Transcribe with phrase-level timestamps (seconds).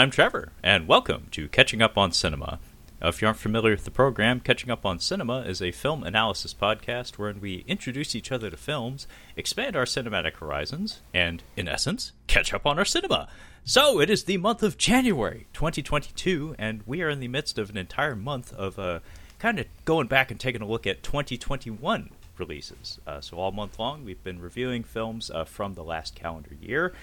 [0.00, 2.58] I'm Trevor, and welcome to Catching Up on Cinema.
[3.02, 6.54] If you aren't familiar with the program, Catching Up on Cinema is a film analysis
[6.54, 12.12] podcast wherein we introduce each other to films, expand our cinematic horizons, and, in essence,
[12.28, 13.28] catch up on our cinema.
[13.62, 17.68] So, it is the month of January 2022, and we are in the midst of
[17.68, 19.00] an entire month of uh,
[19.38, 22.98] kind of going back and taking a look at 2021 releases.
[23.06, 26.94] Uh, so, all month long, we've been reviewing films uh, from the last calendar year.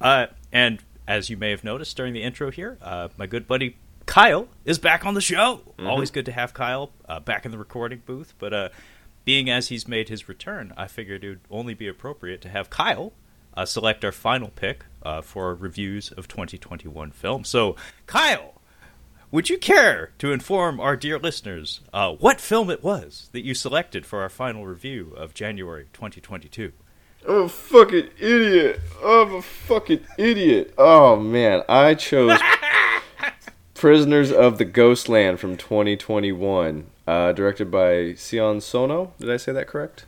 [0.00, 3.76] Uh, and as you may have noticed during the intro here, uh, my good buddy
[4.06, 5.60] Kyle is back on the show.
[5.78, 5.86] Mm-hmm.
[5.86, 8.34] Always good to have Kyle uh, back in the recording booth.
[8.38, 8.68] But uh,
[9.24, 12.70] being as he's made his return, I figured it would only be appropriate to have
[12.70, 13.12] Kyle
[13.56, 17.48] uh, select our final pick uh, for reviews of 2021 films.
[17.48, 17.74] So,
[18.06, 18.54] Kyle,
[19.30, 23.54] would you care to inform our dear listeners uh, what film it was that you
[23.54, 26.72] selected for our final review of January 2022?
[27.28, 28.80] I'm a fucking idiot.
[29.04, 30.74] I'm a fucking idiot.
[30.78, 32.38] Oh man, I chose
[33.74, 39.12] Prisoners of the Ghostland from 2021, uh, directed by Sion Sono.
[39.18, 40.06] Did I say that correct?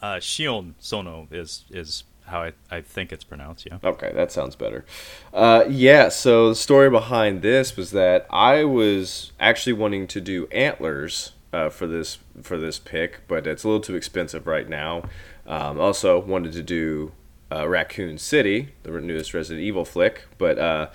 [0.00, 3.66] Uh, Shion Sono is is how I, I think it's pronounced.
[3.66, 3.78] Yeah.
[3.82, 4.84] Okay, that sounds better.
[5.32, 6.10] Uh, yeah.
[6.10, 11.70] So the story behind this was that I was actually wanting to do Antlers uh,
[11.70, 15.04] for this for this pick, but it's a little too expensive right now.
[15.48, 17.12] Um, also wanted to do
[17.50, 20.90] uh, Raccoon City, the newest Resident Evil flick, but uh,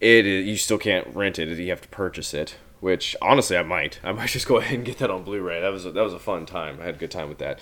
[0.00, 1.56] it you still can't rent it.
[1.56, 2.56] You have to purchase it.
[2.80, 4.00] Which honestly, I might.
[4.02, 5.60] I might just go ahead and get that on Blu-ray.
[5.60, 6.78] That was a, that was a fun time.
[6.80, 7.60] I had a good time with that.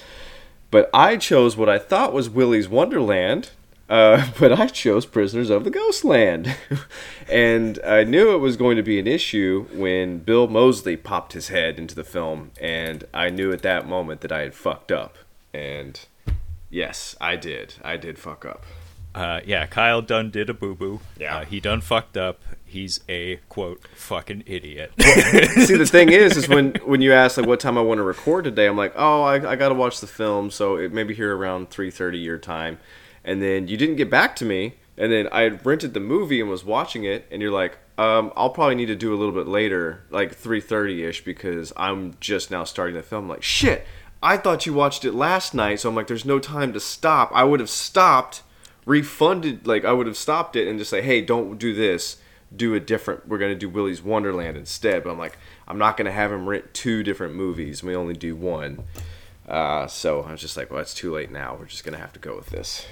[0.71, 3.50] But I chose what I thought was Willy's Wonderland,
[3.89, 6.56] uh, but I chose Prisoners of the Ghostland.
[7.28, 11.49] and I knew it was going to be an issue when Bill Moseley popped his
[11.49, 15.19] head into the film, and I knew at that moment that I had fucked up.
[15.54, 16.00] And
[16.72, 17.75] yes, I did.
[17.84, 18.65] I did fuck up.
[19.15, 21.00] Uh, yeah, Kyle Dunn did a boo boo.
[21.19, 22.41] Yeah, uh, he done fucked up.
[22.65, 24.93] He's a quote fucking idiot.
[25.00, 28.03] See, the thing is, is when when you ask like what time I want to
[28.03, 31.15] record today, I'm like, oh, I, I got to watch the film, so it maybe
[31.15, 32.78] here around three thirty your time,
[33.22, 36.49] and then you didn't get back to me, and then I rented the movie and
[36.49, 39.47] was watching it, and you're like, um, I'll probably need to do a little bit
[39.47, 43.25] later, like three thirty ish, because I'm just now starting the film.
[43.25, 43.87] I'm like, shit,
[44.22, 47.31] I thought you watched it last night, so I'm like, there's no time to stop.
[47.34, 48.43] I would have stopped
[48.84, 52.19] refunded like I would have stopped it and just say, "Hey, don't do this.
[52.55, 53.28] Do a different.
[53.28, 55.38] We're gonna do Willy's Wonderland instead." But I'm like,
[55.69, 57.83] I'm not gonna have him rent two different movies.
[57.83, 58.84] We only do one.
[59.49, 61.56] Uh, so I was just like, well, it's too late now.
[61.59, 62.87] We're just gonna have to go with this.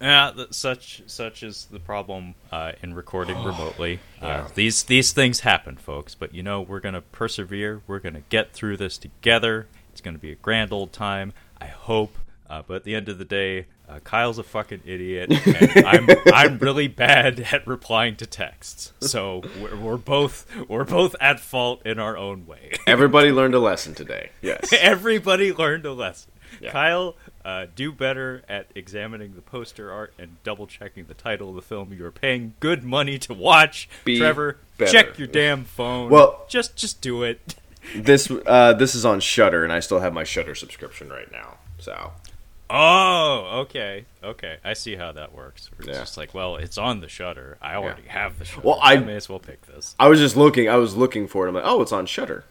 [0.00, 4.00] Yeah, such such is the problem uh, in recording remotely.
[4.20, 4.48] Uh, yeah.
[4.54, 6.14] these these things happen, folks.
[6.14, 7.82] But you know, we're gonna persevere.
[7.86, 9.68] We're gonna get through this together.
[10.02, 11.32] It's gonna be a grand old time.
[11.60, 12.18] I hope.
[12.50, 16.08] Uh, but at the end of the day, uh, Kyle's a fucking idiot, and I'm
[16.34, 18.92] I'm really bad at replying to texts.
[18.98, 22.72] So we're, we're, both we're both at fault in our own way.
[22.88, 24.30] Everybody learned a lesson today.
[24.42, 26.32] Yes, everybody learned a lesson.
[26.60, 26.72] Yeah.
[26.72, 27.14] Kyle,
[27.44, 31.62] uh, do better at examining the poster art and double checking the title of the
[31.62, 33.88] film you are paying good money to watch.
[34.04, 34.90] Be Trevor, better.
[34.90, 36.10] check your damn phone.
[36.10, 37.54] Well, just just do it.
[37.96, 41.58] This uh, this is on Shudder, and I still have my Shudder subscription right now.
[41.78, 42.12] So
[42.74, 44.56] Oh, okay, okay.
[44.64, 45.68] I see how that works.
[45.78, 45.94] It's yeah.
[45.94, 47.58] just like, well, it's on the Shudder.
[47.60, 48.12] I already yeah.
[48.12, 48.66] have the Shudder.
[48.66, 49.94] Well, I, I, may as well pick this.
[50.00, 50.70] I was just looking.
[50.70, 51.50] I was looking for it.
[51.50, 52.44] I'm like, oh, it's on Shudder.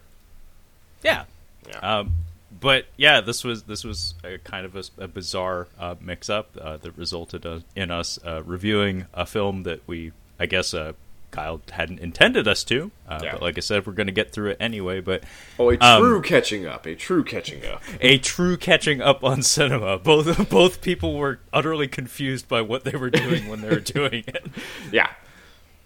[1.02, 1.24] Yeah.
[1.68, 1.80] Yeah.
[1.80, 2.14] Um,
[2.60, 6.78] but yeah, this was this was a kind of a, a bizarre uh, mix-up uh,
[6.78, 10.94] that resulted uh, in us uh, reviewing a film that we, I guess, uh,
[11.32, 12.92] Kyle hadn't intended us to.
[13.08, 13.32] Uh, yeah.
[13.34, 15.00] But like I said, we're going to get through it anyway.
[15.00, 15.24] But
[15.58, 19.42] oh, a true um, catching up, a true catching up, a true catching up on
[19.42, 19.98] cinema.
[20.12, 24.24] Both both people were utterly confused by what they were doing when they were doing
[24.28, 24.46] it.
[24.92, 25.10] Yeah.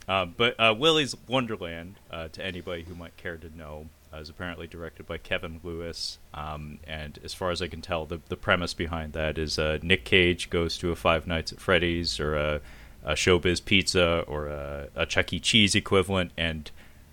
[0.07, 4.29] Uh, but uh, Willy's Wonderland, uh, to anybody who might care to know, uh, is
[4.29, 6.19] apparently directed by Kevin Lewis.
[6.33, 9.79] Um, and as far as I can tell, the, the premise behind that is uh,
[9.81, 12.61] Nick Cage goes to a Five Nights at Freddy's or a
[13.05, 15.39] a Showbiz Pizza or a, a Chuck E.
[15.39, 16.71] Cheese equivalent, and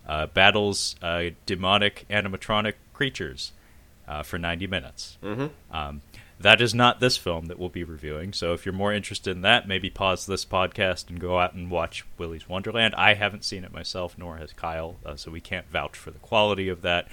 [0.08, 3.52] uh, battles uh, demonic animatronic creatures
[4.08, 5.18] uh, for 90 minutes.
[5.22, 5.46] Mm-hmm.
[5.74, 6.00] Um,
[6.40, 8.32] that is not this film that we'll be reviewing.
[8.32, 11.70] So if you're more interested in that, maybe pause this podcast and go out and
[11.70, 12.94] watch Willy's Wonderland.
[12.96, 16.18] I haven't seen it myself, nor has Kyle, uh, so we can't vouch for the
[16.18, 17.06] quality of that.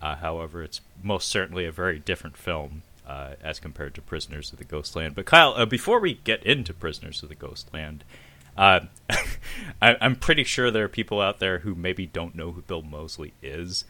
[0.00, 4.58] Uh, however, it's most certainly a very different film uh, as compared to Prisoners of
[4.58, 5.14] the Ghostland.
[5.14, 8.25] But Kyle, uh, before we get into Prisoners of the Ghostland, uh,
[9.82, 12.82] I, am pretty sure there are people out there who maybe don't know who Bill
[12.82, 13.84] Moseley is.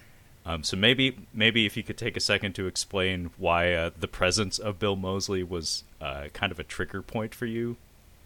[0.44, 4.06] Um, so maybe maybe if you could take a second to explain why uh, the
[4.06, 7.76] presence of Bill Moseley was uh, kind of a trigger point for you,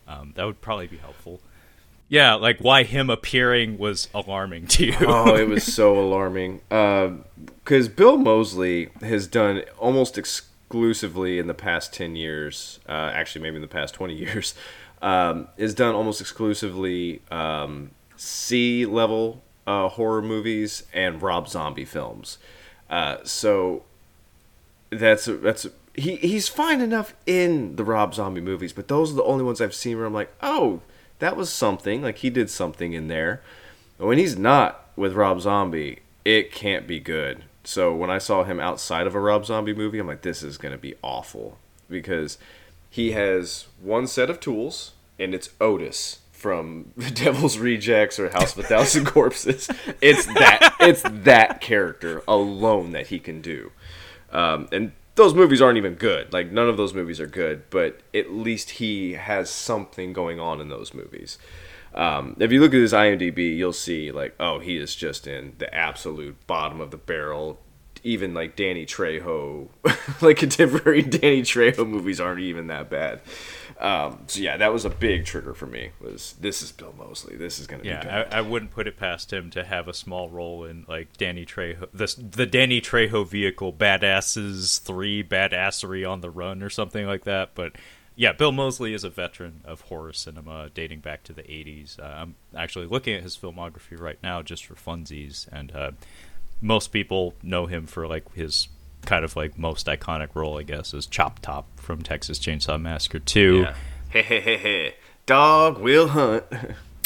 [0.06, 1.40] um, that would probably be helpful.
[2.10, 4.96] Yeah, like why him appearing was alarming to you.
[5.00, 6.60] oh, it was so alarming.
[6.68, 13.42] Because uh, Bill Moseley has done almost exclusively in the past 10 years, uh, actually,
[13.42, 14.54] maybe in the past 20 years,
[15.02, 22.38] um, has done almost exclusively um, C level uh, horror movies and Rob Zombie films.
[22.88, 23.84] Uh, so
[24.90, 29.24] that's that's he he's fine enough in the Rob Zombie movies, but those are the
[29.24, 30.80] only ones I've seen where I'm like, oh,
[31.18, 32.02] that was something.
[32.02, 33.42] Like he did something in there.
[33.98, 37.44] But when he's not with Rob Zombie, it can't be good.
[37.62, 40.58] So when I saw him outside of a Rob Zombie movie, I'm like, this is
[40.58, 41.58] gonna be awful
[41.88, 42.38] because
[42.90, 48.56] he has one set of tools, and it's Otis from The Devil's Rejects or House
[48.56, 49.70] of a Thousand Corpses.
[50.00, 53.72] It's that it's that character alone that he can do,
[54.32, 56.32] um, and those movies aren't even good.
[56.32, 60.60] Like none of those movies are good, but at least he has something going on
[60.60, 61.38] in those movies.
[61.94, 65.54] Um, if you look at his IMDb, you'll see like, oh, he is just in
[65.58, 67.58] the absolute bottom of the barrel.
[68.02, 69.68] Even like Danny Trejo,
[70.22, 73.20] like contemporary Danny Trejo movies aren't even that bad.
[73.80, 75.90] Um, so yeah, that was a big trigger for me.
[76.00, 77.36] Was this is Bill Moseley?
[77.36, 79.94] This is gonna yeah, be I, I, wouldn't put it past him to have a
[79.94, 86.20] small role in like Danny Trejo, the the Danny Trejo vehicle, Badasses Three, Badassery on
[86.20, 87.54] the Run, or something like that.
[87.54, 87.72] But
[88.16, 91.98] yeah, Bill Moseley is a veteran of horror cinema dating back to the '80s.
[91.98, 95.92] Uh, I'm actually looking at his filmography right now just for funsies, and uh,
[96.60, 98.68] most people know him for like his
[99.02, 103.18] kind of like most iconic role, I guess, is Chop Top from Texas Chainsaw Massacre
[103.18, 103.60] 2.
[103.60, 103.74] Yeah.
[104.10, 104.94] Hey, hey, hey, hey.
[105.26, 106.44] Dog will hunt.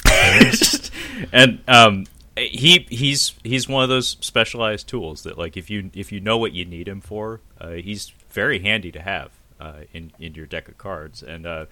[1.32, 2.06] and um,
[2.36, 6.38] he he's he's one of those specialized tools that like if you if you know
[6.38, 9.30] what you need him for, uh, he's very handy to have
[9.60, 11.22] uh, in in your deck of cards.
[11.22, 11.66] And uh,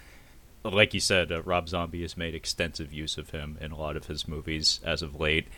[0.64, 3.96] like you said, uh, Rob Zombie has made extensive use of him in a lot
[3.96, 5.48] of his movies as of late.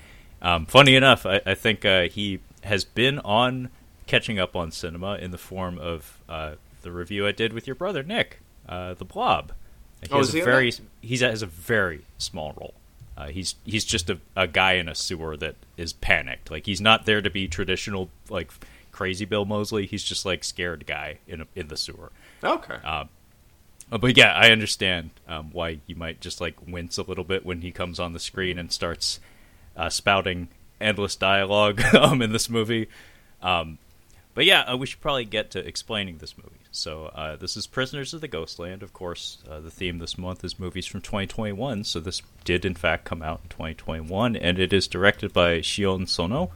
[0.43, 3.71] Um, funny enough, I, I think uh, he has been on
[4.07, 7.77] catching up on cinema in the form of uh, the review I did with your
[7.77, 9.53] brother Nick, uh, The Blob.
[10.03, 12.75] He oh, has is he a very he has a very small role.
[13.17, 16.51] Uh, he's he's just a, a guy in a sewer that is panicked.
[16.51, 18.51] Like he's not there to be traditional like
[18.93, 19.87] crazy Bill Moseley.
[19.87, 22.13] He's just like scared guy in a, in the sewer.
[22.43, 22.77] Okay.
[22.85, 23.05] Uh,
[23.91, 27.61] but yeah, I understand um, why you might just like wince a little bit when
[27.61, 29.21] he comes on the screen and starts
[29.77, 30.49] uh, spouting
[30.81, 32.89] endless dialogue um, in this movie.
[33.43, 33.79] Um,
[34.35, 36.51] but yeah, uh, we should probably get to explaining this movie.
[36.73, 38.83] So uh, this is Prisoners of the Ghostland.
[38.83, 41.85] Of course, uh, the theme this month is movies from 2021.
[41.85, 46.09] So this did in fact come out in 2021, and it is directed by Sion
[46.09, 46.51] Sono,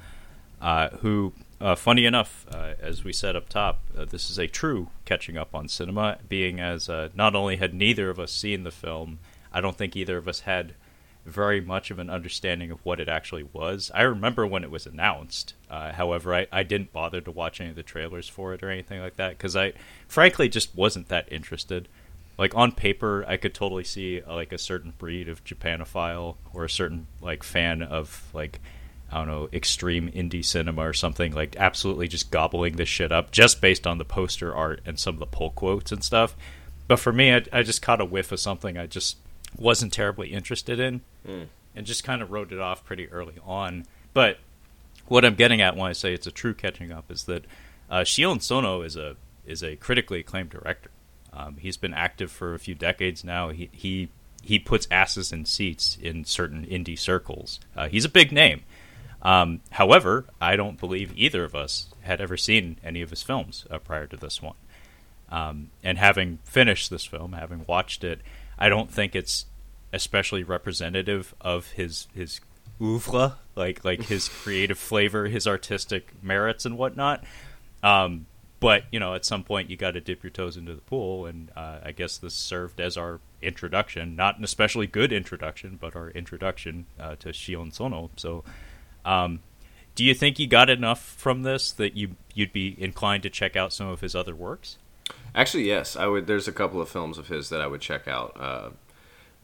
[0.61, 4.89] uh, who, uh, funny enough, uh, as we said up top, this is a true
[5.05, 6.19] catching up on cinema.
[6.29, 9.21] Being as not only had neither of us seen the film,
[9.53, 10.75] I don't think either of us had
[11.29, 13.91] very much of an understanding of what it actually was.
[13.95, 15.55] I remember when it was announced.
[15.71, 18.71] Uh, however, I, I didn't bother to watch any of the trailers for it or
[18.71, 19.75] anything like that because I,
[20.07, 21.89] frankly, just wasn't that interested.
[22.39, 26.65] Like on paper, I could totally see uh, like a certain breed of Japanophile or
[26.65, 28.61] a certain like fan of like
[29.11, 33.33] I don't know extreme indie cinema or something like absolutely just gobbling this shit up
[33.33, 36.37] just based on the poster art and some of the pull quotes and stuff.
[36.87, 39.17] But for me, I, I just caught a whiff of something I just
[39.57, 41.47] wasn't terribly interested in mm.
[41.75, 43.87] and just kind of wrote it off pretty early on.
[44.13, 44.39] But
[45.07, 47.45] what I'm getting at when I say it's a true catching up is that
[47.91, 50.91] uh, Sion Sono is a is a critically acclaimed director.
[51.33, 53.51] Um, he's been active for a few decades now.
[53.51, 54.09] He he
[54.43, 57.61] he puts asses in seats in certain indie circles.
[57.77, 58.63] Uh, he's a big name.
[59.23, 63.67] Um, however, I don't believe either of us had ever seen any of his films
[63.71, 64.55] uh, prior to this one.
[65.31, 68.21] Um, and having finished this film, having watched it,
[68.59, 69.47] I don't think it's
[69.93, 72.41] especially representative of his his
[72.81, 77.25] oeuvre, like like his creative flavor, his artistic merits, and whatnot.
[77.83, 78.27] Um,
[78.61, 81.27] but you know, at some point, you got to dip your toes into the pool,
[81.27, 85.95] and uh, I guess this served as our introduction, not an especially good introduction, but
[85.95, 88.11] our introduction uh, to Sion Sono.
[88.17, 88.43] So,
[89.05, 89.41] um,
[89.95, 93.57] do you think you got enough from this that you you'd be inclined to check
[93.57, 94.79] out some of his other works?
[95.35, 96.27] Actually, yes, I would.
[96.27, 98.71] There's a couple of films of his that I would check out, uh,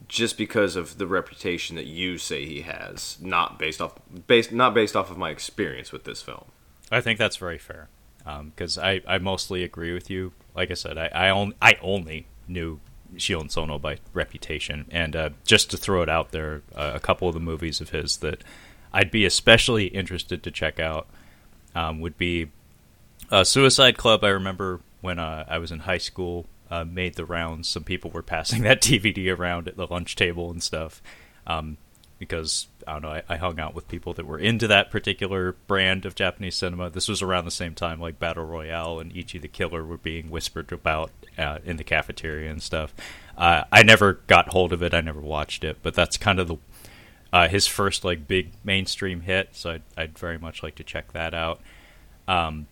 [0.08, 3.94] just because of the reputation that you say he has, not based off
[4.26, 6.46] based not based off of my experience with this film.
[6.90, 7.88] I think that's very fair,
[8.24, 10.32] because um, I, I mostly agree with you.
[10.56, 12.80] Like I said, I I, on, I only knew
[13.16, 17.28] Sion Sono by reputation, and uh, just to throw it out there, uh, a couple
[17.28, 18.42] of the movies of his that
[18.92, 21.06] I'd be especially interested to check out
[21.74, 22.50] um, would be
[23.30, 24.24] uh, Suicide Club.
[24.24, 27.68] I remember when uh, I was in high school uh, made the rounds.
[27.68, 31.02] Some people were passing that DVD around at the lunch table and stuff.
[31.46, 31.76] um,
[32.18, 33.10] because I don't know.
[33.10, 36.88] I, I, hung out with people that were into that particular brand of Japanese cinema.
[36.88, 40.30] This was around the same time like Battle Royale and Ichi the Killer were being
[40.30, 42.94] whispered about uh, in the cafeteria and stuff.
[43.36, 44.94] Uh, I never got hold of it.
[44.94, 46.56] I never watched it, but that's kind of the
[47.30, 49.50] uh, his first like big mainstream hit.
[49.52, 51.60] So I'd, I'd, very much like to check that out.
[52.28, 52.68] Um,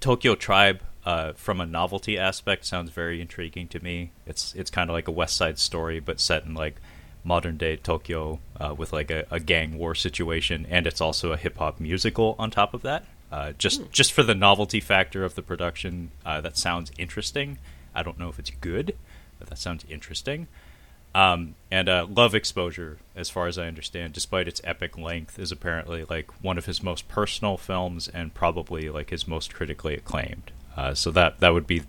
[0.00, 4.10] Tokyo Tribe, uh, from a novelty aspect, sounds very intriguing to me.
[4.26, 6.76] It's it's kind of like a West Side Story, but set in like
[7.24, 11.36] modern day Tokyo uh, with like a, a, gang war situation, and it's also a
[11.36, 13.04] hip hop musical on top of that.
[13.32, 13.90] Uh, just mm.
[13.90, 17.58] just for the novelty factor of the production, uh, that sounds interesting.
[17.94, 18.96] I don't know if it's good,
[19.38, 20.46] but that sounds interesting.
[21.14, 25.52] Um, and uh, Love Exposure, as far as I understand, despite its epic length, is
[25.52, 30.50] apparently like one of his most personal films and probably like his most critically acclaimed.
[30.76, 31.82] Uh, so that that would be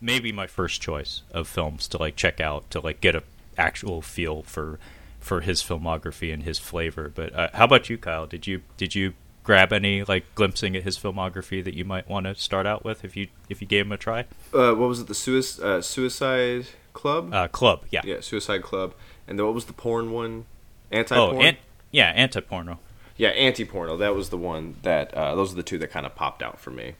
[0.00, 3.22] maybe my first choice of films to like check out to like get a
[3.56, 4.78] actual feel for
[5.18, 7.12] for his filmography and his flavor.
[7.14, 8.26] But uh, how about you, Kyle?
[8.26, 12.26] Did you did you grab any like glimpsing at his filmography that you might want
[12.26, 14.20] to start out with if you if you gave him a try?
[14.52, 15.06] Uh, what was it?
[15.06, 17.32] The Suicide, uh, Suicide Club?
[17.32, 18.02] Uh, Club, yeah.
[18.04, 18.94] Yeah, Suicide Club.
[19.26, 20.46] And then what was the porn one?
[20.90, 21.14] Anti?
[21.16, 21.56] Oh, an-
[21.90, 22.78] yeah, anti porno.
[23.16, 23.96] Yeah, anti porno.
[23.96, 26.60] That was the one that, uh, those are the two that kind of popped out
[26.60, 26.94] for me.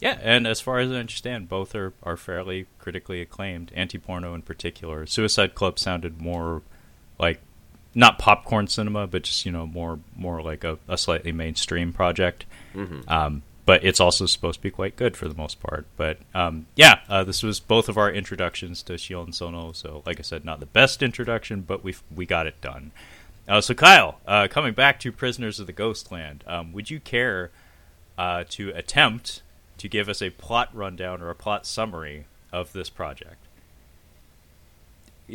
[0.00, 3.70] Yeah, and as far as I understand, both are, are fairly critically acclaimed.
[3.74, 5.06] Anti porno in particular.
[5.06, 6.62] Suicide Club sounded more
[7.18, 7.40] like
[7.94, 12.46] not popcorn cinema, but just you know more more like a, a slightly mainstream project.
[12.74, 13.08] Mm-hmm.
[13.08, 15.86] Um, but it's also supposed to be quite good for the most part.
[15.96, 19.72] But um, yeah, uh, this was both of our introductions to Shion Sono.
[19.72, 22.92] So, like I said, not the best introduction, but we we got it done.
[23.46, 27.50] Uh, so, Kyle, uh, coming back to Prisoners of the Ghostland, um, would you care
[28.16, 29.42] uh, to attempt
[29.80, 33.46] to give us a plot rundown or a plot summary of this project?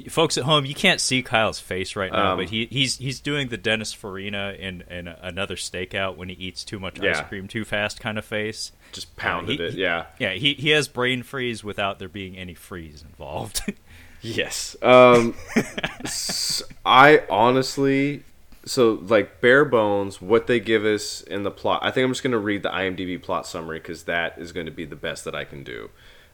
[0.10, 3.20] folks at home, you can't see Kyle's face right now, um, but he, he's he's
[3.20, 7.12] doing the Dennis Farina in, in another stakeout when he eats too much yeah.
[7.12, 8.72] ice cream too fast kind of face.
[8.92, 10.06] Just pounded uh, he, it, yeah.
[10.20, 13.62] Yeah, he, he has brain freeze without there being any freeze involved.
[14.22, 14.76] yes.
[14.82, 15.36] Um,
[16.86, 18.24] I honestly,
[18.66, 21.82] so like bare bones, what they give us in the plot.
[21.84, 24.66] I think I'm just going to read the IMDb plot summary because that is going
[24.66, 25.92] to be the best that I can do.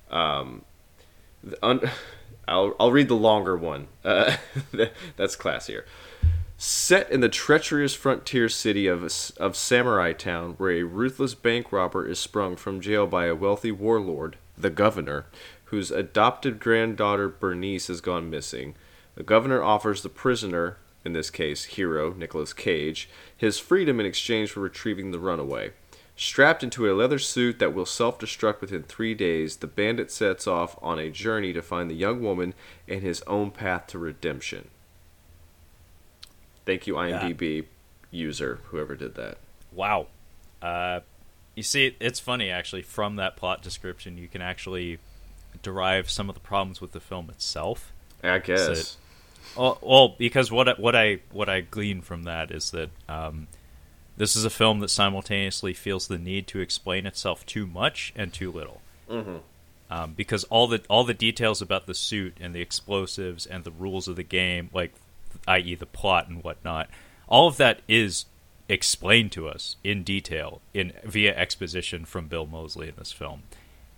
[0.09, 0.63] Um,
[1.61, 1.89] un-
[2.47, 3.87] I'll, I'll read the longer one.
[4.03, 4.37] Uh,
[5.15, 5.83] that's classier.
[6.57, 9.03] Set in the treacherous frontier city of,
[9.37, 13.71] of Samurai Town, where a ruthless bank robber is sprung from jail by a wealthy
[13.71, 15.25] warlord, the governor,
[15.65, 18.75] whose adopted granddaughter Bernice has gone missing.
[19.15, 24.51] The governor offers the prisoner, in this case, hero Nicolas Cage, his freedom in exchange
[24.51, 25.71] for retrieving the runaway.
[26.15, 30.45] Strapped into a leather suit that will self destruct within three days, the bandit sets
[30.45, 32.53] off on a journey to find the young woman
[32.87, 34.69] and his own path to redemption.
[36.65, 37.63] Thank you, IMDb yeah.
[38.11, 39.39] user, whoever did that.
[39.71, 40.07] Wow.
[40.61, 40.99] Uh,
[41.55, 44.99] you see, it's funny, actually, from that plot description, you can actually
[45.63, 47.91] derive some of the problems with the film itself.
[48.23, 48.97] I guess.
[49.55, 53.47] Well, well, because what I, what I what I glean from that is that um,
[54.17, 58.31] this is a film that simultaneously feels the need to explain itself too much and
[58.31, 58.81] too little.
[59.09, 59.37] Mm-hmm.
[59.89, 63.71] Um, because all the all the details about the suit and the explosives and the
[63.71, 64.93] rules of the game, like
[65.47, 65.75] i.e.
[65.75, 66.89] the plot and whatnot,
[67.27, 68.25] all of that is
[68.69, 73.43] explained to us in detail in via exposition from Bill Moseley in this film,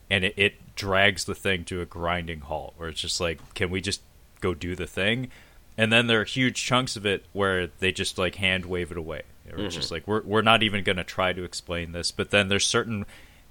[0.10, 2.74] and it, it drags the thing to a grinding halt.
[2.78, 4.02] Where it's just like, can we just
[4.44, 5.30] go do the thing?
[5.76, 8.98] And then there are huge chunks of it where they just like hand wave it
[8.98, 9.66] away or mm-hmm.
[9.66, 12.12] it's just like we're we're not even going to try to explain this.
[12.12, 13.06] But then there's certain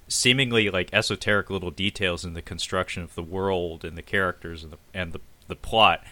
[0.07, 4.73] seemingly like esoteric little details in the construction of the world and the characters and
[4.73, 6.03] the and the the plot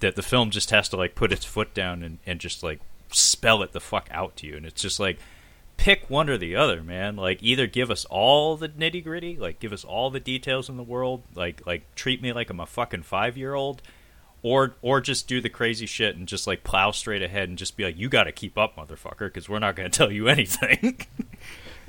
[0.00, 2.80] that the film just has to like put its foot down and, and just like
[3.10, 5.18] spell it the fuck out to you and it's just like
[5.76, 9.60] pick one or the other man like either give us all the nitty gritty like
[9.60, 12.66] give us all the details in the world like like treat me like i'm a
[12.66, 13.80] fucking five year old
[14.46, 17.76] or or just do the crazy shit and just like plow straight ahead and just
[17.76, 20.28] be like, you got to keep up, motherfucker, because we're not going to tell you
[20.28, 21.00] anything.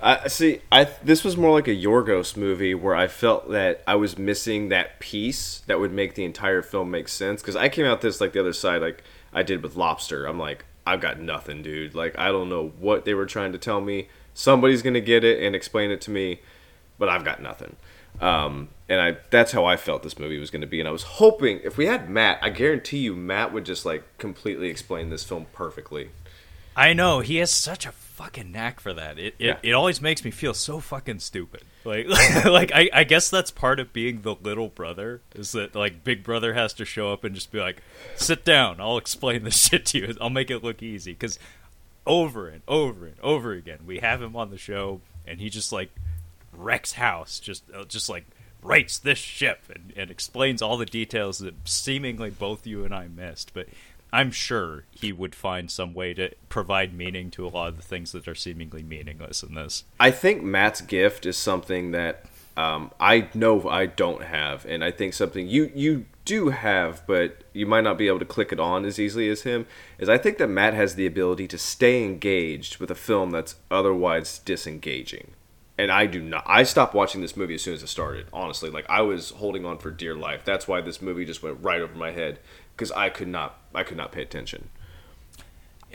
[0.02, 0.62] I see.
[0.72, 4.70] I this was more like a Yorgos movie where I felt that I was missing
[4.70, 7.44] that piece that would make the entire film make sense.
[7.44, 10.26] Because I came out this like the other side, like I did with Lobster.
[10.26, 11.94] I'm like, I've got nothing, dude.
[11.94, 14.08] Like I don't know what they were trying to tell me.
[14.34, 16.42] Somebody's gonna get it and explain it to me,
[16.98, 17.76] but I've got nothing.
[18.19, 20.79] Um, and I that's how I felt this movie was going to be.
[20.79, 24.03] And I was hoping if we had Matt, I guarantee you Matt would just like
[24.17, 26.09] completely explain this film perfectly.
[26.75, 29.17] I know he has such a fucking knack for that.
[29.19, 29.57] It it, Yeah.
[29.63, 31.63] it always makes me feel so fucking stupid.
[31.83, 32.07] Like
[32.45, 36.24] like I, I guess that's part of being the little brother is that like big
[36.24, 37.81] brother has to show up and just be like,
[38.15, 40.15] sit down, I'll explain this shit to you.
[40.21, 41.38] I'll make it look easy because
[42.05, 45.71] over and over and over again we have him on the show and he just
[45.74, 45.89] like
[46.58, 48.26] wrecks house just uh, just like
[48.62, 53.08] writes this ship and, and explains all the details that seemingly both you and I
[53.08, 53.68] missed but
[54.12, 57.84] I'm sure he would find some way to provide meaning to a lot of the
[57.84, 59.84] things that are seemingly meaningless in this.
[60.00, 62.26] I think Matt's gift is something that
[62.58, 67.44] um, I know I don't have, and I think something you you do have, but
[67.54, 69.68] you might not be able to click it on as easily as him.
[70.00, 73.56] Is I think that Matt has the ability to stay engaged with a film that's
[73.70, 75.34] otherwise disengaging,
[75.77, 76.43] and I do not.
[76.48, 78.27] I stopped watching this movie as soon as it started.
[78.34, 80.43] Honestly, like I was holding on for dear life.
[80.43, 82.39] That's why this movie just went right over my head
[82.75, 84.69] because I could not I could not pay attention.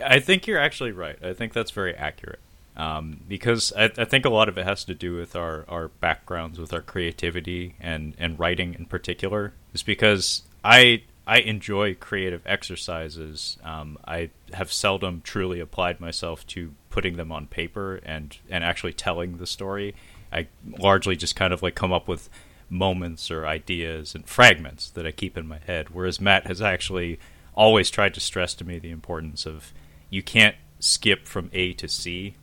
[0.02, 1.22] I think you're actually right.
[1.22, 2.40] I think that's very accurate.
[2.74, 5.88] Um, because I, I think a lot of it has to do with our, our
[5.88, 9.52] backgrounds, with our creativity and, and writing in particular.
[9.74, 13.58] Is because I I enjoy creative exercises.
[13.62, 18.92] Um, I have seldom truly applied myself to putting them on paper and, and actually
[18.92, 19.94] telling the story.
[20.32, 20.46] I
[20.78, 22.30] largely just kind of like come up with
[22.70, 25.90] moments or ideas and fragments that I keep in my head.
[25.90, 27.18] Whereas Matt has actually
[27.54, 29.72] always tried to stress to me the importance of
[30.08, 32.36] you can't skip from A to C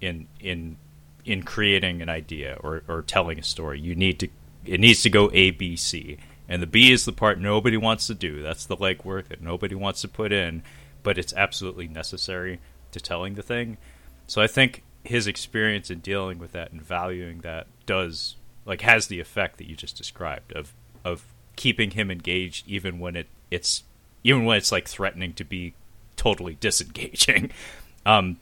[0.00, 0.76] in in
[1.24, 3.80] in creating an idea or, or telling a story.
[3.80, 4.28] You need to
[4.64, 6.18] it needs to go A B C.
[6.48, 8.42] And the B is the part nobody wants to do.
[8.42, 10.62] That's the legwork that nobody wants to put in,
[11.02, 12.60] but it's absolutely necessary
[12.92, 13.78] to telling the thing.
[14.26, 19.06] So I think his experience in dealing with that and valuing that does like has
[19.06, 20.72] the effect that you just described of
[21.04, 23.84] of keeping him engaged even when it it's
[24.24, 25.74] even when it's like threatening to be
[26.16, 27.50] totally disengaging.
[28.06, 28.38] Um,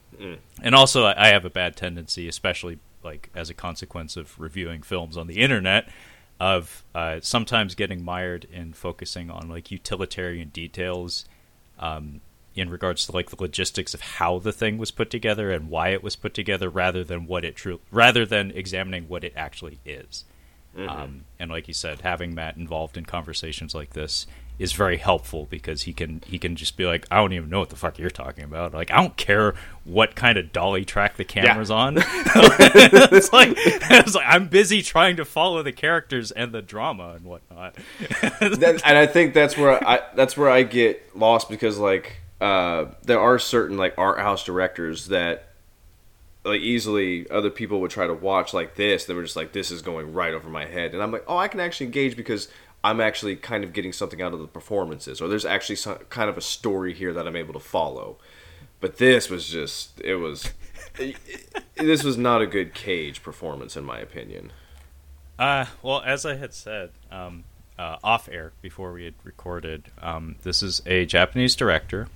[0.62, 4.82] and also, I I have a bad tendency, especially like as a consequence of reviewing
[4.82, 5.88] films on the internet,
[6.38, 11.24] of uh, sometimes getting mired in focusing on like utilitarian details
[11.78, 12.20] um,
[12.54, 15.88] in regards to like the logistics of how the thing was put together and why
[15.88, 19.78] it was put together, rather than what it true, rather than examining what it actually
[19.84, 20.24] is.
[20.76, 24.26] Um, and like you said, having Matt involved in conversations like this
[24.58, 27.60] is very helpful because he can he can just be like, I don't even know
[27.60, 28.74] what the fuck you're talking about.
[28.74, 31.96] Like, I don't care what kind of dolly track the camera's on.
[31.98, 37.24] it's like it's like I'm busy trying to follow the characters and the drama and
[37.24, 37.76] whatnot.
[38.20, 42.86] that, and I think that's where I that's where I get lost because like uh,
[43.02, 45.48] there are certain like art house directors that
[46.44, 49.04] like easily other people would try to watch like this.
[49.04, 51.36] They were just like, this is going right over my head, and I'm like, oh,
[51.36, 52.48] I can actually engage because
[52.82, 56.28] I'm actually kind of getting something out of the performances, or there's actually some kind
[56.28, 58.18] of a story here that I'm able to follow.
[58.80, 60.52] But this was just it was.
[61.76, 64.52] this was not a good cage performance, in my opinion.
[65.38, 67.44] Uh, well, as I had said um,
[67.78, 72.08] uh, off air before we had recorded, um, this is a Japanese director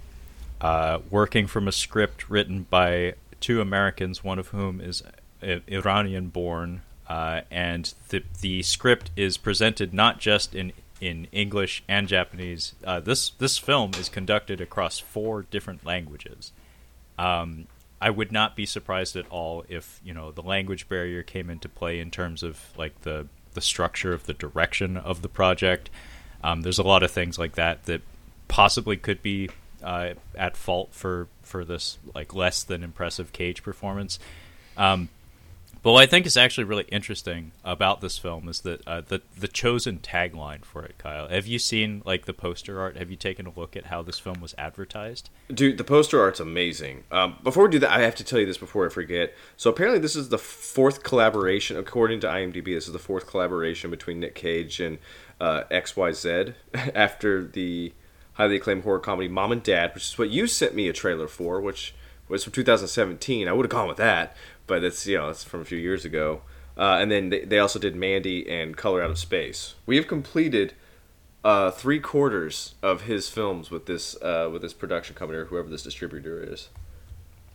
[0.60, 5.02] uh, working from a script written by two Americans, one of whom is
[5.42, 12.08] Iranian born, uh, and the the script is presented not just in in English and
[12.08, 12.74] Japanese.
[12.84, 16.52] Uh, this this film is conducted across four different languages.
[17.18, 17.66] Um,
[18.00, 21.68] I would not be surprised at all if you know the language barrier came into
[21.68, 25.90] play in terms of like the the structure of the direction of the project.
[26.42, 28.02] Um, there's a lot of things like that that
[28.46, 29.50] possibly could be
[29.82, 34.18] uh, at fault for for this like less than impressive cage performance.
[34.76, 35.08] Um,
[35.82, 39.22] but what I think is actually really interesting about this film is that uh, the
[39.38, 41.28] the chosen tagline for it, Kyle.
[41.28, 42.96] Have you seen like the poster art?
[42.96, 45.30] Have you taken a look at how this film was advertised?
[45.52, 47.04] Dude, the poster art's amazing.
[47.12, 49.34] Um, before we do that, I have to tell you this before I forget.
[49.56, 52.66] So apparently, this is the fourth collaboration, according to IMDb.
[52.66, 54.98] This is the fourth collaboration between Nick Cage and
[55.40, 56.54] uh, XYZ
[56.94, 57.92] after the
[58.38, 61.28] highly acclaimed horror comedy Mom and Dad, which is what you sent me a trailer
[61.28, 61.94] for, which
[62.28, 63.46] was from 2017.
[63.46, 64.34] I would have gone with that,
[64.66, 66.40] but it's you know it's from a few years ago.
[66.76, 69.74] Uh, and then they, they also did Mandy and Color Out of Space.
[69.84, 70.74] We have completed
[71.44, 75.68] uh, three quarters of his films with this uh, with this production company or whoever
[75.68, 76.68] this distributor is.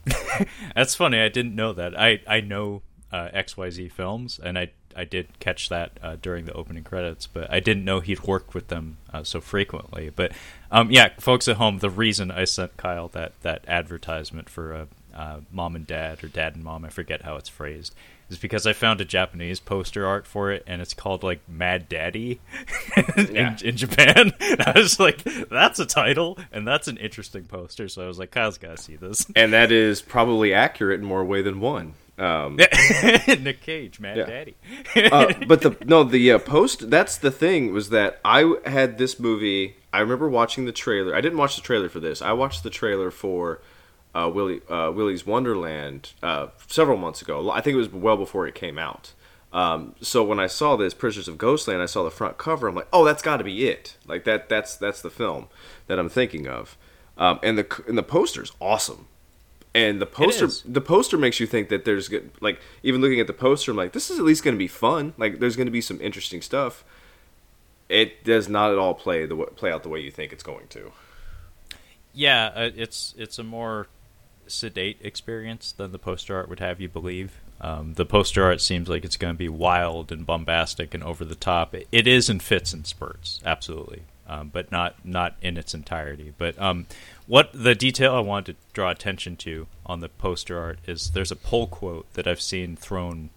[0.76, 1.22] That's funny.
[1.22, 1.98] I didn't know that.
[1.98, 2.82] I I know
[3.14, 7.52] uh, XYZ films, and I I did catch that uh, during the opening credits, but
[7.52, 10.10] I didn't know he'd worked with them uh, so frequently.
[10.16, 10.32] But
[10.72, 14.86] um, yeah, folks at home, the reason I sent Kyle that that advertisement for uh,
[15.16, 16.86] uh, mom and dad or dad and mom.
[16.86, 17.94] I forget how it's phrased.
[18.30, 21.88] Is because I found a Japanese poster art for it, and it's called like Mad
[21.90, 22.40] Daddy
[23.18, 23.58] in, Yeah.
[23.64, 24.32] in Japan.
[24.40, 27.88] And I was like, that's a title, and that's an interesting poster.
[27.90, 29.28] So I was like, Kyle's got to see this.
[29.36, 31.94] And that is probably accurate in more way than one.
[32.18, 32.58] Um,
[33.28, 34.26] Nick Cage, Mad Yeah.
[34.26, 34.56] Daddy.
[35.12, 39.20] uh, but the no the uh, post that's the thing was that I had this
[39.20, 39.78] movie.
[39.92, 41.16] I remember watching the trailer.
[41.16, 42.22] I didn't watch the trailer for this.
[42.22, 43.62] I watched the trailer for
[44.14, 47.50] uh, Willy uh, Willy's Wonderland uh, several months ago.
[47.50, 49.14] I think it was well before it came out.
[49.52, 52.68] Um, so when I saw this Prisoners of Ghostland, I saw the front cover.
[52.68, 53.98] I'm like, oh, that's got to be it.
[54.08, 54.50] Like that.
[54.50, 55.48] That's that's the film
[55.88, 56.78] that I'm thinking of.
[57.18, 59.08] Um, and the and the poster's awesome.
[59.76, 63.26] And the poster, the poster makes you think that there's good, like even looking at
[63.26, 65.14] the poster, I'm like, this is at least going to be fun.
[65.18, 66.84] Like there's going to be some interesting stuff.
[67.90, 70.68] It does not at all play the play out the way you think it's going
[70.70, 70.92] to.
[72.14, 73.88] Yeah, uh, it's it's a more
[74.48, 77.40] sedate experience than the poster art would have you believe.
[77.60, 81.24] Um, the poster art seems like it's going to be wild and bombastic and over
[81.26, 81.74] the top.
[81.74, 86.34] It, it is in fits and spurts, absolutely, um, but not not in its entirety.
[86.38, 86.86] But um,
[87.28, 91.32] what the detail I want to draw attention to on the poster art is there's
[91.32, 93.30] a pull quote that I've seen thrown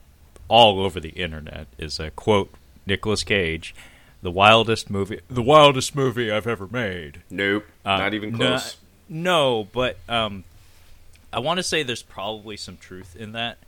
[0.48, 1.66] all over the internet.
[1.78, 2.52] Is a quote
[2.86, 3.74] Nicolas Cage,
[4.22, 7.22] the wildest movie, the wildest movie I've ever made.
[7.30, 8.76] Nope, Uh, not even no- close.
[9.08, 10.42] No, but um,
[11.32, 13.58] I want to say there's probably some truth in that,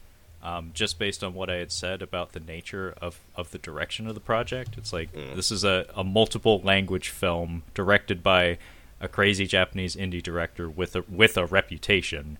[0.42, 4.08] um, just based on what I had said about the nature of, of the direction
[4.08, 4.76] of the project.
[4.76, 8.58] It's like this is a, a multiple language film directed by
[9.00, 12.38] a crazy Japanese indie director with a with a reputation.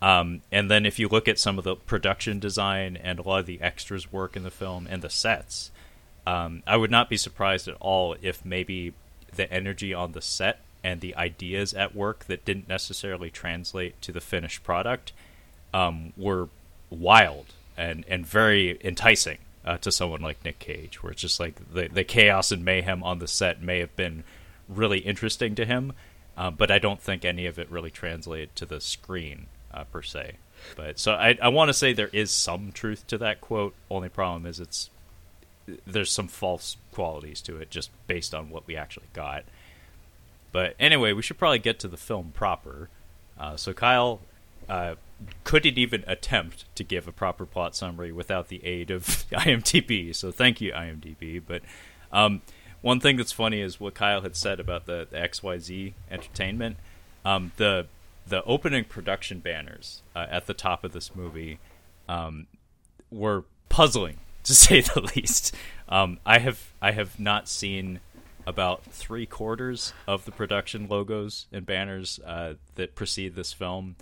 [0.00, 3.40] Um, and then if you look at some of the production design and a lot
[3.40, 5.72] of the extras work in the film and the sets,
[6.26, 8.92] um, I would not be surprised at all if maybe
[9.34, 14.12] the energy on the set and the ideas at work that didn't necessarily translate to
[14.12, 15.12] the finished product
[15.74, 16.48] um, were
[16.90, 21.56] wild and, and very enticing uh, to someone like Nick Cage, where it's just like
[21.72, 24.24] the, the chaos and mayhem on the set may have been
[24.68, 25.92] really interesting to him,
[26.36, 30.02] uh, but I don't think any of it really translated to the screen uh, per
[30.02, 30.34] se.
[30.76, 33.74] But so I, I want to say there is some truth to that quote.
[33.90, 34.90] Only problem is it's
[35.86, 39.44] there's some false qualities to it just based on what we actually got.
[40.50, 42.88] But anyway, we should probably get to the film proper.
[43.38, 44.20] Uh, so Kyle
[44.68, 44.94] uh,
[45.44, 50.14] couldn't even attempt to give a proper plot summary without the aid of IMDb.
[50.14, 51.42] So thank you, IMDb.
[51.44, 51.62] But
[52.12, 52.42] um,
[52.80, 56.76] one thing that's funny is what Kyle had said about the, the XYZ Entertainment.
[57.24, 57.86] Um, the
[58.26, 61.58] the opening production banners uh, at the top of this movie
[62.08, 62.46] um,
[63.10, 65.54] were puzzling to say the least.
[65.88, 68.00] Um, I have I have not seen
[68.46, 73.96] about three quarters of the production logos and banners uh, that precede this film.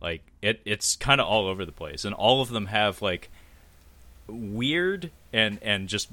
[0.00, 3.30] Like it, it's kind of all over the place, and all of them have like
[4.28, 6.10] weird and and just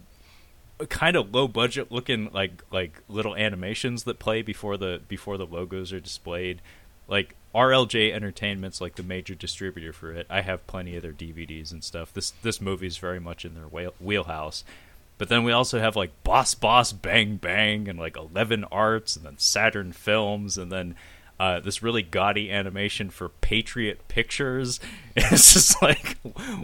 [0.89, 5.45] kind of low budget looking like like little animations that play before the before the
[5.45, 6.61] logos are displayed.
[7.07, 10.27] Like RLJ Entertainment's like the major distributor for it.
[10.29, 12.13] I have plenty of their DVDs and stuff.
[12.13, 14.63] This this movie's very much in their wheel, wheelhouse.
[15.17, 19.25] But then we also have like Boss Boss Bang Bang and like Eleven Arts and
[19.25, 20.95] then Saturn Films and then
[21.39, 24.79] uh, this really gaudy animation for Patriot Pictures.
[25.17, 26.17] It's just like,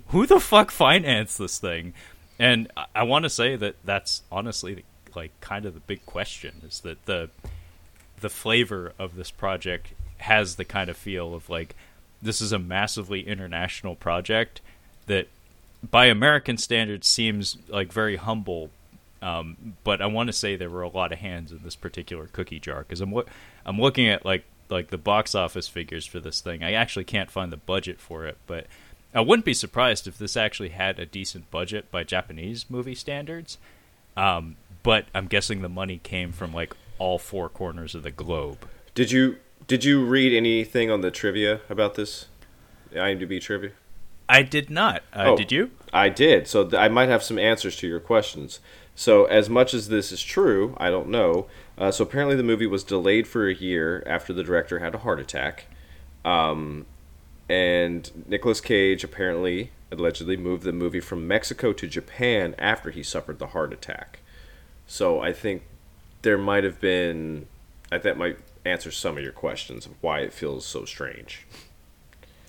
[0.07, 1.93] who the fuck financed this thing?
[2.41, 4.83] And I, want to say that that's honestly
[5.15, 7.29] like kind of the big question is that the
[8.19, 11.75] the flavor of this project has the kind of feel of like
[12.19, 14.59] this is a massively international project
[15.05, 15.27] that
[15.87, 18.71] by American standards seems like very humble.
[19.21, 22.25] Um, but I want to say there were a lot of hands in this particular
[22.25, 23.25] cookie jar because I'm loo-
[23.67, 26.63] I'm looking at like like the box office figures for this thing.
[26.63, 28.65] I actually can't find the budget for it, but
[29.13, 33.57] I wouldn't be surprised if this actually had a decent budget by Japanese movie standards.
[34.15, 38.67] Um, but I'm guessing the money came from like all four corners of the globe.
[38.95, 42.25] Did you did you read anything on the trivia about this?
[42.91, 43.71] The IMDb trivia.
[44.27, 45.03] I did not.
[45.13, 45.37] Uh, Oh.
[45.37, 45.71] Did you?
[45.93, 46.47] I did.
[46.47, 48.59] So th- I might have some answers to your questions.
[48.95, 51.47] So as much as this is true, I don't know.
[51.77, 54.99] Uh, so apparently the movie was delayed for a year after the director had a
[54.99, 55.65] heart attack.
[56.23, 56.85] Um,
[57.51, 63.39] and Nicolas Cage apparently allegedly moved the movie from Mexico to Japan after he suffered
[63.39, 64.19] the heart attack.
[64.87, 65.63] So I think
[66.21, 67.47] there might have been
[67.91, 71.45] I that might answer some of your questions of why it feels so strange.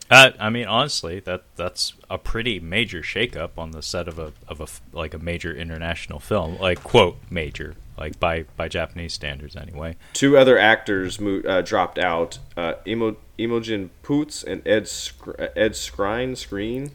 [0.09, 4.33] Uh, I mean, honestly, that that's a pretty major shakeup on the set of a
[4.47, 9.55] of a like a major international film, like quote major, like by by Japanese standards
[9.55, 9.97] anyway.
[10.13, 15.49] Two other actors mo- uh, dropped out: uh, Imo- Imogen Poots and Ed Sc- uh,
[15.55, 16.37] Ed Skrein.
[16.37, 16.91] Screen.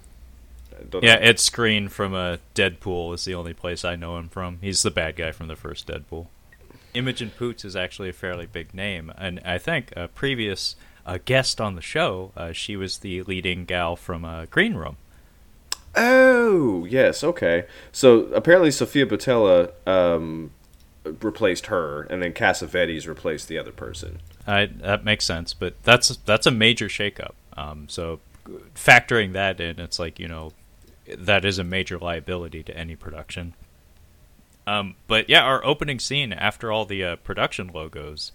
[0.93, 1.21] Yeah, know.
[1.21, 4.59] Ed Skrein from uh, Deadpool is the only place I know him from.
[4.61, 6.27] He's the bad guy from the first Deadpool.
[6.93, 11.61] Imogen Poots is actually a fairly big name, and I think a previous uh, guest
[11.61, 14.97] on the show, uh, she was the leading gal from uh, Green Room.
[15.95, 17.65] Oh yes, okay.
[17.91, 20.51] So apparently Sofia Boutella um,
[21.21, 24.19] replaced her, and then Cassavetes replaced the other person.
[24.45, 27.33] I, that makes sense, but that's that's a major shakeup.
[27.55, 28.19] Um, so
[28.75, 30.53] factoring that in, it's like you know
[31.17, 33.53] that is a major liability to any production.
[34.65, 38.31] Um, but yeah, our opening scene after all the uh, production logos,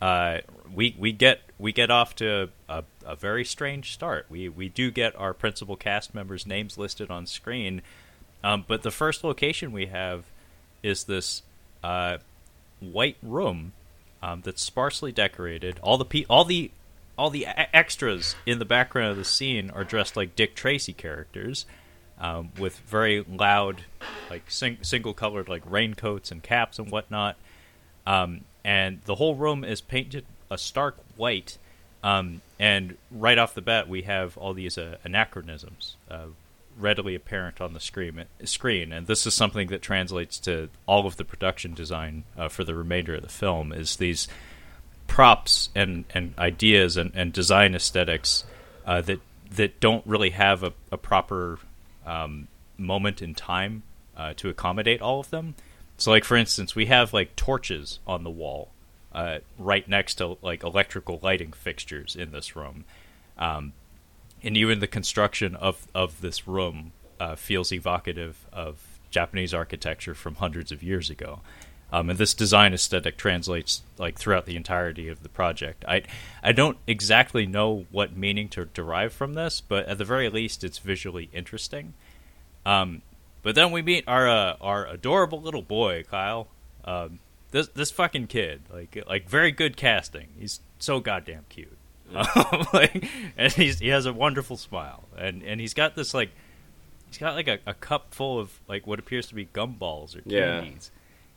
[0.00, 0.38] uh,
[0.72, 4.26] we we get we get off to a, a very strange start.
[4.28, 7.82] We we do get our principal cast members' names listed on screen,
[8.44, 10.24] um, but the first location we have
[10.82, 11.42] is this
[11.82, 12.18] uh,
[12.80, 13.72] white room
[14.22, 15.78] um, that's sparsely decorated.
[15.82, 16.70] All the pe- all the
[17.16, 20.92] all the a- extras in the background of the scene are dressed like Dick Tracy
[20.92, 21.66] characters,
[22.18, 23.82] um, with very loud,
[24.28, 27.36] like sing- single colored like raincoats and caps and whatnot.
[28.06, 31.58] Um, and the whole room is painted a stark white.
[32.02, 36.26] Um, and right off the bat, we have all these uh, anachronisms uh,
[36.78, 38.24] readily apparent on the screen.
[38.44, 42.64] Screen, and this is something that translates to all of the production design uh, for
[42.64, 43.72] the remainder of the film.
[43.72, 44.28] Is these
[45.06, 48.44] props and, and ideas and, and design aesthetics
[48.86, 51.58] uh, that that don't really have a, a proper
[52.06, 52.46] um,
[52.78, 53.82] moment in time
[54.16, 55.54] uh, to accommodate all of them.
[55.96, 58.70] So, like for instance, we have like torches on the wall
[59.12, 62.84] uh, right next to like electrical lighting fixtures in this room,
[63.38, 63.72] um,
[64.42, 70.36] and even the construction of of this room uh, feels evocative of Japanese architecture from
[70.36, 71.40] hundreds of years ago.
[71.92, 75.84] Um, and this design aesthetic translates like throughout the entirety of the project.
[75.88, 76.02] I
[76.42, 80.62] I don't exactly know what meaning to derive from this, but at the very least,
[80.62, 81.94] it's visually interesting.
[82.64, 83.02] Um,
[83.42, 86.48] but then we meet our uh, our adorable little boy, Kyle.
[86.84, 87.18] Um,
[87.50, 90.28] this this fucking kid, like like very good casting.
[90.38, 91.76] He's so goddamn cute.
[92.14, 93.04] Um, like,
[93.36, 96.30] and he's he has a wonderful smile, and and he's got this like
[97.08, 100.22] he's got like a, a cup full of like what appears to be gumballs or
[100.26, 100.60] Yeah.
[100.60, 100.90] candies.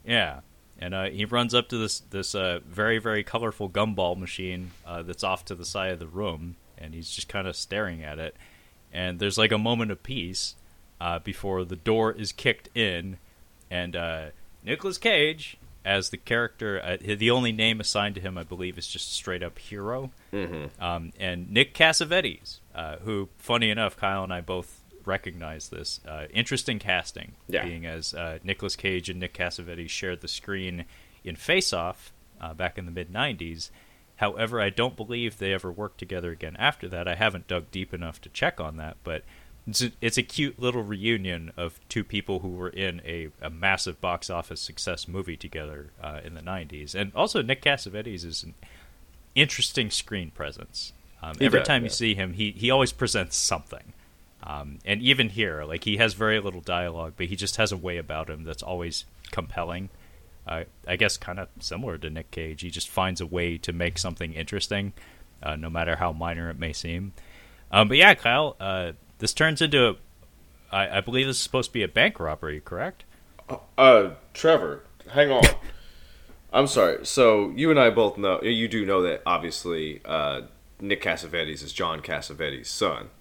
[0.06, 0.40] Yeah.
[0.80, 5.02] And uh, he runs up to this this uh, very very colorful gumball machine uh,
[5.04, 8.20] that's off to the side of the room, and he's just kind of staring at
[8.20, 8.36] it.
[8.92, 10.56] And there's like a moment of peace
[11.00, 13.18] uh, before the door is kicked in,
[13.72, 14.26] and uh,
[14.64, 18.88] Nicolas Cage, as the character, uh, the only name assigned to him, I believe, is
[18.88, 20.12] just straight up hero.
[20.32, 20.82] Mm-hmm.
[20.84, 26.00] Um, and Nick Cassavetes, uh, who, funny enough, Kyle and I both recognize this.
[26.08, 27.66] Uh, interesting casting, Yeah.
[27.66, 30.86] being as uh, Nicolas Cage and Nick Cassavetes shared the screen
[31.24, 33.70] in Face Off uh, back in the mid 90s.
[34.18, 37.08] However, I don't believe they ever worked together again after that.
[37.08, 39.24] I haven't dug deep enough to check on that, but
[39.68, 43.50] it's a, it's a cute little reunion of two people who were in a, a
[43.50, 46.94] massive box office success movie together uh, in the 90s.
[46.94, 48.56] And also, Nick Cassavetes is an
[49.36, 50.94] interesting screen presence.
[51.22, 51.86] Um, every does, time yeah.
[51.86, 53.94] you see him, he, he always presents something.
[54.44, 57.78] Um, and even here, like he has very little dialogue, but he just has a
[57.78, 59.90] way about him that's always compelling.
[60.46, 62.62] Uh, I guess kind of similar to Nick Cage.
[62.62, 64.92] He just finds a way to make something interesting,
[65.42, 67.14] uh, no matter how minor it may seem.
[67.72, 68.92] Um, but yeah, Kyle, uh,
[69.24, 69.96] this turns into, a,
[70.70, 73.06] I, I believe this is supposed to be a bank robbery, correct?
[73.78, 75.46] Uh, Trevor, hang on.
[76.52, 77.06] I'm sorry.
[77.06, 78.42] So you and I both know.
[78.42, 80.42] You do know that obviously uh,
[80.82, 83.12] Nick Cassavetes is John Cassavetes' son.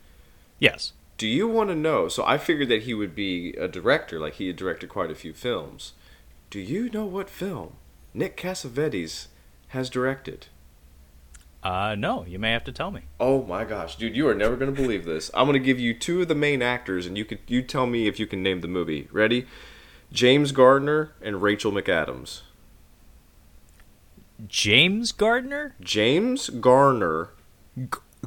[0.58, 0.92] Yes.
[1.18, 2.08] Do you want to know?
[2.08, 5.14] So I figured that he would be a director, like he had directed quite a
[5.14, 5.92] few films.
[6.50, 7.74] Do you know what film
[8.12, 9.28] Nick Cassavetes
[9.68, 10.48] has directed?
[11.62, 13.02] Uh, no, you may have to tell me.
[13.20, 15.30] Oh my gosh, dude, you are never gonna believe this.
[15.32, 18.08] I'm gonna give you two of the main actors, and you could you tell me
[18.08, 19.08] if you can name the movie.
[19.12, 19.46] Ready?
[20.12, 22.42] James Gardner and Rachel McAdams.
[24.48, 25.74] James Gardner?
[25.80, 27.30] James Garner.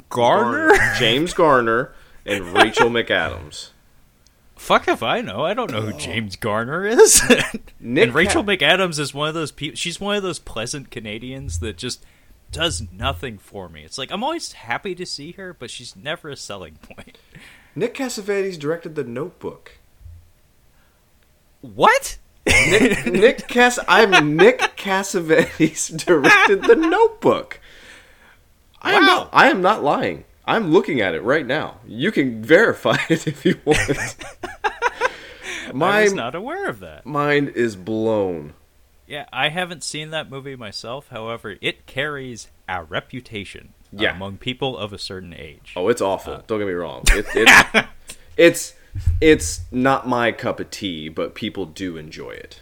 [0.08, 0.72] Garner?
[0.98, 1.92] James Garner
[2.24, 3.70] and Rachel McAdams.
[4.56, 5.44] Fuck if I know.
[5.44, 7.22] I don't know who James Garner is.
[7.78, 9.76] And Rachel Ca- McAdams is one of those people.
[9.76, 12.04] She's one of those pleasant Canadians that just
[12.56, 13.84] does nothing for me.
[13.84, 17.18] It's like I'm always happy to see her, but she's never a selling point.
[17.74, 19.72] Nick Cassavetes directed The Notebook.
[21.60, 22.18] What?
[22.46, 23.78] Nick, Nick Cass.
[23.88, 27.60] I'm Nick Cassavetes directed The Notebook.
[28.80, 29.06] I am Wow.
[29.06, 29.30] not.
[29.32, 30.24] I am not lying.
[30.46, 31.78] I'm looking at it right now.
[31.86, 34.16] You can verify it if you want.
[35.74, 37.04] My, I was not aware of that.
[37.04, 38.54] mind is blown.
[39.06, 41.08] Yeah, I haven't seen that movie myself.
[41.08, 44.14] However, it carries a reputation uh, Yeah.
[44.16, 45.72] among people of a certain age.
[45.76, 46.42] Oh, it's awful.
[46.46, 47.04] Don't get me wrong.
[47.14, 47.86] It, it's
[48.36, 48.74] it's
[49.20, 52.60] it's not my cup of tea, but people do enjoy it.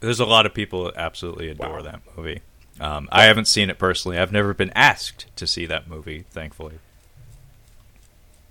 [0.00, 1.82] There's a lot of people that absolutely adore Wow.
[1.82, 2.40] that movie.
[2.80, 4.18] Um, I haven't seen it personally.
[4.18, 6.78] I've never been asked to see that movie, thankfully.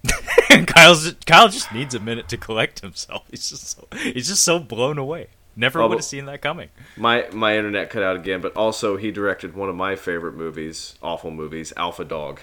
[0.67, 3.23] Kyle's Kyle just needs a minute to collect himself.
[3.31, 5.27] He's just so, he's just so blown away.
[5.59, 6.69] Never Oh, would have seen that coming.
[6.95, 10.95] My my internet cut out again, but also he directed one of my favorite movies,
[11.01, 12.41] awful movies, Alpha Dog.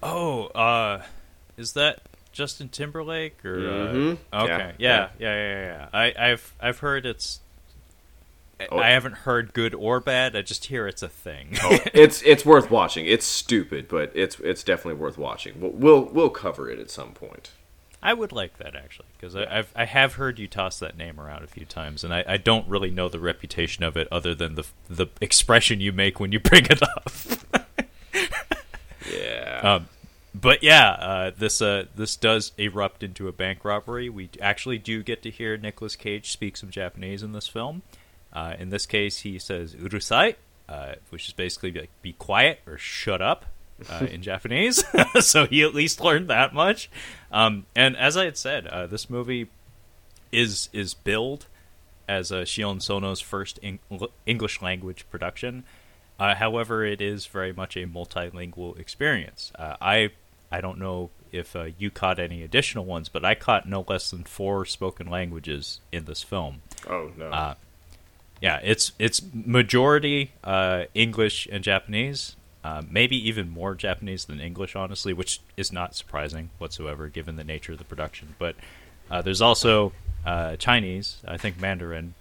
[0.00, 1.02] Oh, uh,
[1.56, 2.00] is that
[2.32, 3.58] Justin Timberlake or?
[3.58, 4.18] Mhm.
[4.32, 5.66] Uh, okay, yeah, yeah, yeah, yeah.
[5.66, 5.88] yeah.
[5.92, 7.40] I, I've I've heard it's.
[8.70, 8.78] Oh.
[8.78, 10.36] I haven't heard good or bad.
[10.36, 11.58] I just hear it's a thing.
[11.92, 13.06] It's it's worth watching.
[13.06, 15.60] It's stupid, but it's it's definitely worth watching.
[15.60, 17.50] We'll we'll, we'll cover it at some point.
[18.04, 21.42] I would like that actually because I've I have heard you toss that name around
[21.42, 24.56] a few times, and I, I don't really know the reputation of it other than
[24.56, 27.10] the the expression you make when you bring it up.
[29.10, 29.60] Yeah.
[29.62, 29.88] Um,
[30.34, 34.10] but yeah, uh, this uh, this does erupt into a bank robbery.
[34.10, 37.82] We actually do get to hear Nicolas Cage speak some Japanese in this film.
[38.32, 40.34] Uh, in this case, he says "urusai,"
[40.68, 43.46] uh, which is basically like "be quiet" or "shut up"
[43.88, 44.84] uh, in Japanese.
[45.20, 46.90] so he at least learned that much.
[47.32, 49.48] Um, and as I had said, uh, this movie
[50.32, 51.46] is is billed
[52.08, 53.78] as uh, Sion Sono's first Eng-
[54.26, 55.64] English language production.
[56.18, 59.52] Uh, however, it is very much a multilingual experience.
[59.58, 60.10] Uh, I
[60.50, 64.10] I don't know if uh, you caught any additional ones, but I caught no less
[64.10, 66.62] than four spoken languages in this film.
[66.88, 67.26] oh no.
[67.30, 67.54] uh,
[68.40, 74.74] Yeah, it's it's majority uh, English and Japanese, uh, maybe even more Japanese than English,
[74.74, 78.34] honestly, which is not surprising whatsoever given the nature of the production.
[78.38, 78.56] But
[79.10, 79.92] uh, there's also
[80.26, 82.14] uh, Chinese, I think Mandarin,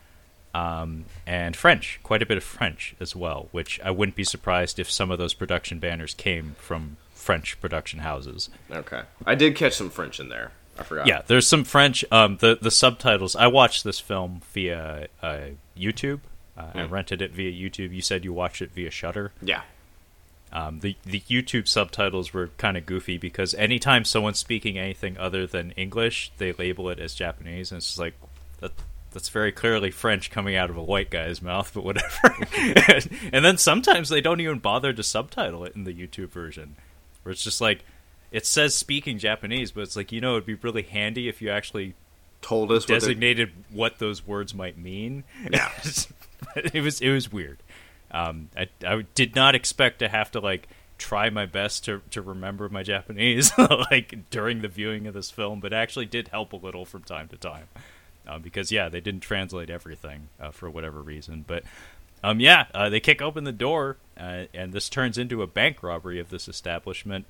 [0.54, 4.78] um, and French, quite a bit of French as well, which I wouldn't be surprised
[4.80, 8.50] if some of those production banners came from French production houses.
[8.72, 9.04] okay.
[9.26, 10.52] I did catch some French in there.
[10.78, 11.08] I forgot.
[11.08, 12.04] Yeah, there's some French.
[12.12, 13.36] Um, the the subtitles.
[13.36, 15.38] I watched this film via uh,
[15.78, 16.22] YouTube.
[16.58, 16.90] Uh, I Mm.
[16.92, 17.94] rented it via YouTube.
[17.94, 19.32] You said you watched it via Shudder.
[19.42, 19.62] Yeah.
[20.54, 25.48] Um, the the YouTube subtitles were kind of goofy because anytime someone's speaking anything other
[25.48, 28.14] than English, they label it as Japanese, and it's just like
[28.60, 28.72] that.
[29.12, 32.36] That's very clearly French coming out of a white guy's mouth, but whatever.
[33.32, 36.76] and then sometimes they don't even bother to subtitle it in the YouTube version,
[37.22, 37.84] where it's just like
[38.32, 41.50] it says speaking Japanese, but it's like you know it'd be really handy if you
[41.50, 41.96] actually
[42.44, 45.24] Told us what designated what those words might mean.
[45.50, 45.72] Yeah.
[46.58, 47.64] it was it was weird.
[48.14, 52.22] Um, I I did not expect to have to like try my best to to
[52.22, 56.58] remember my Japanese like during the viewing of this film, but actually did help a
[56.58, 57.68] little from time to time.
[58.26, 61.64] Uh, because yeah, they didn't translate everything uh, for whatever reason, but
[62.24, 65.84] um, yeah, uh, they kick open the door, uh, and this turns into a bank
[65.84, 67.26] robbery of this establishment.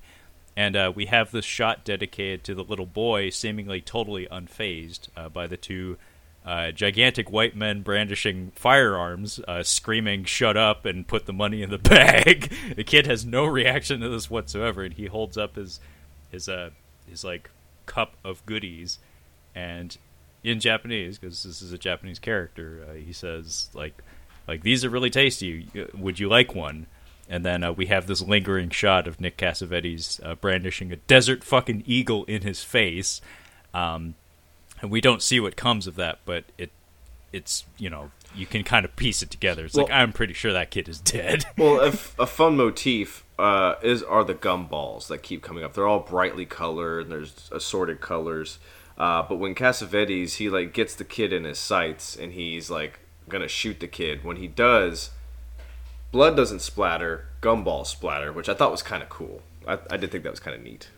[0.56, 5.28] And uh, we have this shot dedicated to the little boy, seemingly totally unfazed uh,
[5.28, 5.98] by the two
[6.44, 11.70] uh, gigantic white men brandishing firearms, uh, screaming, Shut up and put the money in
[11.70, 12.52] the bag.
[12.76, 15.80] the kid has no reaction to this whatsoever, and he holds up his,
[16.30, 16.70] his, uh,
[17.08, 17.50] his like,
[17.86, 18.98] cup of goodies.
[19.54, 19.96] And
[20.42, 24.02] in Japanese, because this is a Japanese character, uh, he says, like,
[24.46, 25.68] like these are really tasty.
[25.94, 26.86] Would you like one?
[27.28, 31.42] And then uh, we have this lingering shot of Nick Cassavetes uh, brandishing a desert
[31.42, 33.22] fucking eagle in his face,
[33.72, 34.14] um,
[34.84, 36.70] and we don't see what comes of that, but it,
[37.32, 39.64] it's you know you can kind of piece it together.
[39.64, 41.46] It's like I'm pretty sure that kid is dead.
[41.56, 45.72] well, a, f- a fun motif uh, is are the gumballs that keep coming up.
[45.72, 47.04] They're all brightly colored.
[47.04, 48.58] And there's assorted colors.
[48.98, 53.00] Uh, but when Cassavetes he like gets the kid in his sights and he's like
[53.26, 54.22] gonna shoot the kid.
[54.22, 55.12] When he does,
[56.12, 57.28] blood doesn't splatter.
[57.40, 59.40] Gumballs splatter, which I thought was kind of cool.
[59.66, 60.90] I, I did think that was kind of neat.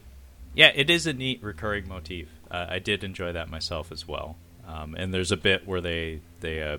[0.56, 2.30] Yeah, it is a neat recurring motif.
[2.50, 4.36] Uh, I did enjoy that myself as well.
[4.66, 6.78] Um, and there's a bit where they they uh,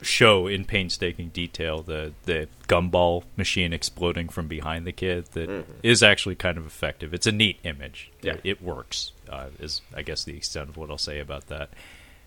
[0.00, 5.26] show in painstaking detail the the gumball machine exploding from behind the kid.
[5.32, 7.12] That is actually kind of effective.
[7.14, 8.10] It's a neat image.
[8.22, 8.36] Yeah.
[8.44, 9.12] it works.
[9.28, 11.70] Uh, is I guess the extent of what I'll say about that.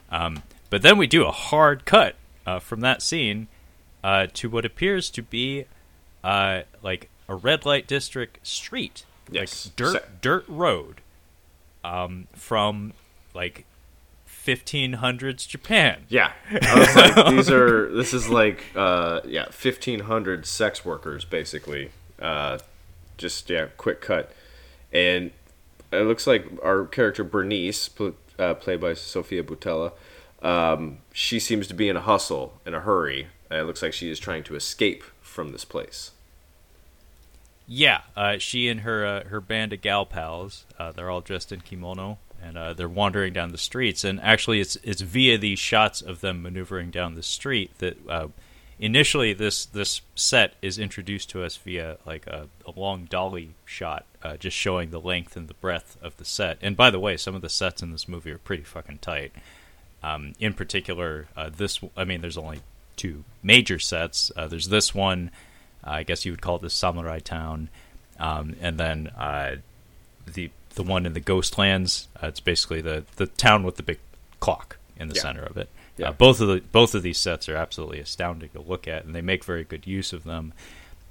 [0.09, 3.47] Um, but then we do a hard cut uh, from that scene
[4.03, 5.65] uh, to what appears to be
[6.23, 9.65] uh, like a red light district street, Yes.
[9.67, 11.01] like dirt Se- dirt road,
[11.83, 12.93] um, from
[13.33, 13.65] like
[14.27, 16.05] 1500s Japan.
[16.09, 21.25] Yeah, I was like, these are this is like uh, yeah, fifteen hundred sex workers
[21.25, 22.59] basically uh,
[23.17, 24.31] just yeah, quick cut,
[24.91, 25.31] and
[25.91, 27.89] it looks like our character Bernice,
[28.39, 29.91] uh, played by Sofia Boutella,
[30.41, 33.27] um, she seems to be in a hustle, in a hurry.
[33.49, 36.11] It looks like she is trying to escape from this place.
[37.73, 41.53] Yeah, uh, she and her uh, her band of gal pals, uh, they're all dressed
[41.53, 44.03] in kimono, and uh, they're wandering down the streets.
[44.03, 48.27] And actually, it's it's via these shots of them maneuvering down the street that uh,
[48.77, 54.05] initially this this set is introduced to us via like a, a long dolly shot,
[54.21, 56.57] uh, just showing the length and the breadth of the set.
[56.61, 59.31] And by the way, some of the sets in this movie are pretty fucking tight.
[60.03, 62.59] Um, in particular, this I mean, there's only
[62.97, 64.29] two major sets.
[64.35, 65.31] There's this one,
[65.83, 67.69] I guess you would call it the Samurai Town,
[68.19, 69.57] um, and then uh,
[70.31, 72.07] the the one in the Ghostlands.
[72.21, 73.99] Uh, it's basically the the town with the big
[74.39, 75.21] clock in the Yeah.
[75.21, 75.69] center of it.
[75.97, 76.09] Yeah.
[76.09, 79.13] Uh, both of the both of these sets are absolutely astounding to look at, and
[79.15, 80.53] they make very good use of them.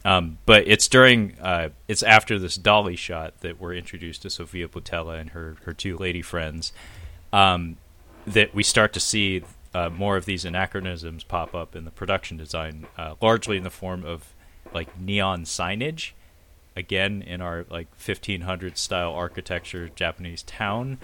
[0.04, 4.66] Um, but it's during uh, it's after this dolly shot that we're introduced to Sofia
[4.68, 6.72] Boutella and her her two lady friends
[7.32, 7.76] um,
[8.26, 9.42] that we start to see
[9.74, 13.70] uh, more of these anachronisms pop up in the production design, uh, largely in the
[13.70, 14.32] form of
[14.72, 16.12] like neon signage.
[16.76, 20.98] Again, in our like 1500 style architecture Japanese town,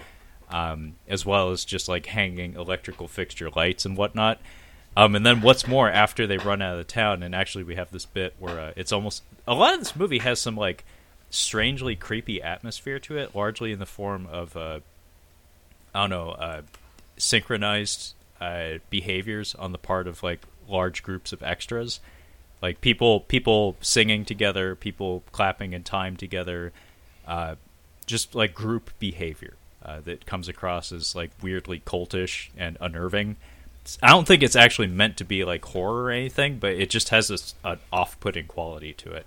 [0.49, 4.39] um, as well as just like hanging electrical fixture lights and whatnot.
[4.95, 7.75] Um, and then what's more, after they run out of the town, and actually we
[7.75, 10.85] have this bit where uh, it's almost a lot of this movie has some like
[11.29, 14.79] strangely creepy atmosphere to it, largely in the form of uh,
[15.93, 16.61] I don't know uh,
[17.17, 21.99] synchronized uh, behaviors on the part of like large groups of extras,
[22.61, 26.73] like people people singing together, people clapping in time together,
[27.27, 27.55] uh,
[28.05, 33.35] just like group behavior uh, that comes across as like weirdly cultish and unnerving.
[34.03, 37.09] I don't think it's actually meant to be like horror or anything, but it just
[37.09, 39.25] has this an off-putting quality to it.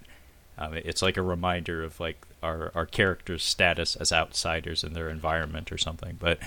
[0.58, 5.08] Um, it's like a reminder of like our our characters' status as outsiders in their
[5.08, 6.16] environment or something.
[6.20, 6.38] But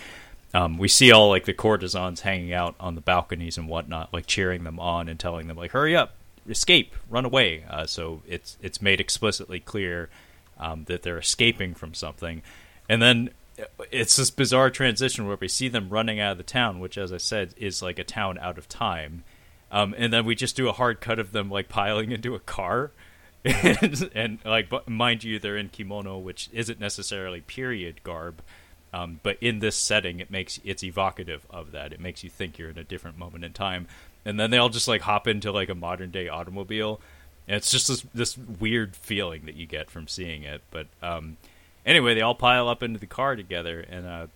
[0.53, 4.27] um, we see all like the courtesans hanging out on the balconies and whatnot, like
[4.27, 6.13] cheering them on and telling them like, "Hurry up,
[6.47, 10.09] escape, run away." Uh, so it's it's made explicitly clear
[10.57, 12.41] um, that they're escaping from something,
[12.89, 13.29] and then
[13.59, 16.97] uh, it's this bizarre transition where we see them running out of the town, which,
[16.97, 19.23] as I said, is like a town out of time.
[19.71, 22.39] Um, and then we just do a hard cut of them like piling into a
[22.39, 22.91] car,
[23.45, 28.41] and, and like mind you, they're in kimono, which isn't necessarily period garb,
[28.93, 31.91] um, but in this setting, it makes it's evocative of that.
[31.91, 33.87] It makes you think you're in a different moment in time,
[34.25, 36.99] and then they all just like hop into like a modern day automobile,
[37.47, 40.61] and it's just this this weird feeling that you get from seeing it.
[40.71, 41.37] But um,
[41.85, 44.27] anyway, they all pile up into the car together, and uh,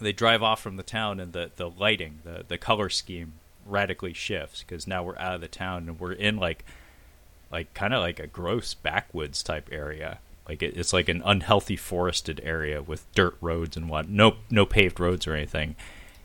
[0.00, 3.34] they drive off from the town, and the the lighting, the the color scheme
[3.66, 6.64] radically shifts because now we're out of the town and we're in like
[7.50, 10.18] like kind of like a gross backwoods type area.
[10.48, 14.08] Like it, it's like an unhealthy forested area with dirt roads and what.
[14.08, 15.76] No no paved roads or anything.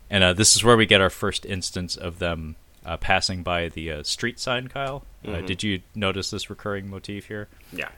[0.08, 2.56] And uh, this is where we get our first instance of them
[2.86, 4.68] uh, passing by the uh, street sign.
[4.68, 7.48] Kyle, uh, did you notice this recurring motif here?
[7.72, 7.88] Yeah.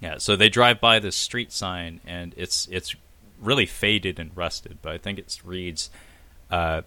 [0.00, 2.94] Yeah, so they drive by this street sign, and it's it's
[3.40, 5.90] really faded and rusted, but I think it reads
[6.50, 6.82] uh,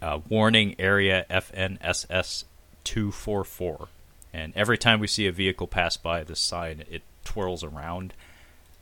[0.00, 2.44] uh, "Warning Area FNSS
[2.84, 3.88] 244."
[4.34, 8.14] And every time we see a vehicle pass by this sign, it twirls around.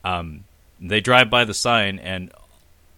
[0.05, 0.45] Um,
[0.80, 2.32] they drive by the sign, and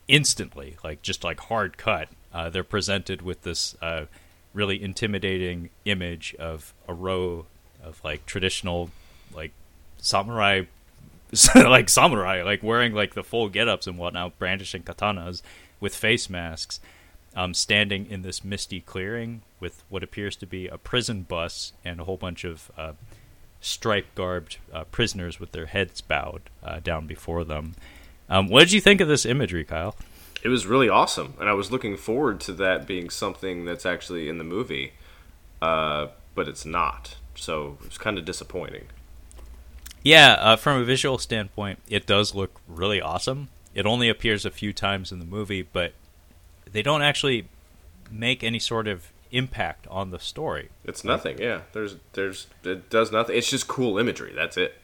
[0.09, 4.07] instantly, like just like hard cut, uh, they're presented with this uh,
[4.53, 7.46] really intimidating image of a row
[7.82, 8.90] of like traditional
[9.34, 9.53] like
[9.98, 10.62] samurai
[11.55, 15.42] like samurai like wearing like the full get-ups and whatnot brandishing katanas
[15.80, 16.80] with face masks
[17.34, 22.00] um, standing in this misty clearing with what appears to be a prison bus and
[22.00, 22.92] a whole bunch of uh,
[23.61, 27.74] stripe garbed uh, prisoners with their heads bowed uh, down before them.
[28.28, 29.96] Um, what did you think of this imagery kyle
[30.43, 34.28] It was really awesome, and I was looking forward to that being something that's actually
[34.28, 34.93] in the movie,
[35.61, 37.16] uh, but it's not.
[37.34, 38.86] So it was kind of disappointing.
[40.03, 43.49] Yeah, uh, from a visual standpoint, it does look really awesome.
[43.72, 45.95] It only appears a few times in the movie, but
[46.70, 47.49] they don't actually
[48.11, 50.68] make any sort of impact on the story.
[50.84, 51.38] It's nothing.
[51.38, 53.36] Yeah, there's there's it does nothing.
[53.36, 54.32] It's just cool imagery.
[54.34, 54.78] That's it.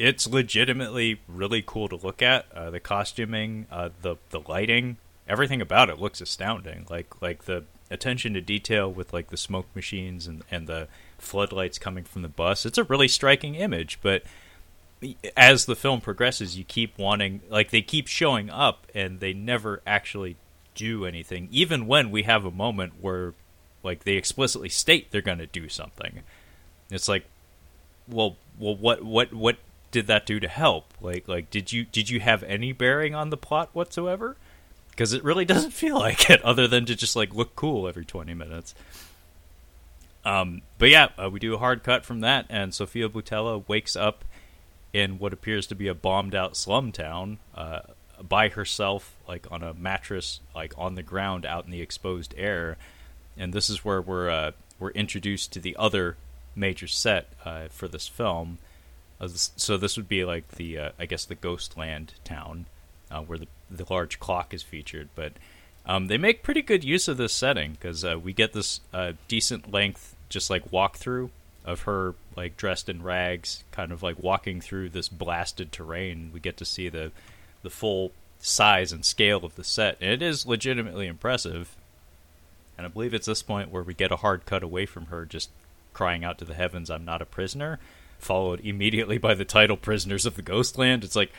[0.00, 2.50] It's legitimately really cool to look at.
[2.52, 4.96] Uh, the costuming, uh, the the lighting,
[5.28, 6.86] everything about it looks astounding.
[6.88, 10.88] Like like the attention to detail with like the smoke machines and and the
[11.18, 12.64] floodlights coming from the bus.
[12.64, 14.22] It's a really striking image, but
[15.36, 19.82] as the film progresses, you keep wanting like they keep showing up and they never
[19.86, 20.36] actually
[20.74, 21.46] do anything.
[21.50, 23.34] Even when we have a moment where
[23.82, 26.22] like they explicitly state they're going to do something.
[26.90, 27.26] It's like
[28.08, 29.58] well, well what what what
[29.90, 30.92] did that do to help?
[31.00, 34.36] Like like did you did you have any bearing on the plot whatsoever?
[34.90, 38.04] Because it really doesn't feel like it, other than to just like look cool every
[38.04, 38.74] twenty minutes.
[40.24, 43.96] Um, but yeah, uh, we do a hard cut from that, and Sofia Boutella wakes
[43.96, 44.24] up
[44.92, 47.80] in what appears to be a bombed out slum town uh,
[48.20, 52.76] by herself, like on a mattress, like on the ground out in the exposed air.
[53.36, 56.16] And this is where we're uh, we're introduced to the other
[56.54, 58.58] major set uh, for this film.
[59.20, 62.66] Uh, so this would be like the uh, I guess the Ghostland town
[63.10, 65.32] uh, where the the large clock is featured, but.
[65.86, 68.80] Um, they make pretty good use of this setting because we get this
[69.28, 71.30] decent length, just like walkthrough
[71.64, 76.30] of her like dressed in rags, kind of like walking through this blasted terrain.
[76.32, 77.12] We get to see the
[77.62, 81.76] the full size and scale of the set, and it is legitimately impressive.
[82.76, 85.26] And I believe it's this point where we get a hard cut away from her
[85.26, 85.50] just
[85.92, 87.78] crying out to the heavens, "I'm not a prisoner,"
[88.20, 91.32] followed immediately by the title "Prisoners of the Ghostland." It's like,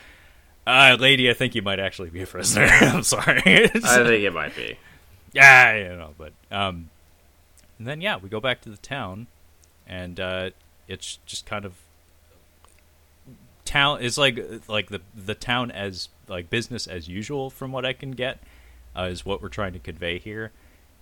[0.66, 2.66] uh, lady, I think you might actually be a prisoner.
[2.70, 3.42] I'm sorry.
[3.64, 4.78] I think it might be.
[5.32, 6.90] Yeah, you know, but um,
[7.78, 9.26] and then yeah, we go back to the town
[9.86, 10.50] and uh,
[10.88, 11.74] it's just kind of
[13.64, 13.98] town.
[14.02, 18.12] It's like like the the town as like business as usual, from what I can
[18.12, 18.38] get,
[18.96, 20.52] uh, is what we're trying to convey here.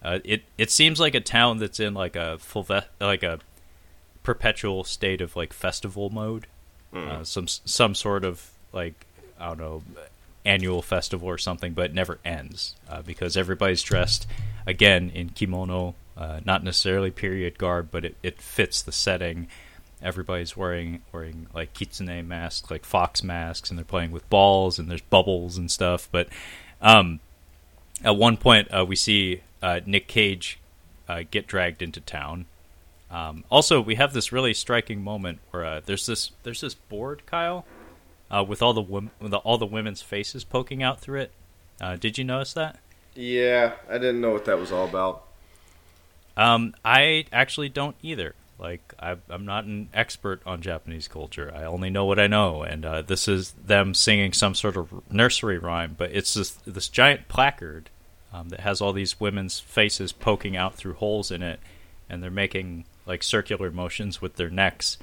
[0.02, 2.66] Uh, it it seems like a town that's in like a full
[3.00, 3.38] like a
[4.22, 6.46] perpetual state of like festival mode,
[6.92, 7.26] mm.
[7.26, 9.06] some some sort of like
[9.38, 9.82] I don't know
[10.44, 14.26] annual festival or something, but it never ends uh, because everybody's dressed
[14.66, 19.48] again in kimono uh, not necessarily period garb, but it, it fits the setting.
[20.02, 24.90] Everybody's wearing wearing like kitsune masks, like fox masks, and they're playing with balls, and
[24.90, 26.10] there's bubbles and stuff.
[26.12, 26.28] But
[26.82, 27.20] um,
[28.04, 30.58] at one point, uh, we see uh, Nick Cage
[31.08, 32.44] uh, get dragged into town.
[33.10, 37.22] Um, also, we have this really striking moment where uh, there's this there's this board,
[37.26, 37.64] Kyle,
[38.30, 41.32] uh, with all the, with all the women's faces poking out through it.
[41.98, 42.78] did you notice that?
[43.14, 45.24] Yeah, I didn't know what that was all about.
[46.36, 48.34] Um, I actually don't either.
[48.58, 51.50] Like I, am not an expert on Japanese culture.
[51.54, 54.92] I only know what I know, and uh, this is them singing some sort of
[55.10, 55.94] nursery rhyme.
[55.96, 57.88] But it's this this giant placard
[58.34, 61.58] um, that has all these women's faces poking out through holes in it,
[62.10, 64.98] and they're making like circular motions with their necks,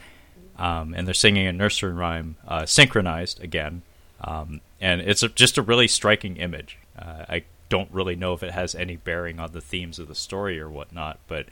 [0.58, 3.82] um, and they're singing a nursery rhyme uh, synchronized again.
[4.22, 6.78] Um, and it's a, just a really striking image.
[6.98, 10.16] Uh, I don't really know if it has any bearing on the themes of the
[10.16, 11.48] story or whatnot, but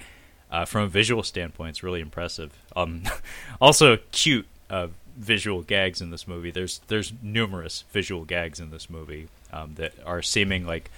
[0.52, 2.52] uh, from a visual standpoint, it's really impressive.
[2.76, 3.04] Um,
[3.62, 4.88] also, cute uh,
[5.18, 6.52] visual gags in this movie.
[6.52, 10.91] There's there's numerous visual gags in this movie um, that are seeming like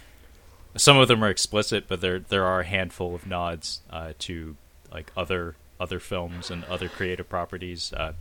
[0.76, 4.56] some of them are explicit, but there there are a handful of nods uh, to
[4.98, 7.94] like other other films and other creative properties.
[7.94, 8.14] Uh,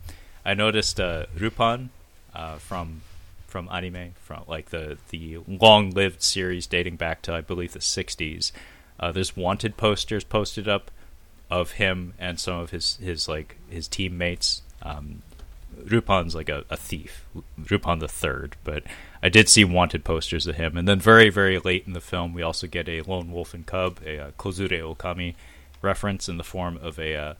[0.45, 1.89] I noticed uh, Rupan
[2.35, 3.01] uh, from
[3.47, 7.79] from anime, from like the the long lived series dating back to I believe the
[7.79, 8.51] '60s.
[8.99, 10.91] Uh, there's wanted posters posted up
[11.49, 14.61] of him and some of his his like his teammates.
[14.83, 15.23] Um,
[15.93, 17.25] Rupan's like a, a thief,
[17.59, 18.83] Rupan the Third, but
[19.21, 20.75] I did see wanted posters of him.
[20.77, 23.65] And then very very late in the film, we also get a lone wolf and
[23.65, 25.33] cub, a, a Kozure Okami
[25.81, 27.33] reference in the form of a uh,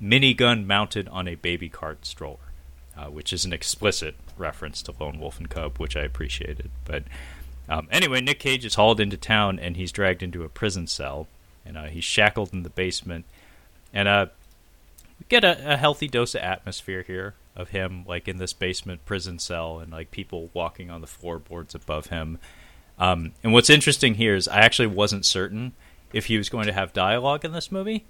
[0.00, 2.50] minigun mounted on a baby cart stroller
[3.00, 6.70] uh, which is an explicit reference to Lone Wolf and Cub, which I appreciated.
[6.84, 7.04] But
[7.68, 11.28] um, anyway, Nick Cage is hauled into town and he's dragged into a prison cell,
[11.64, 13.24] and uh, he's shackled in the basement.
[13.92, 14.26] And uh,
[15.18, 19.04] we get a, a, healthy dose of atmosphere here of him, like in this basement
[19.04, 22.38] prison cell, and like people walking on the floorboards above him.
[22.98, 25.72] Um, and what's interesting here is I actually wasn't certain
[26.12, 28.04] if he was going to have dialogue in this movie,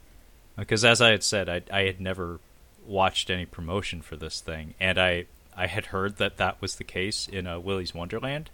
[0.57, 2.41] because as I had said, I, I had never
[2.87, 5.27] watched any promotion for this thing, and I
[5.57, 8.51] I had heard that that was the case in uh, Willy's Wonderland.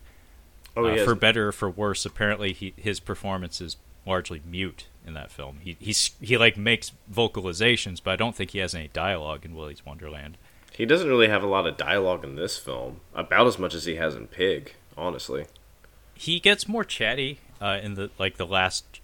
[0.77, 5.15] Oh, uh, for better or for worse, apparently he, his performance is largely mute in
[5.15, 5.59] that film.
[5.63, 9.55] He he's he like makes vocalizations, but I don't think he has any dialogue in
[9.55, 10.37] Willy's Wonderland.
[10.73, 13.87] He doesn't really have a lot of dialogue in this film, about as much as
[13.87, 15.47] he has in Pig, honestly.
[16.15, 18.96] He gets more chatty uh, in the like the last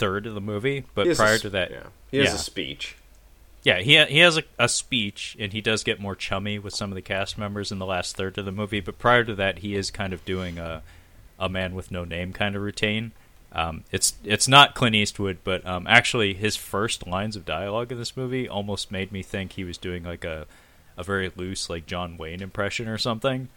[0.00, 2.34] third of the movie, but prior a, to that, yeah, he has yeah.
[2.34, 2.96] a speech.
[3.62, 6.90] Yeah, he he has a, a, speech, and he does get more chummy with some
[6.90, 8.80] of the cast members in the last third of the movie.
[8.80, 10.82] But prior to that, he is kind of doing a
[11.38, 13.12] a man with no name kind of routine.
[13.52, 17.98] Um, it's it's not Clint Eastwood, but um, actually his first lines of dialogue in
[17.98, 20.46] this movie almost made me think he was doing like a
[20.96, 23.48] a very loose like John Wayne impression or something.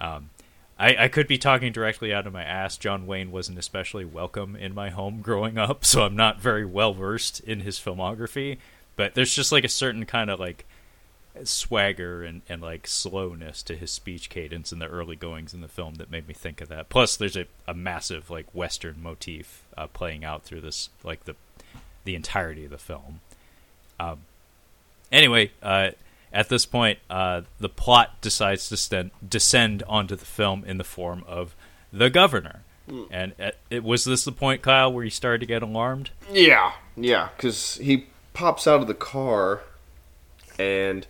[0.00, 0.30] Um,
[0.78, 2.76] I, I could be talking directly out of my ass.
[2.76, 6.92] John Wayne wasn't especially welcome in my home growing up, so I'm not very well
[6.92, 8.58] versed in his filmography
[8.96, 10.64] but there's just like a certain kind of like
[11.44, 15.68] swagger and, and like slowness to his speech cadence in the early goings in the
[15.68, 16.88] film that made me think of that.
[16.88, 21.36] Plus, there's a, a massive like Western motif uh, playing out through this like the
[22.04, 23.20] the entirety of the film.
[24.00, 24.20] Um,
[25.12, 25.90] anyway, uh,
[26.36, 30.84] at this point, uh, the plot decides to sten- descend onto the film in the
[30.84, 31.56] form of
[31.90, 32.62] the governor.
[32.86, 33.08] Mm.
[33.10, 36.10] And at, it was this the point, Kyle, where you started to get alarmed?
[36.30, 39.62] Yeah, yeah, because he pops out of the car
[40.58, 41.06] and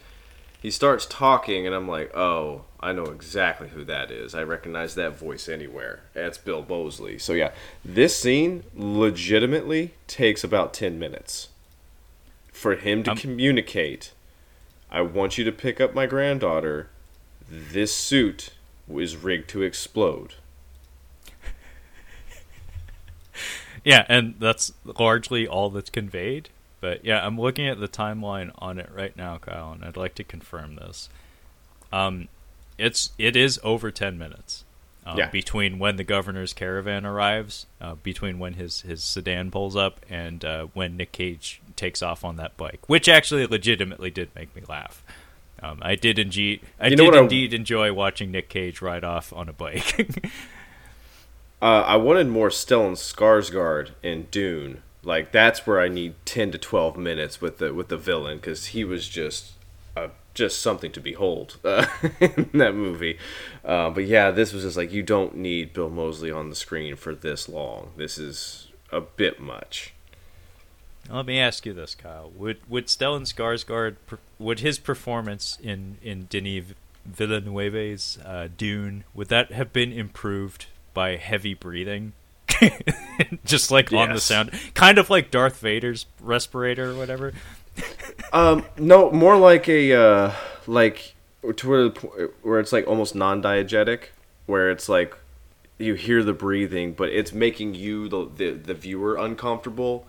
[0.63, 4.33] he starts talking, and I'm like, oh, I know exactly who that is.
[4.33, 6.03] I recognize that voice anywhere.
[6.15, 7.19] That's Bill Moseley.
[7.19, 7.51] So yeah,
[7.85, 11.49] this scene legitimately takes about ten minutes
[12.53, 14.13] for him to um, communicate.
[14.91, 16.89] I want you to pick up my granddaughter.
[17.49, 18.51] This suit
[18.93, 20.35] is rigged to explode.
[23.85, 26.51] yeah, and that's largely all that's conveyed.
[26.81, 30.15] But yeah, I'm looking at the timeline on it right now, Kyle, and I'd like
[30.17, 31.09] to confirm this.
[31.93, 32.29] Um,
[32.79, 34.65] it's it is over ten minutes.
[35.07, 35.31] Um, yeah.
[35.31, 40.45] Between when the governor's caravan arrives, uh, between when his, his sedan pulls up, and
[40.45, 44.63] uh, when Nick Cage takes off on that bike, which actually legitimately did make me
[44.69, 45.03] laugh.
[45.63, 47.57] Um, I did indeed, I you did indeed I...
[47.57, 50.31] enjoy watching Nick Cage ride off on a bike.
[51.63, 56.59] uh, I wanted more Stellan Skarsgård in Dune like that's where I need ten to
[56.59, 59.53] twelve minutes with the with the villain because he was just
[59.97, 61.87] uh, just something to behold uh,
[62.21, 63.17] in that movie.
[63.65, 66.97] Uh, but yeah, this was just like you don't need Bill Moseley on the screen
[66.97, 67.93] for this long.
[67.97, 69.95] This is a bit much.
[71.11, 73.97] Let me ask you this, Kyle: Would would Stellan Skarsgård
[74.39, 81.17] would his performance in in Denis Villeneuve's uh, Dune would that have been improved by
[81.17, 82.13] heavy breathing?
[83.45, 84.09] just like yes.
[84.09, 87.33] on the sound, kind of like Darth Vader's respirator or whatever.
[88.33, 90.33] um, no, more like a uh,
[90.67, 91.15] like
[91.57, 94.07] to where where it's like almost non-diegetic,
[94.47, 95.17] where it's like
[95.79, 100.07] you hear the breathing, but it's making you the the, the viewer uncomfortable.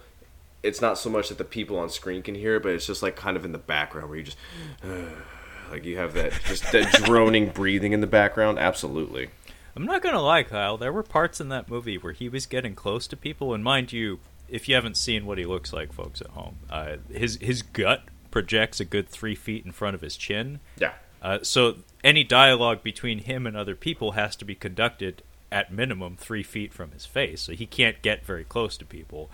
[0.64, 3.04] It's not so much that the people on screen can hear it, but it's just
[3.04, 4.38] like kind of in the background where you just
[4.84, 5.10] uh,
[5.72, 8.60] like you have that just that droning breathing in the background.
[8.60, 9.30] Absolutely.
[9.76, 10.78] I'm not gonna lie, Kyle.
[10.78, 13.94] There were parts in that movie where he was getting close to people, and mind
[13.94, 17.62] you, if you haven't seen what he looks like, folks at home, uh, his his
[17.62, 20.60] gut projects a good three feet in front of his chin.
[20.80, 20.94] Yeah.
[21.22, 26.16] Uh, so any dialogue between him and other people has to be conducted at minimum
[26.18, 29.30] three feet from his face, so he can't get very close to people.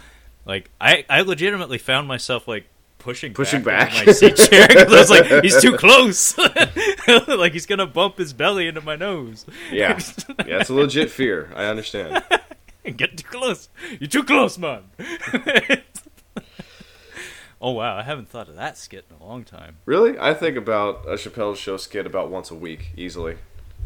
[0.45, 2.65] Like I, I legitimately found myself like
[3.03, 4.07] pushing pushing back, back.
[4.07, 6.37] my seat chair because I was like, he's too close.
[7.27, 9.45] like he's gonna bump his belly into my nose.
[9.71, 9.99] Yeah,
[10.45, 11.51] yeah, it's a legit fear.
[11.55, 12.23] I understand.
[12.83, 13.69] Get too close.
[13.99, 14.83] You're too close, man.
[17.61, 19.77] oh wow, I haven't thought of that skit in a long time.
[19.85, 20.17] Really?
[20.19, 23.37] I think about a Chappelle Show skit about once a week, easily.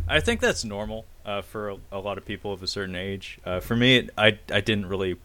[0.08, 3.40] I think that's normal uh, for a, a, lot of people of a certain age.
[3.46, 5.18] Uh, for me, it, I I didn't really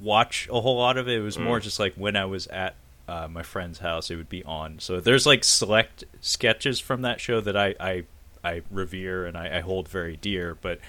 [0.00, 1.18] watch a whole lot of it.
[1.18, 1.44] It was mm.
[1.44, 2.74] more just like when I was at
[3.08, 4.78] uh, my friend's house, it would be on.
[4.78, 8.04] So there's like select sketches from that show that I I,
[8.42, 10.80] I revere and I, I hold very dear, but.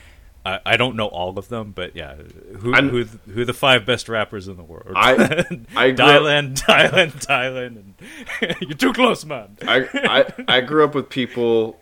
[0.46, 2.16] I, I don't know all of them, but yeah,
[2.60, 4.94] who I'm, who who the five best rappers in the world?
[4.96, 5.14] I
[5.76, 7.76] I Thailand, Thailand, Thailand,
[8.40, 9.58] and you're too close, man.
[9.64, 11.78] I, I I grew up with people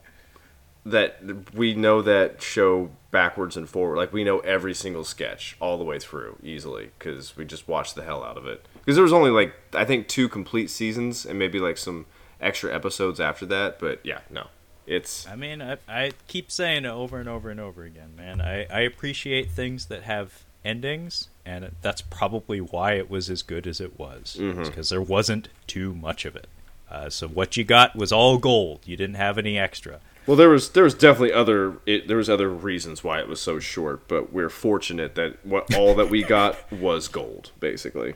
[0.85, 3.97] that we know that show backwards and forward.
[3.97, 7.95] Like we know every single sketch all the way through easily because we just watched
[7.95, 11.25] the hell out of it because there was only like I think two complete seasons
[11.25, 12.05] and maybe like some
[12.39, 13.79] extra episodes after that.
[13.79, 14.47] But yeah, no,
[14.85, 15.27] it's.
[15.27, 18.41] I mean, I, I keep saying it over and over and over again, man.
[18.41, 23.65] I, I appreciate things that have endings, and that's probably why it was as good
[23.65, 24.81] as it was because mm-hmm.
[24.89, 26.47] there wasn't too much of it.
[26.89, 28.81] Uh, so what you got was all gold.
[28.85, 29.99] You didn't have any extra.
[30.27, 33.39] Well, there was there was definitely other it, there was other reasons why it was
[33.39, 38.15] so short, but we're fortunate that what all that we got was gold, basically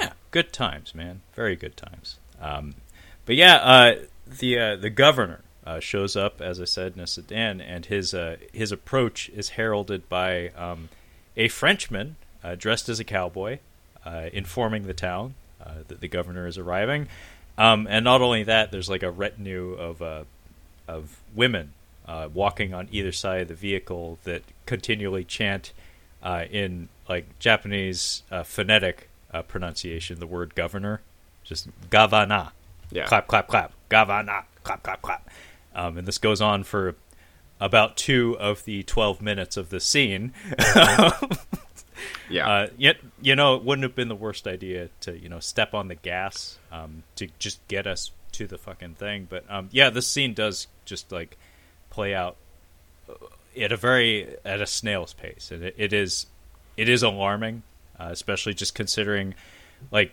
[0.00, 1.20] yeah, good times, man.
[1.34, 2.18] Very good times.
[2.40, 2.74] Um,
[3.26, 3.94] but yeah, uh,
[4.26, 8.14] the uh, the governor uh, shows up, as I said, in a sedan, and his
[8.14, 10.88] uh, his approach is heralded by um,
[11.36, 13.58] a Frenchman uh, dressed as a cowboy,
[14.04, 15.34] uh, informing the town
[15.88, 17.08] that the governor is arriving.
[17.56, 20.26] Um, and not only that, there's like a retinue of
[20.88, 21.72] of women
[22.32, 25.72] walking on either side of the vehicle that continually chant
[26.50, 31.00] in like Japanese phonetic uh, pronunciation the word governor,
[31.42, 32.52] just gavana.
[32.90, 33.06] Yeah.
[33.06, 33.72] Clap, clap, clap.
[33.90, 34.44] Gavana.
[34.62, 35.28] Clap, clap, clap.
[35.74, 36.94] Um, and this goes on for
[37.60, 40.32] about two of the 12 minutes of the scene.
[42.30, 42.48] yeah.
[42.48, 45.74] Uh, yet, you know, it wouldn't have been the worst idea to, you know, step
[45.74, 49.26] on the gas um, to just get us to the fucking thing.
[49.28, 51.36] But um, yeah, this scene does just like
[51.90, 52.36] play out
[53.08, 53.14] uh,
[53.58, 56.26] at a very at a snail's pace, and it, it is
[56.76, 57.62] it is alarming,
[57.98, 59.34] uh, especially just considering
[59.90, 60.12] like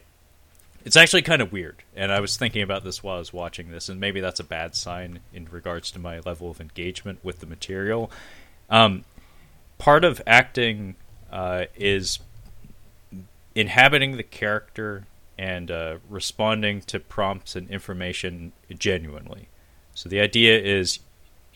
[0.85, 1.83] it's actually kind of weird.
[1.95, 4.43] And I was thinking about this while I was watching this, and maybe that's a
[4.43, 8.11] bad sign in regards to my level of engagement with the material.
[8.69, 9.03] Um,
[9.77, 10.95] part of acting
[11.31, 12.19] uh, is
[13.53, 15.05] inhabiting the character
[15.41, 19.49] and uh, responding to prompts and information genuinely.
[19.95, 20.99] So the idea is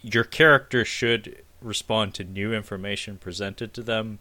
[0.02, 4.18] your character should respond to new information presented to them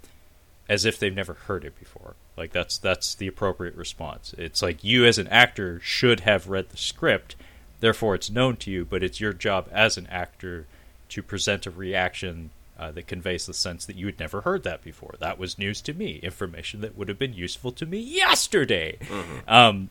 [0.68, 2.14] as if they've never heard it before.
[2.36, 4.34] Like that's that's the appropriate response.
[4.36, 7.34] It's like you as an actor should have read the script,
[7.80, 10.66] therefore it's known to you, but it's your job as an actor
[11.08, 14.82] to present a reaction uh, that conveys the sense that you had never heard that
[14.82, 15.14] before.
[15.20, 18.98] That was news to me, information that would have been useful to me yesterday.
[19.00, 19.48] Mm-hmm.
[19.48, 19.90] Um,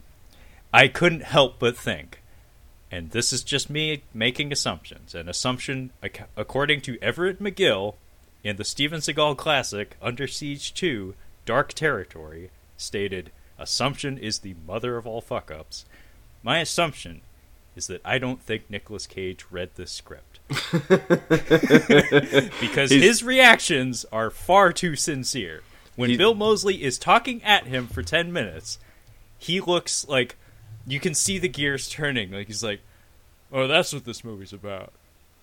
[0.73, 2.21] I couldn't help but think,
[2.91, 5.15] and this is just me making assumptions.
[5.15, 5.91] An assumption,
[6.35, 7.95] according to Everett McGill
[8.43, 11.15] in the Steven Seagal classic Under Siege 2
[11.45, 15.85] Dark Territory, stated, Assumption is the mother of all fuck ups.
[16.41, 17.21] My assumption
[17.75, 20.32] is that I don't think Nicolas Cage read this script.
[22.59, 23.03] because He's...
[23.03, 25.61] his reactions are far too sincere.
[25.95, 26.17] When He's...
[26.17, 28.79] Bill Moseley is talking at him for 10 minutes,
[29.37, 30.37] he looks like
[30.85, 32.31] you can see the gears turning.
[32.31, 32.81] Like he's like,
[33.51, 34.93] "Oh, that's what this movie's about.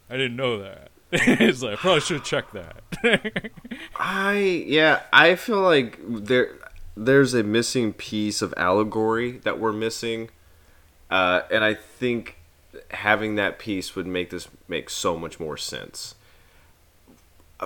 [0.09, 0.91] I didn't know that."
[1.39, 3.51] he's like I probably should check that.
[3.97, 6.53] I yeah, I feel like there
[6.97, 10.31] there's a missing piece of allegory that we're missing,
[11.11, 12.37] uh, and I think
[12.91, 16.15] having that piece would make this make so much more sense.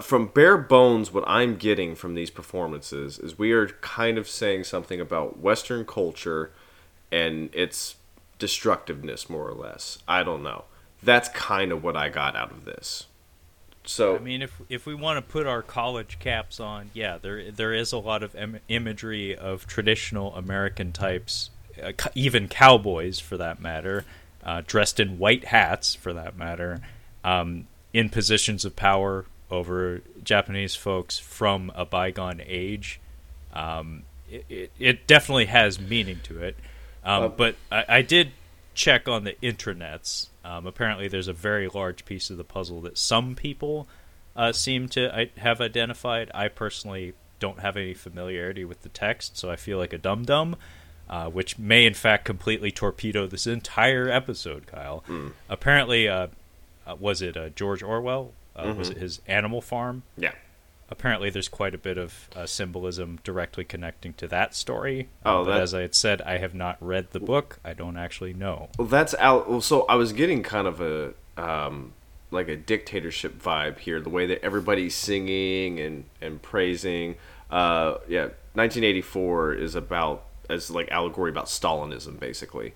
[0.02, 4.64] From bare bones, what I'm getting from these performances is we are kind of saying
[4.64, 6.50] something about Western culture
[7.12, 7.94] and its
[8.40, 9.98] destructiveness, more or less.
[10.08, 10.64] I don't know.
[11.02, 13.06] That's kind of what I got out of this.
[13.86, 17.50] So I mean, if if we want to put our college caps on, yeah, there
[17.50, 21.50] there is a lot of em- imagery of traditional American types,
[21.82, 24.06] uh, even cowboys for that matter,
[24.44, 26.80] uh, dressed in white hats for that matter,
[27.22, 33.00] um, in positions of power over Japanese folks from a bygone age.
[33.52, 36.56] Um, it, it, it, definitely has meaning to it,
[37.04, 38.32] um, uh, but I, I did
[38.74, 42.98] check on the intranets um, apparently, there's a very large piece of the puzzle that
[42.98, 43.88] some people
[44.36, 46.30] uh, seem to have identified.
[46.34, 50.24] I personally don't have any familiarity with the text, so I feel like a dum
[50.24, 50.56] dum,
[51.14, 54.66] uh, which may in fact completely torpedo this entire episode.
[54.66, 55.32] Kyle, mm.
[55.48, 56.28] apparently, uh,
[56.86, 58.32] uh was it uh, George Orwell?
[58.56, 58.78] Mm-hmm.
[58.78, 60.02] Was it his Animal Farm?
[60.16, 60.32] Yeah
[60.90, 65.08] apparently there's quite a bit of uh, symbolism directly connecting to that story.
[65.24, 67.58] Uh, oh, but as I had said, I have not read the book.
[67.64, 68.68] I don't actually know.
[68.78, 69.50] Well, that's out.
[69.50, 71.94] Well, so I was getting kind of a um,
[72.30, 74.00] like a dictatorship vibe here.
[74.00, 77.16] The way that everybody's singing and and praising.
[77.50, 82.74] Uh, yeah, 1984 is about as like allegory about Stalinism, basically.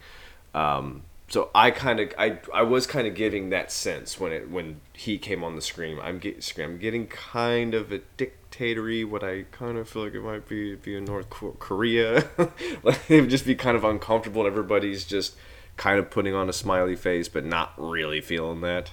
[0.55, 4.51] Um, so I kind of I I was kind of giving that sense when it
[4.51, 5.99] when he came on the screen.
[6.03, 9.05] I'm get, I'm getting kind of a dictatory.
[9.05, 12.29] What I kind of feel like it might be be in North Korea.
[12.83, 14.43] like it would just be kind of uncomfortable.
[14.43, 15.37] and Everybody's just
[15.77, 18.91] kind of putting on a smiley face, but not really feeling that.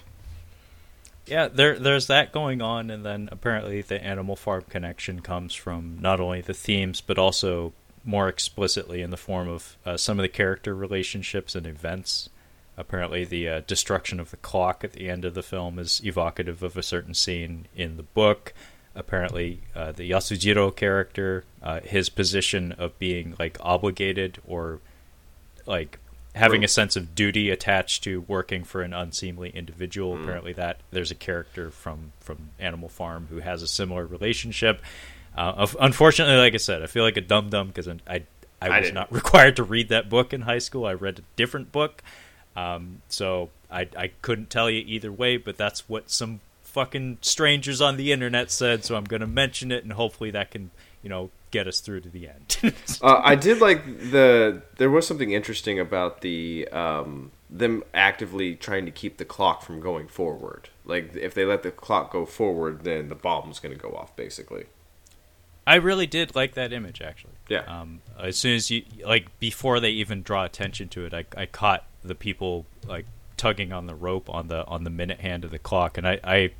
[1.26, 5.97] Yeah, there there's that going on, and then apparently the Animal Farm connection comes from
[6.01, 7.71] not only the themes but also
[8.06, 12.30] more explicitly in the form of uh, some of the character relationships and events.
[12.78, 16.62] Apparently, the uh, destruction of the clock at the end of the film is evocative
[16.62, 18.53] of a certain scene in the book.
[18.93, 24.80] Apparently, uh, the Yasujiro character, uh, his position of being like obligated or
[25.66, 25.99] like
[26.36, 30.16] having a sense of duty attached to working for an unseemly individual.
[30.16, 30.24] Mm.
[30.24, 34.82] Apparently, that there's a character from from Animal Farm who has a similar relationship.
[35.36, 38.23] Uh, unfortunately, like I said, I feel like a dum dum because I, I,
[38.61, 40.86] I was not required to read that book in high school.
[40.86, 42.01] I read a different book,
[42.55, 45.38] um, so I I couldn't tell you either way.
[45.38, 48.86] But that's what some fucking strangers on the internet said.
[48.86, 50.71] So I'm going to mention it, and hopefully that can
[51.03, 52.75] you know get us through to the end.
[53.01, 58.86] uh, I did like the there was something interesting about the um, them actively trying
[58.86, 60.69] to keep the clock from going forward.
[60.86, 64.15] Like if they let the clock go forward, then the bomb's going to go off,
[64.15, 64.65] basically.
[65.68, 67.34] I really did like that image actually.
[67.49, 67.61] Yeah.
[67.61, 71.45] Um, as soon as you like before they even draw attention to it, I, I
[71.45, 73.05] caught the people like
[73.38, 76.20] tugging on the rope on the on the minute hand of the clock, and I,
[76.24, 76.51] I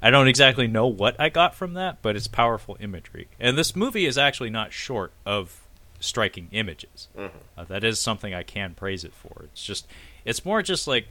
[0.00, 3.28] I don't exactly know what I got from that, but it's powerful imagery.
[3.38, 5.60] And this movie is actually not short of
[6.00, 7.08] striking images.
[7.16, 7.36] Mm-hmm.
[7.56, 9.44] Uh, that is something I can praise it for.
[9.44, 9.86] It's just
[10.24, 11.06] it's more just like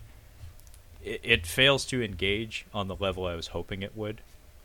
[1.03, 4.21] it, it fails to engage on the level I was hoping it would.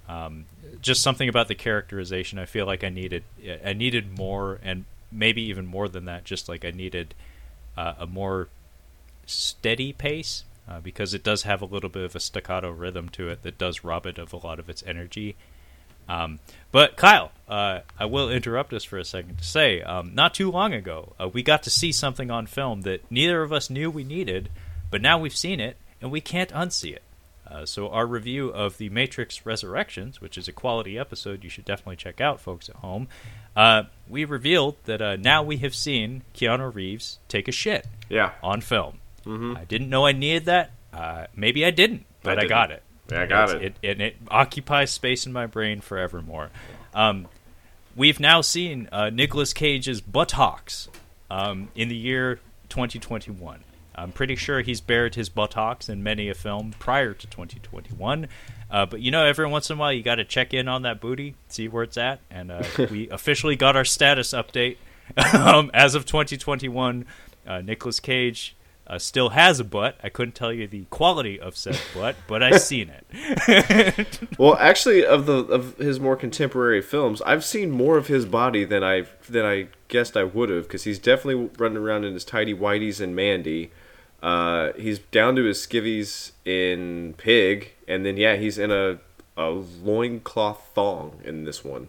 [0.08, 0.44] Um,
[0.80, 2.38] just something about the characterization.
[2.38, 3.24] I feel like I needed
[3.64, 6.24] I needed more, and maybe even more than that.
[6.24, 7.14] Just like I needed
[7.76, 8.48] uh, a more
[9.26, 13.28] steady pace uh, because it does have a little bit of a staccato rhythm to
[13.28, 15.36] it that does rob it of a lot of its energy.
[16.08, 16.38] Um,
[16.70, 20.50] but Kyle, uh, I will interrupt us for a second to say, um, not too
[20.50, 23.90] long ago, uh, we got to see something on film that neither of us knew
[23.90, 24.48] we needed,
[24.90, 27.02] but now we've seen it and we can't unsee it.
[27.48, 31.64] Uh, so our review of the Matrix Resurrections, which is a quality episode you should
[31.64, 33.08] definitely check out, folks at home,
[33.54, 37.86] uh, we revealed that uh, now we have seen Keanu Reeves take a shit.
[38.08, 38.32] Yeah.
[38.42, 39.00] On film.
[39.24, 39.56] Mm-hmm.
[39.56, 40.70] I didn't know I needed that.
[40.92, 42.82] Uh, maybe I didn't, but I, I got it.
[43.10, 43.62] Yeah, I got it.
[43.62, 43.74] it.
[43.82, 46.50] And it occupies space in my brain forevermore.
[46.94, 47.28] Um,
[47.94, 50.88] we've now seen uh, Nicolas Cage's buttocks
[51.30, 53.60] um, in the year 2021.
[53.96, 58.28] I'm pretty sure he's bared his buttocks in many a film prior to 2021.
[58.70, 60.82] Uh, but you know, every once in a while, you got to check in on
[60.82, 62.20] that booty, see where it's at.
[62.30, 64.76] And uh, we officially got our status update.
[65.34, 67.06] um, as of 2021,
[67.46, 69.98] uh, Nicolas Cage uh, still has a butt.
[70.02, 74.20] I couldn't tell you the quality of said butt, but I've seen it.
[74.38, 78.64] Well, actually, of the of his more contemporary films, I've seen more of his body
[78.64, 82.24] than I than I guessed I would have, because he's definitely running around in his
[82.24, 83.70] tidy whities and Mandy.
[84.26, 88.98] Uh, he's down to his skivvies in Pig, and then yeah, he's in a
[89.36, 91.88] a loincloth thong in this one.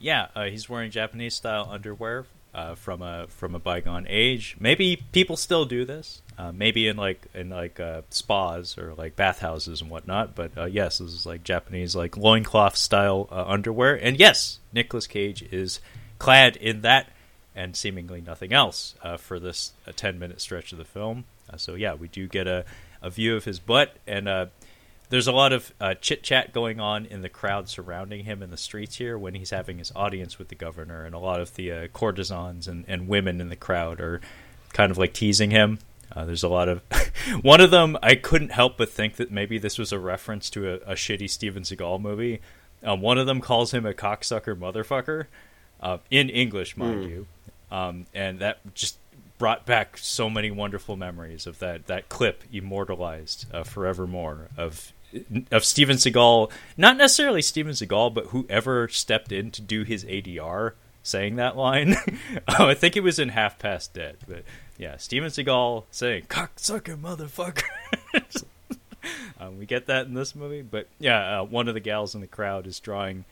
[0.00, 4.56] Yeah, uh, he's wearing Japanese style underwear uh, from a from a bygone age.
[4.58, 6.22] Maybe people still do this.
[6.36, 10.34] Uh, maybe in like in like uh, spas or like bathhouses and whatnot.
[10.34, 13.94] But uh, yes, this is like Japanese like loincloth style uh, underwear.
[13.94, 15.78] And yes, Nicolas Cage is
[16.18, 17.10] clad in that
[17.54, 21.24] and seemingly nothing else uh, for this uh, ten minute stretch of the film.
[21.52, 22.64] Uh, so yeah, we do get a
[23.02, 24.28] a view of his butt and.
[24.28, 24.46] Uh,
[25.10, 28.50] there's a lot of uh, chit chat going on in the crowd surrounding him in
[28.50, 31.54] the streets here when he's having his audience with the governor, and a lot of
[31.56, 34.20] the uh, courtesans and, and women in the crowd are
[34.72, 35.80] kind of like teasing him.
[36.14, 36.80] Uh, there's a lot of
[37.42, 37.98] one of them.
[38.02, 41.28] I couldn't help but think that maybe this was a reference to a, a shitty
[41.28, 42.40] Steven Seagal movie.
[42.82, 45.26] Um, one of them calls him a cocksucker motherfucker
[45.80, 47.26] uh, in English, mind you,
[47.70, 48.98] um, and that just
[49.38, 54.92] brought back so many wonderful memories of that that clip immortalized uh, forevermore of
[55.50, 60.74] of Steven Seagal, not necessarily Steven Seagal, but whoever stepped in to do his ADR
[61.02, 61.96] saying that line.
[62.58, 64.44] oh, I think it was in Half Past Dead, but
[64.78, 67.64] yeah, Steven Seagal saying "cocksucker motherfucker."
[69.40, 72.20] um, we get that in this movie, but yeah, uh, one of the gals in
[72.20, 73.24] the crowd is drawing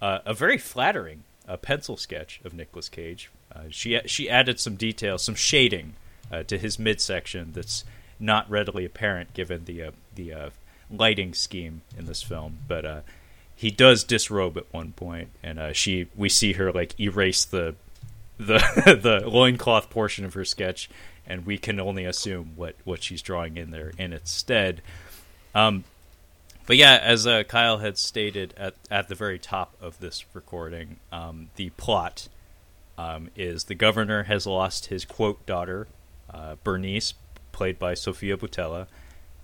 [0.00, 3.30] uh, a very flattering uh, pencil sketch of Nicolas Cage.
[3.54, 5.94] Uh, she she added some details, some shading
[6.30, 7.84] uh, to his midsection that's
[8.18, 10.50] not readily apparent given the uh, the uh,
[10.90, 12.58] lighting scheme in this film.
[12.68, 13.00] But uh,
[13.56, 17.74] he does disrobe at one point, and she we see her like erase the
[18.38, 18.58] the
[19.02, 20.88] the loincloth portion of her sketch,
[21.26, 24.80] and we can only assume what what she's drawing in there in its stead.
[25.54, 25.84] Um,
[26.66, 31.50] but yeah, as Kyle had stated at at the very top of this recording, um,
[31.56, 32.28] the plot
[33.00, 35.88] um, is the governor has lost his quote daughter,
[36.32, 37.14] uh, Bernice,
[37.50, 38.88] played by Sofia Boutella.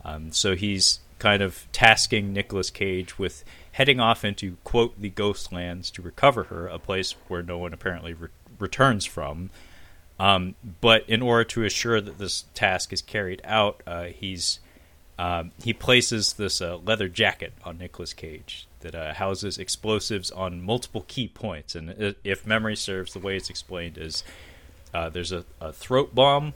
[0.04, 5.52] Um, so he's kind of tasking Nicolas Cage with heading off into quote the ghost
[5.52, 8.28] lands to recover her, a place where no one apparently re-
[8.58, 9.48] returns from.
[10.20, 14.60] Um, but in order to assure that this task is carried out, uh, he's
[15.18, 20.62] um, he places this uh, leather jacket on Nicolas Cage that uh, houses explosives on
[20.62, 21.74] multiple key points.
[21.74, 24.22] And if memory serves, the way it's explained is
[24.92, 26.54] uh, there's a, a throat bomb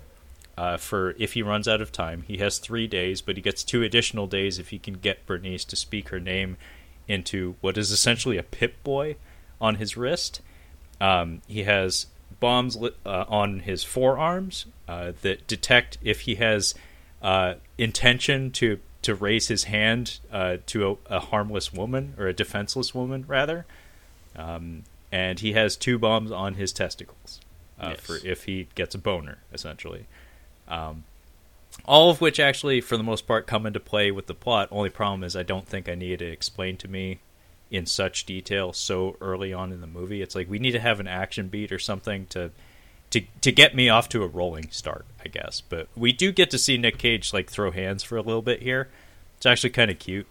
[0.58, 2.22] uh, for if he runs out of time.
[2.22, 5.64] He has three days, but he gets two additional days if he can get Bernice
[5.64, 6.58] to speak her name
[7.08, 9.16] into what is essentially a Pip Boy
[9.60, 10.42] on his wrist.
[11.00, 12.06] Um, he has
[12.40, 16.74] bombs uh, on his forearms uh, that detect if he has
[17.22, 22.34] uh, intention to to raise his hand uh, to a, a, harmless woman or a
[22.34, 23.64] defenseless woman, rather.
[24.36, 27.40] Um, and he has two bombs on his testicles
[27.80, 28.00] uh, Yes.
[28.00, 30.06] for if he gets a boner, essentially.
[30.68, 31.04] Um,
[31.86, 34.68] all of which actually, for the most part, come into play with the plot.
[34.70, 37.20] Only problem is, I don't think I needed it explained to me
[37.70, 40.20] in such detail so early on in the movie.
[40.20, 42.50] It's like we need to have an action beat or something to
[43.10, 45.60] to to get me off to a rolling start, I guess.
[45.60, 48.62] But we do get to see Nick Cage like throw hands for a little bit
[48.62, 48.88] here.
[49.36, 50.26] It's actually kind of cute.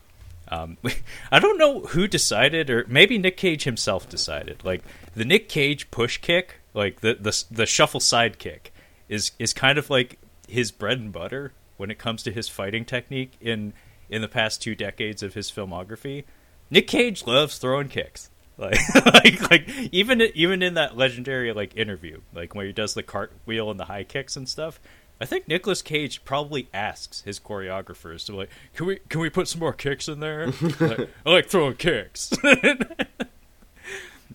[0.47, 0.77] Um,
[1.31, 4.63] I don't know who decided, or maybe Nick Cage himself decided.
[4.63, 4.83] Like
[5.15, 8.73] the Nick Cage push kick, like the the the shuffle side kick,
[9.07, 10.17] is is kind of like
[10.47, 13.73] his bread and butter when it comes to his fighting technique in
[14.09, 16.23] in the past two decades of his filmography.
[16.71, 18.29] Nick Cage loves throwing kicks.
[18.59, 23.03] Like, like, like, even even in that legendary like interview, like where he does the
[23.03, 24.81] cartwheel and the high kicks and stuff,
[25.21, 29.47] I think Nicolas Cage probably asks his choreographers to like, can we can we put
[29.47, 30.47] some more kicks in there?
[30.79, 32.31] like, I like throwing kicks.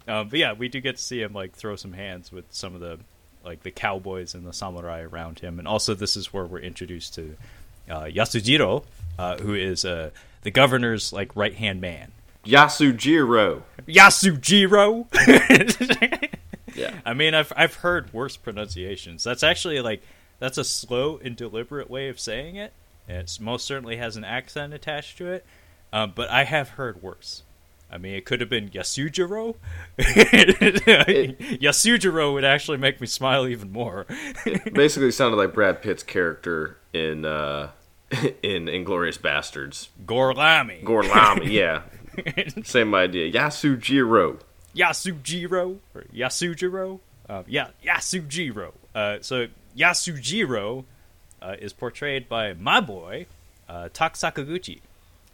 [0.09, 2.75] um, but yeah, we do get to see him like throw some hands with some
[2.75, 2.99] of the
[3.45, 7.15] like the cowboys and the samurai around him, and also this is where we're introduced
[7.15, 7.37] to
[7.91, 8.85] uh, Yasujiro,
[9.19, 10.11] uh, who is uh,
[10.43, 12.13] the governor's like right hand man.
[12.45, 13.63] Yasujiro.
[13.87, 15.07] Yasujiro.
[16.75, 16.93] Yeah.
[17.05, 19.23] I mean, I've I've heard worse pronunciations.
[19.25, 20.03] That's actually like
[20.39, 22.73] that's a slow and deliberate way of saying it.
[23.09, 25.45] It most certainly has an accent attached to it,
[25.93, 27.43] um, but I have heard worse.
[27.91, 29.57] I mean, it could have been Yasujiro.
[31.61, 34.07] Yasujiro would actually make me smile even more.
[34.73, 37.71] Basically, sounded like Brad Pitt's character in uh,
[38.43, 39.89] in Inglourious Basterds.
[40.05, 40.83] Gorlami.
[40.83, 41.83] Gorlami, yeah.
[42.65, 43.33] Same idea.
[43.33, 44.41] Yasujiro.
[44.75, 47.01] Yasujiro or Yasujiro.
[47.29, 48.73] Uh, yeah, Yasujiro.
[48.95, 49.47] Uh, so
[49.77, 50.85] Yasujiro
[51.41, 53.27] uh, is portrayed by my boy
[53.69, 54.81] uh, Tak Sakaguchi,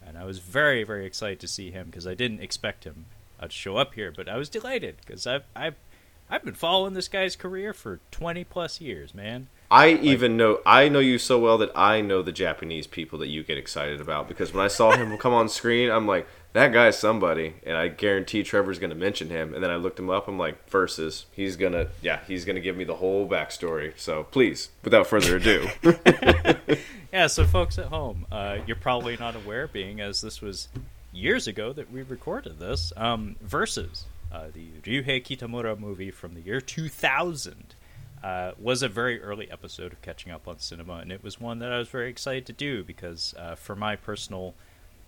[0.07, 3.07] and I was very very excited to see him because I didn't expect him
[3.39, 5.75] uh, to show up here, but I was delighted because I've I've
[6.29, 9.49] I've been following this guy's career for twenty plus years, man.
[9.71, 13.29] I even know I know you so well that I know the Japanese people that
[13.29, 16.73] you get excited about because when I saw him come on screen, I'm like, that
[16.73, 19.55] guy's somebody, and I guarantee Trevor's going to mention him.
[19.55, 20.27] And then I looked him up.
[20.29, 23.93] I'm like, versus, he's gonna, yeah, he's gonna give me the whole backstory.
[23.97, 25.69] So please, without further ado,
[27.13, 30.69] Yeah, so folks at home, uh, you're probably not aware, being as this was
[31.13, 32.93] years ago that we recorded this.
[32.97, 37.75] Um, Versus, uh, the Ryuhei Kitamura movie from the year 2000,
[38.23, 41.59] uh, was a very early episode of Catching Up on Cinema, and it was one
[41.59, 44.55] that I was very excited to do because, uh, for my personal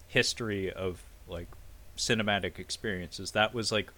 [0.09, 1.49] history of like
[1.97, 3.91] cinematic experiences, that was like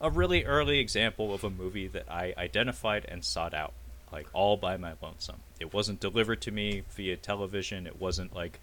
[0.00, 3.72] a really early example of a movie that I identified and sought out,
[4.12, 5.40] like all by my lonesome.
[5.58, 7.86] It wasn't delivered to me via television.
[7.86, 8.60] It wasn't like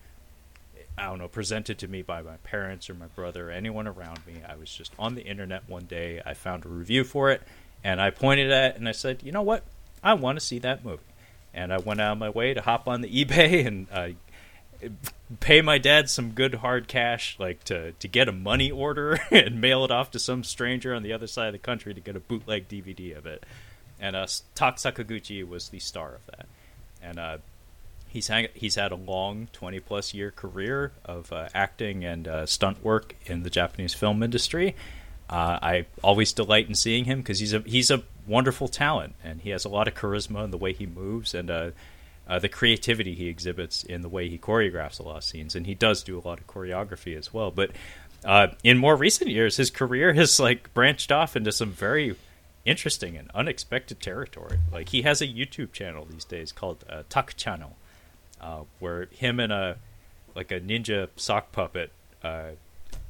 [0.97, 4.25] I don't know, presented to me by my parents or my brother or anyone around
[4.25, 4.41] me.
[4.47, 6.23] I was just on the internet one day.
[6.25, 7.43] I found a review for it,
[7.83, 9.63] and I pointed at it and I said, "You know what?
[10.03, 11.03] I want to see that movie."
[11.53, 14.09] And I went out of my way to hop on the eBay and uh,
[15.39, 19.59] pay my dad some good hard cash, like to to get a money order and
[19.61, 22.15] mail it off to some stranger on the other side of the country to get
[22.15, 23.45] a bootleg DVD of it.
[23.99, 26.47] And uh, Tak Sakaguchi was the star of that,
[27.01, 27.37] and uh,
[28.07, 32.45] he's hang- he's had a long twenty plus year career of uh, acting and uh,
[32.45, 34.75] stunt work in the Japanese film industry.
[35.29, 39.41] Uh, I always delight in seeing him because he's a he's a wonderful talent and
[39.41, 41.49] he has a lot of charisma in the way he moves and
[42.27, 45.65] uh, the creativity he exhibits in the way he choreographs a lot of scenes, and
[45.65, 47.51] he does do a lot of choreography as well.
[47.51, 47.71] But
[48.25, 52.15] uh, in more recent years, his career has like branched off into some very
[52.65, 54.59] interesting and unexpected territory.
[54.71, 57.77] Like he has a YouTube channel these days called uh, Tuck Channel,
[58.41, 59.77] uh, where him and a
[60.35, 61.91] like a ninja sock puppet
[62.23, 62.51] uh,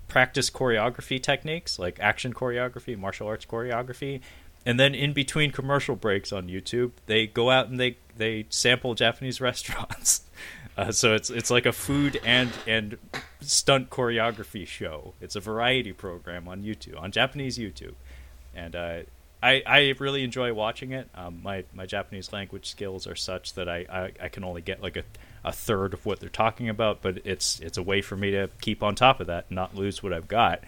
[0.08, 4.22] practice choreography techniques, like action choreography, martial arts choreography,
[4.68, 8.96] and then in between commercial breaks on YouTube, they go out and they they sample
[8.96, 10.24] Japanese restaurants.
[10.78, 12.98] Uh, so it's it's like a food and and
[13.40, 15.14] stunt choreography show.
[15.22, 17.94] It's a variety program on YouTube on Japanese YouTube,
[18.54, 19.00] and uh,
[19.42, 21.08] I I really enjoy watching it.
[21.16, 24.84] Um, my my Japanese language skills are such that I, I, I can only get
[24.84, 25.04] like a,
[25.46, 28.50] a third of what they're talking about, but it's it's a way for me to
[28.60, 30.60] keep on top of that and not lose what I've got.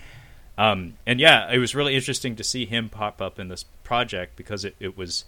[0.57, 4.35] Um, and yeah, it was really interesting to see him pop up in this project
[4.35, 5.25] because it, it was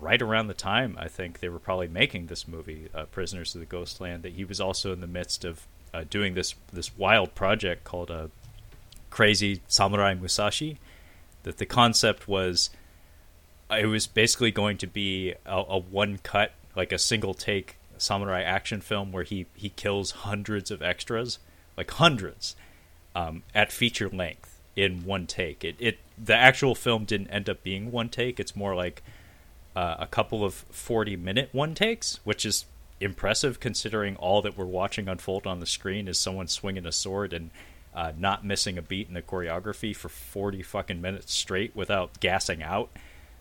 [0.00, 3.60] right around the time I think they were probably making this movie, uh, Prisoners of
[3.60, 7.34] the Ghostland, that he was also in the midst of uh, doing this this wild
[7.34, 8.28] project called uh,
[9.10, 10.78] Crazy Samurai Musashi.
[11.42, 12.70] That the concept was
[13.68, 18.42] it was basically going to be a, a one cut, like a single take samurai
[18.42, 21.40] action film where he he kills hundreds of extras,
[21.76, 22.54] like hundreds,
[23.16, 25.64] um, at feature length in one take.
[25.64, 28.38] It it the actual film didn't end up being one take.
[28.38, 29.02] It's more like
[29.74, 32.66] uh, a couple of 40 minute one takes, which is
[33.00, 37.32] impressive considering all that we're watching unfold on the screen is someone swinging a sword
[37.32, 37.50] and
[37.94, 42.62] uh, not missing a beat in the choreography for 40 fucking minutes straight without gassing
[42.62, 42.90] out.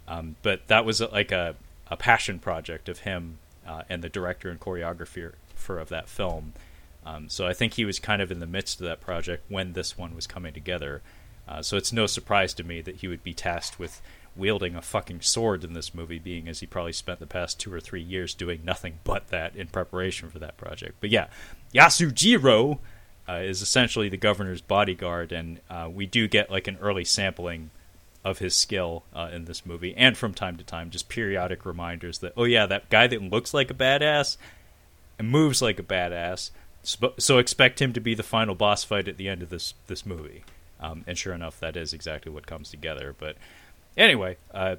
[0.07, 1.55] Um, but that was like a,
[1.87, 6.53] a passion project of him uh, and the director and choreographer for of that film.
[7.05, 9.73] Um, so I think he was kind of in the midst of that project when
[9.73, 11.01] this one was coming together.
[11.47, 14.01] Uh, so it's no surprise to me that he would be tasked with
[14.35, 17.73] wielding a fucking sword in this movie, being as he probably spent the past two
[17.73, 20.95] or three years doing nothing but that in preparation for that project.
[21.01, 21.27] But yeah,
[21.73, 22.79] Yasujiro
[23.27, 27.71] uh, is essentially the governor's bodyguard, and uh, we do get like an early sampling
[28.23, 32.19] of his skill uh, in this movie, and from time to time, just periodic reminders
[32.19, 34.37] that oh yeah, that guy that looks like a badass
[35.19, 36.51] and moves like a badass.
[37.19, 40.05] So expect him to be the final boss fight at the end of this this
[40.05, 40.43] movie.
[40.81, 43.15] Um, and sure enough, that is exactly what comes together.
[43.17, 43.35] But
[43.95, 44.77] anyway, uh,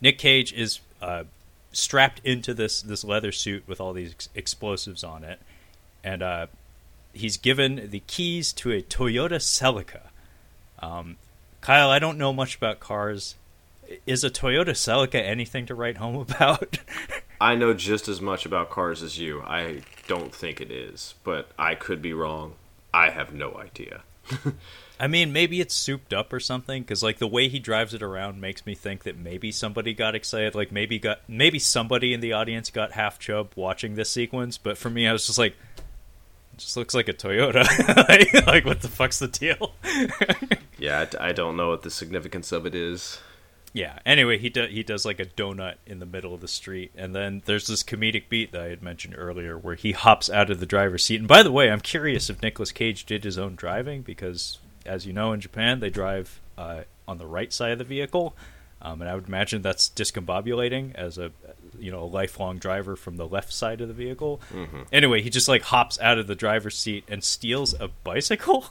[0.00, 1.24] Nick Cage is uh,
[1.72, 5.40] strapped into this this leather suit with all these ex- explosives on it,
[6.02, 6.46] and uh,
[7.12, 10.08] he's given the keys to a Toyota Celica.
[10.80, 11.16] Um,
[11.60, 13.36] Kyle, I don't know much about cars.
[14.06, 16.78] Is a Toyota Celica anything to write home about?
[17.40, 19.42] I know just as much about cars as you.
[19.42, 22.54] I don't think it is, but I could be wrong.
[22.92, 24.02] I have no idea.
[24.98, 28.02] I mean, maybe it's souped up or something because like the way he drives it
[28.02, 30.54] around makes me think that maybe somebody got excited.
[30.54, 34.56] Like maybe got maybe somebody in the audience got half chub watching this sequence.
[34.56, 35.56] But for me, I was just like,
[36.52, 37.64] it just looks like a Toyota.
[38.08, 39.72] like, like, what the fuck's the deal?
[40.78, 43.18] yeah, I don't know what the significance of it is.
[43.72, 43.98] Yeah.
[44.06, 47.12] Anyway, he do, he does like a donut in the middle of the street, and
[47.12, 50.60] then there's this comedic beat that I had mentioned earlier where he hops out of
[50.60, 51.18] the driver's seat.
[51.18, 55.06] And by the way, I'm curious if Nicolas Cage did his own driving because as
[55.06, 58.36] you know, in Japan, they drive uh, on the right side of the vehicle,
[58.82, 61.32] um, and I would imagine that's discombobulating as a
[61.78, 64.40] you know a lifelong driver from the left side of the vehicle.
[64.52, 64.82] Mm-hmm.
[64.92, 68.66] Anyway, he just like hops out of the driver's seat and steals a bicycle.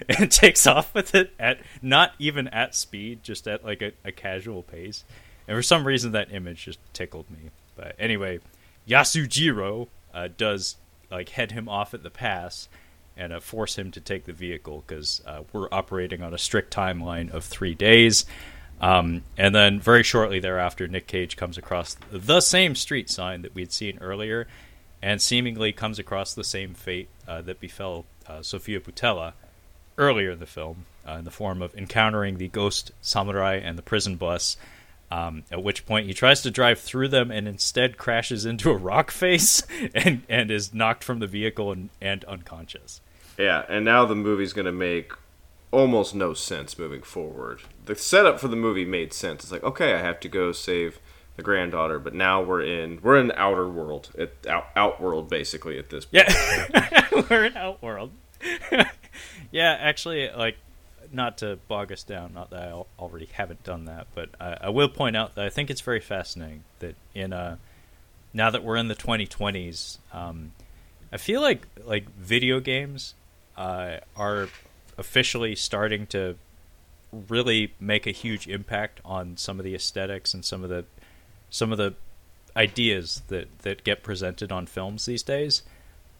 [0.18, 4.12] and takes off with it at not even at speed, just at like a, a,
[4.12, 5.04] casual pace.
[5.46, 7.50] And for some reason, that image just tickled me.
[7.74, 8.40] But anyway,
[8.88, 10.76] Yasujiro uh, does
[11.10, 12.68] like head him off at the pass,
[13.18, 16.72] and uh, force him to take the vehicle because uh, we're operating on a strict
[16.72, 18.24] timeline of three days.
[18.80, 23.54] Um, and then very shortly thereafter, Nick Cage comes across the same street sign that
[23.54, 24.46] we'd seen earlier,
[25.02, 29.32] and seemingly comes across the same fate uh, that befell uh, Sofia Boutella
[29.96, 33.82] earlier in the film, uh, in the form of encountering the ghost samurai and the
[33.82, 34.56] prison bus.
[35.10, 38.76] Um, at which point he tries to drive through them and instead crashes into a
[38.76, 39.62] rock face
[39.94, 43.00] and, and is knocked from the vehicle and, and unconscious.
[43.38, 45.12] Yeah, and now the movie's going to make
[45.70, 47.60] almost no sense moving forward.
[47.86, 49.44] The setup for the movie made sense.
[49.44, 50.98] It's like, okay, I have to go save
[51.36, 55.78] the granddaughter, but now we're in we're in the outer world, it, out, outworld basically
[55.78, 56.26] at this point.
[56.28, 58.10] Yeah, we're in outworld.
[59.52, 60.56] yeah, actually, like
[61.12, 64.68] not to bog us down, not that I already haven't done that, but I, I
[64.70, 67.56] will point out that I think it's very fascinating that in uh,
[68.34, 70.52] now that we're in the 2020s, um,
[71.12, 73.14] I feel like like video games
[73.58, 74.48] uh, are
[74.96, 76.36] officially starting to
[77.28, 80.84] really make a huge impact on some of the aesthetics and some of the
[81.50, 81.94] some of the
[82.56, 85.62] ideas that that get presented on films these days.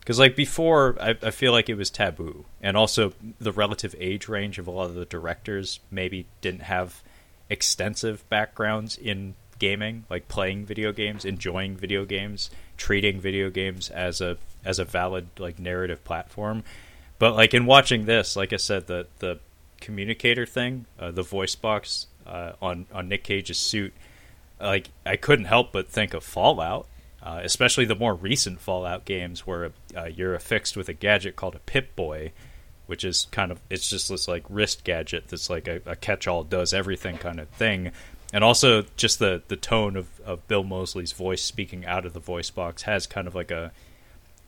[0.00, 2.46] Because like before I, I, feel like it was taboo.
[2.62, 7.02] And also the relative age range of a lot of the directors maybe didn't have
[7.50, 14.20] extensive backgrounds in gaming like playing video games enjoying video games treating video games as
[14.20, 16.62] a as a valid like narrative platform
[17.18, 19.40] but like in watching this, like I said, the the
[19.80, 23.92] communicator thing, uh, the voice box uh, on on Nick Cage's suit,
[24.60, 26.86] like I couldn't help but think of Fallout,
[27.22, 31.54] uh, especially the more recent Fallout games where uh, you're affixed with a gadget called
[31.54, 32.32] a Pip Boy,
[32.86, 36.44] which is kind of it's just this like wrist gadget that's like a, a catch-all
[36.44, 37.92] does everything kind of thing.
[38.30, 42.20] And also, just the, the tone of, of Bill Moseley's voice speaking out of the
[42.20, 43.72] voice box has kind of like a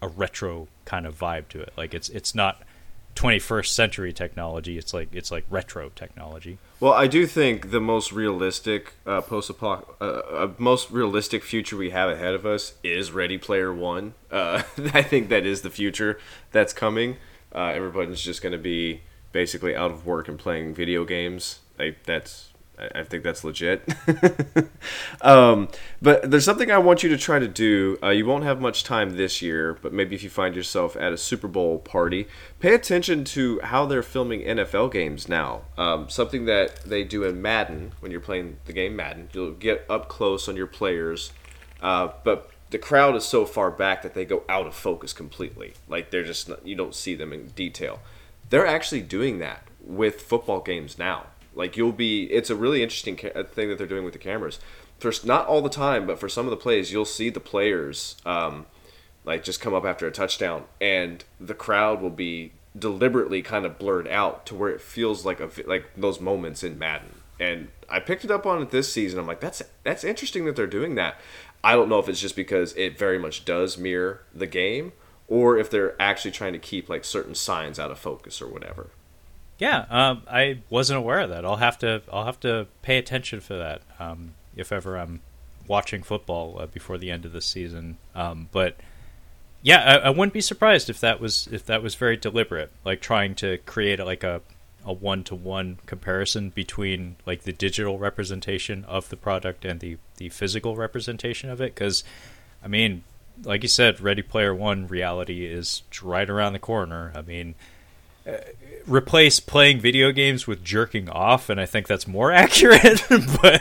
[0.03, 1.73] a retro kind of vibe to it.
[1.77, 2.63] Like it's it's not
[3.17, 4.79] 21st century technology.
[4.79, 6.59] It's like it's like retro technology.
[6.79, 11.91] Well, I do think the most realistic uh, post uh, uh, most realistic future we
[11.91, 14.15] have ahead of us is Ready Player One.
[14.31, 14.63] Uh,
[14.95, 16.19] I think that is the future
[16.53, 17.17] that's coming.
[17.55, 21.61] Uh, everybody's just going to be basically out of work and playing video games.
[21.79, 22.50] Like that's
[22.95, 23.83] I think that's legit.
[25.23, 25.69] um,
[26.01, 27.99] but there's something I want you to try to do.
[28.03, 31.13] Uh, you won't have much time this year, but maybe if you find yourself at
[31.13, 32.27] a Super Bowl party,
[32.59, 35.63] pay attention to how they're filming NFL games now.
[35.77, 39.85] Um, something that they do in Madden when you're playing the game Madden, you'll get
[39.89, 41.33] up close on your players,
[41.83, 45.75] uh, but the crowd is so far back that they go out of focus completely.
[45.89, 48.01] Like they're just you don't see them in detail.
[48.49, 51.27] They're actually doing that with football games now.
[51.55, 54.19] Like you'll be, it's a really interesting ca- uh, thing that they're doing with the
[54.19, 54.61] cameras.
[54.99, 58.17] First, not all the time, but for some of the plays, you'll see the players
[58.27, 58.67] um,
[59.25, 63.79] like just come up after a touchdown, and the crowd will be deliberately kind of
[63.79, 67.15] blurred out to where it feels like a like those moments in Madden.
[67.41, 69.19] and I picked it up on it this season.
[69.19, 71.19] I'm like, that's that's interesting that they're doing that.
[71.65, 74.93] I don't know if it's just because it very much does mirror the game,
[75.27, 78.91] or if they're actually trying to keep like certain signs out of focus or whatever.
[79.61, 81.45] Yeah, um, I wasn't aware of that.
[81.45, 85.21] I'll have to I'll have to pay attention for that um, if ever I'm
[85.69, 87.99] watching football uh, before the end of the season.
[88.15, 88.77] Um, but
[89.63, 93.03] yeah, I, I, wouldn't be surprised if that was if that was very deliberate, like
[93.03, 94.41] trying to create like a
[94.87, 99.99] a one to one comparison between like the digital representation of the product and the
[100.17, 101.75] the physical representation of it.
[101.75, 102.03] Because,
[102.65, 103.05] I mean,
[103.45, 107.13] like you said, Ready Player One reality is right around the corner.
[107.15, 107.57] I mean.
[108.91, 113.03] Replace playing video games with jerking off, and I think that's more accurate.
[113.09, 113.61] but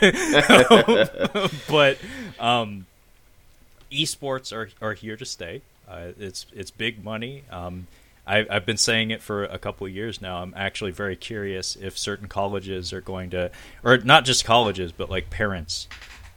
[1.68, 1.98] but
[2.38, 2.86] um,
[3.90, 5.62] esports are are here to stay.
[5.88, 7.44] Uh, it's it's big money.
[7.50, 7.86] Um,
[8.26, 10.42] I, I've been saying it for a couple of years now.
[10.42, 13.50] I'm actually very curious if certain colleges are going to,
[13.82, 15.88] or not just colleges, but like parents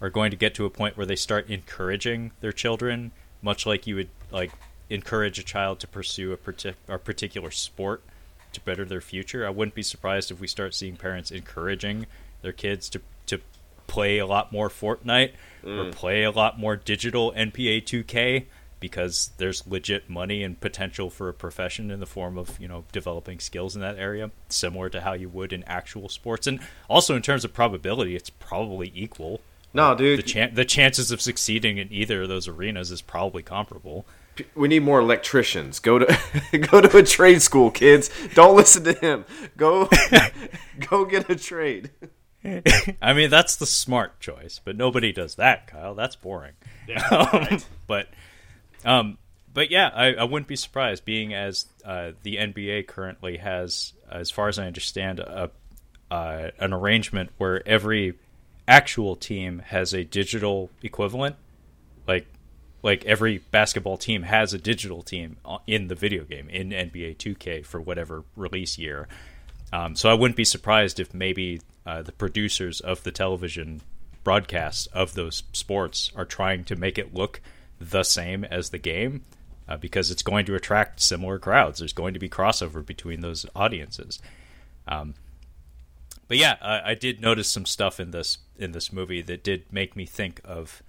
[0.02, 3.12] are going to get to a point where they start encouraging their children,
[3.44, 4.52] much like you would like
[4.90, 8.02] encourage a child to pursue a, partic- a particular sport
[8.54, 9.46] to better their future.
[9.46, 12.06] I wouldn't be surprised if we start seeing parents encouraging
[12.42, 13.40] their kids to to
[13.88, 15.78] play a lot more Fortnite mm.
[15.78, 18.46] or play a lot more digital NBA 2K
[18.84, 22.84] because there's legit money and potential for a profession in the form of you know
[22.92, 26.60] developing skills in that area similar to how you would in actual sports and
[26.90, 29.40] also in terms of probability it's probably equal
[29.74, 33.42] no dude the, chan- the chances of succeeding in either of those arenas is probably
[33.42, 34.06] comparable
[34.56, 35.80] we need more electricians.
[35.80, 36.18] Go to
[36.72, 38.10] go to a trade school, kids.
[38.34, 39.26] Don't listen to him.
[39.58, 39.90] Go
[40.90, 41.92] go get a trade.
[43.02, 45.96] I mean, that's the smart choice, but nobody does that, Kyle.
[45.96, 46.54] That's boring.
[46.88, 47.66] Yeah, right.
[47.88, 48.08] but
[48.84, 49.18] um
[49.54, 54.32] but yeah, I, I wouldn't be surprised being as uh, the NBA currently has as
[54.32, 55.52] far as I understand a
[56.10, 58.14] uh, an arrangement where every
[58.68, 61.36] actual team has a digital equivalent
[62.08, 62.28] like
[62.84, 67.66] like every basketball team has a digital team in the video game in NBA 2K
[67.66, 69.08] for whatever release year.
[69.72, 73.82] Um, so I wouldn't be surprised if maybe uh, the producers of the television
[74.24, 77.42] broadcasts of those sports are trying to make it look
[77.80, 79.24] the same as the game
[79.68, 81.80] uh, because it's going to attract similar crowds.
[81.80, 84.20] There's going to be crossover between those audiences.
[84.88, 85.16] Um,
[86.28, 89.64] but yeah, I, I did notice some stuff in this in this movie that did
[89.72, 90.84] make me think of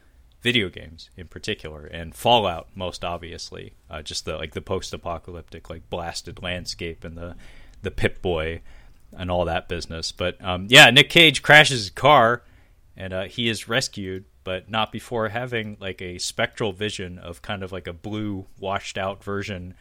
[0.44, 3.72] video games in particular, and Fallout most obviously.
[3.90, 7.34] Uh, just the like the post-apocalyptic like blasted landscape and the
[7.82, 8.60] the Pip Boy
[9.16, 10.12] and all that business.
[10.12, 12.42] But um, yeah, Nick Cage crashes his car,
[12.96, 17.62] and uh, he is rescued, but not before having like a spectral vision of kind
[17.62, 19.74] of like a blue washed out version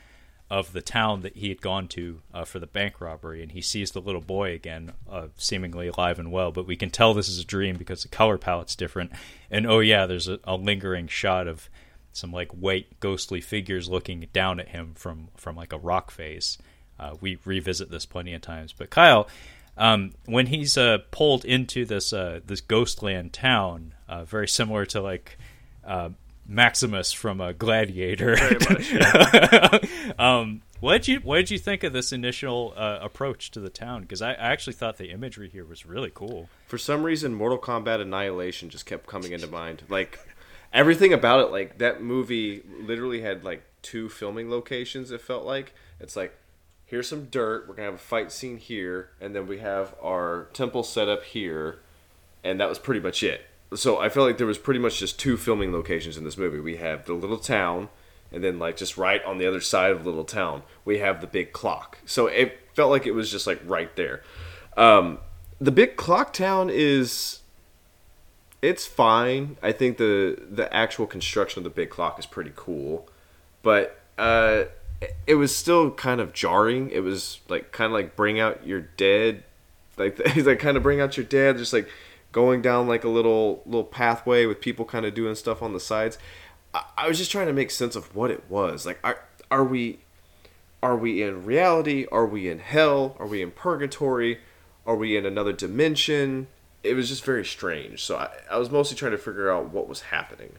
[0.49, 3.61] of the town that he had gone to uh, for the bank robbery, and he
[3.61, 6.51] sees the little boy again, uh, seemingly alive and well.
[6.51, 9.11] But we can tell this is a dream because the color palette's different.
[9.49, 11.69] And oh yeah, there's a, a lingering shot of
[12.11, 16.57] some like white ghostly figures looking down at him from from like a rock face.
[16.99, 18.71] Uh, we revisit this plenty of times.
[18.71, 19.27] But Kyle,
[19.75, 25.01] um, when he's uh, pulled into this uh, this ghostland town, uh, very similar to
[25.01, 25.37] like
[26.45, 28.35] Maximus from a Gladiator.
[28.69, 29.79] Much, yeah.
[30.19, 33.69] um, what did you What did you think of this initial uh, approach to the
[33.69, 34.01] town?
[34.01, 36.49] Because I, I, actually thought the imagery here was really cool.
[36.67, 39.83] For some reason, Mortal Kombat Annihilation just kept coming into mind.
[39.87, 40.19] Like
[40.73, 45.11] everything about it, like that movie literally had like two filming locations.
[45.11, 46.35] It felt like it's like
[46.85, 47.67] here's some dirt.
[47.67, 51.23] We're gonna have a fight scene here, and then we have our temple set up
[51.23, 51.79] here,
[52.43, 53.45] and that was pretty much it
[53.75, 56.59] so I feel like there was pretty much just two filming locations in this movie.
[56.59, 57.89] We have the little town,
[58.31, 61.21] and then like just right on the other side of the little town, we have
[61.21, 61.99] the big clock.
[62.05, 64.23] So it felt like it was just like right there.
[64.75, 65.19] Um,
[65.59, 67.39] the big clock town is
[68.61, 69.57] it's fine.
[69.61, 73.09] I think the the actual construction of the big clock is pretty cool,
[73.61, 74.63] but uh,
[75.27, 76.89] it was still kind of jarring.
[76.89, 79.43] It was like kind of like bring out your dead,
[79.97, 81.87] like he's like kind of bring out your dead, just like
[82.33, 85.79] going down like a little little pathway with people kind of doing stuff on the
[85.79, 86.17] sides.
[86.73, 88.85] I, I was just trying to make sense of what it was.
[88.85, 89.99] Like, are are we
[90.81, 92.05] are we in reality?
[92.11, 93.15] Are we in hell?
[93.17, 94.39] Are we in purgatory?
[94.85, 96.47] Are we in another dimension?
[96.83, 98.03] It was just very strange.
[98.03, 100.55] So I, I was mostly trying to figure out what was happening.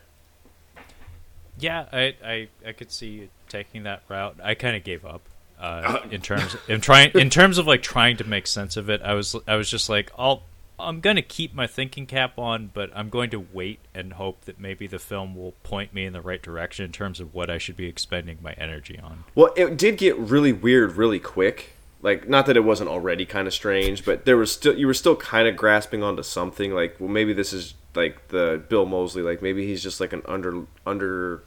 [1.59, 4.37] Yeah, I, I, I could see you taking that route.
[4.43, 5.21] I kind of gave up
[5.61, 9.03] uh, in terms in trying in terms of like trying to make sense of it.
[9.03, 10.43] I was I was just like I'll
[10.79, 14.43] I'm going to keep my thinking cap on, but I'm going to wait and hope
[14.43, 17.49] that maybe the film will point me in the right direction in terms of what
[17.49, 19.25] I should be expending my energy on.
[19.35, 21.73] Well, it did get really weird really quick.
[22.03, 24.95] like not that it wasn't already kind of strange, but there was still you were
[24.95, 26.73] still kind of grasping onto something.
[26.73, 29.23] Like, well, maybe this is like the Bill Moseley.
[29.23, 31.43] Like maybe he's just like an under under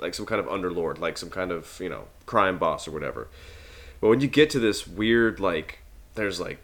[0.00, 3.28] like some kind of underlord, like some kind of you know crime boss or whatever.
[4.00, 5.80] But when you get to this weird like,
[6.14, 6.58] there's like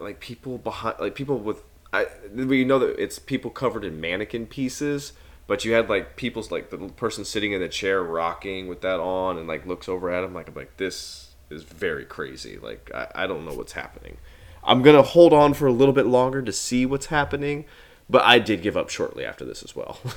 [0.00, 1.62] like people behind like people with
[1.92, 5.12] I we know that it's people covered in mannequin pieces
[5.46, 9.00] but you had like people's like the person sitting in the chair rocking with that
[9.00, 12.58] on and like looks over at him like I'm like this is very crazy.
[12.58, 14.18] Like I, I don't know what's happening.
[14.62, 17.64] I'm gonna hold on for a little bit longer to see what's happening
[18.10, 19.98] but I did give up shortly after this as well.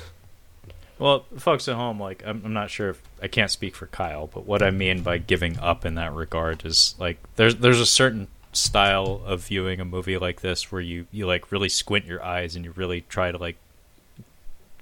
[0.99, 4.27] Well folks at home like I'm, I'm not sure if I can't speak for Kyle
[4.27, 7.87] but what I mean by giving up in that regard is like there's there's a
[7.87, 12.23] certain style of viewing a movie like this where you you like really squint your
[12.23, 13.57] eyes and you really try to like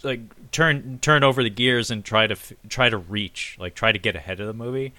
[0.03, 0.21] like
[0.51, 2.35] turn turn over the gears and try to
[2.67, 4.93] try to reach like try to get ahead of the movie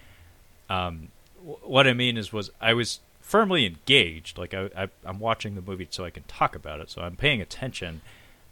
[0.68, 5.18] um w- what i mean is was i was firmly engaged like I, I i'm
[5.18, 8.02] watching the movie so i can talk about it so i'm paying attention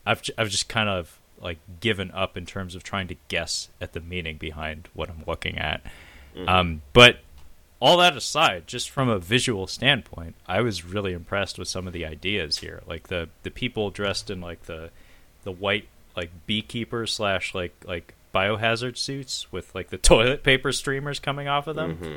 [0.07, 3.93] i've i've just kind of like given up in terms of trying to guess at
[3.93, 5.83] the meaning behind what i'm looking at
[6.35, 6.49] mm-hmm.
[6.49, 7.19] um but
[7.81, 11.93] all that aside, just from a visual standpoint, I was really impressed with some of
[11.93, 12.83] the ideas here.
[12.87, 14.91] Like the the people dressed in like the
[15.45, 15.87] the white
[16.17, 21.67] like beekeeper slash like like biohazard suits with like the toilet paper streamers coming off
[21.67, 21.97] of them.
[21.97, 22.17] Mm-hmm.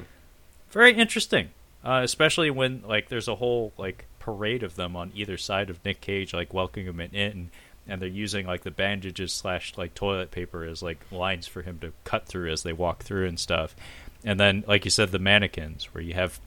[0.71, 1.49] Very interesting,
[1.83, 5.83] uh, especially when like there's a whole like parade of them on either side of
[5.85, 7.51] Nick Cage, like welcoming him in,
[7.87, 11.77] and they're using like the bandages slash like toilet paper as like lines for him
[11.79, 13.75] to cut through as they walk through and stuff
[14.23, 16.39] and then like you said the mannequins where you have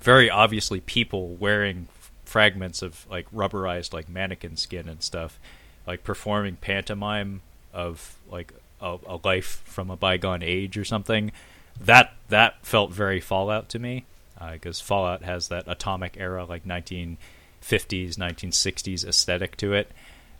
[0.00, 5.38] very obviously people wearing f- fragments of like rubberized like mannequin skin and stuff
[5.86, 7.42] like performing pantomime
[7.72, 11.32] of like a, a life from a bygone age or something.
[11.80, 14.04] That that felt very fallout to me
[14.52, 17.18] because uh, fallout has that atomic era like 1950s
[17.62, 19.90] 1960s aesthetic to it.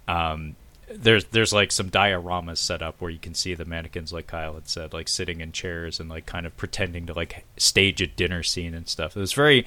[0.08, 0.56] Um,
[0.92, 4.54] there's there's like some dioramas set up where you can see the mannequins like Kyle
[4.54, 8.06] had said like sitting in chairs and like kind of pretending to like stage a
[8.06, 9.16] dinner scene and stuff.
[9.16, 9.66] It was very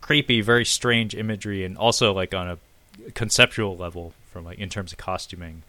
[0.00, 4.92] creepy, very strange imagery and also like on a conceptual level from like in terms
[4.92, 5.62] of costuming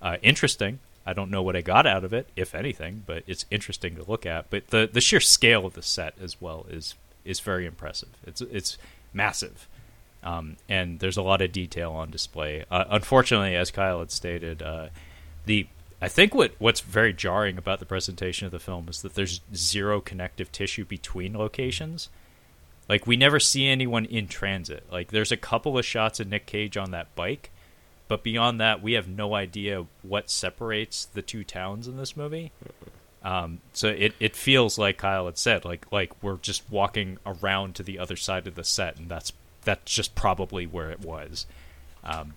[0.00, 0.78] uh, interesting.
[1.04, 4.04] I don't know what I got out of it, if anything, but it's interesting to
[4.08, 4.50] look at.
[4.50, 6.94] But the the sheer scale of the set as well is
[7.24, 8.10] is very impressive.
[8.26, 8.78] It's it's
[9.12, 9.66] massive.
[10.22, 12.64] Um, and there's a lot of detail on display.
[12.70, 14.88] Uh, unfortunately, as Kyle had stated, uh,
[15.46, 15.66] the
[16.00, 19.40] I think what what's very jarring about the presentation of the film is that there's
[19.54, 22.08] zero connective tissue between locations.
[22.88, 24.84] Like we never see anyone in transit.
[24.90, 27.50] Like there's a couple of shots of Nick Cage on that bike,
[28.06, 32.52] but beyond that, we have no idea what separates the two towns in this movie.
[33.22, 37.74] Um, so it, it feels like Kyle had said, like like we're just walking around
[37.76, 39.32] to the other side of the set, and that's
[39.68, 41.44] that's just probably where it was.
[42.02, 42.32] Um,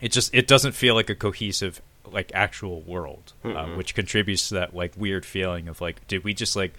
[0.00, 4.54] it just it doesn't feel like a cohesive like actual world, uh, which contributes to
[4.54, 6.72] that like weird feeling of like, did we just like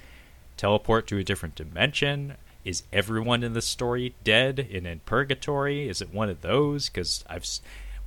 [0.57, 2.34] teleport to a different dimension?
[2.64, 5.88] Is everyone in the story dead and in purgatory?
[5.88, 6.90] Is it one of those?
[6.90, 7.45] Because I've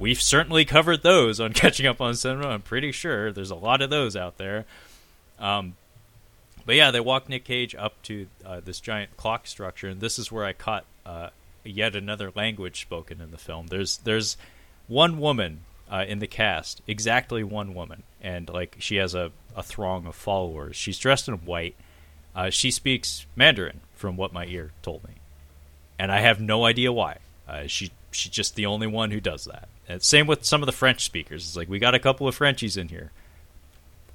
[0.01, 2.49] we've certainly covered those on catching up on cinema.
[2.49, 4.65] I'm pretty sure there's a lot of those out there.
[5.39, 5.77] Um,
[6.67, 10.19] but yeah, they walk Nick Cage up to uh, this giant clock structure, and this
[10.19, 11.31] is where I caught uh,
[11.69, 13.69] yet another language spoken in the film.
[13.69, 14.37] There's there's
[14.87, 19.63] one woman uh, in the cast, exactly one woman, and like she has a, a
[19.63, 20.77] throng of followers.
[20.77, 21.77] She's dressed in white.
[22.35, 25.15] Uh, she speaks Mandarin, from what my ear told me,
[25.99, 27.19] and I have no idea why.
[27.49, 29.69] Uh, she she's just the only one who does that.
[29.89, 31.47] And same with some of the French speakers.
[31.47, 33.11] It's like we got a couple of Frenchies in here.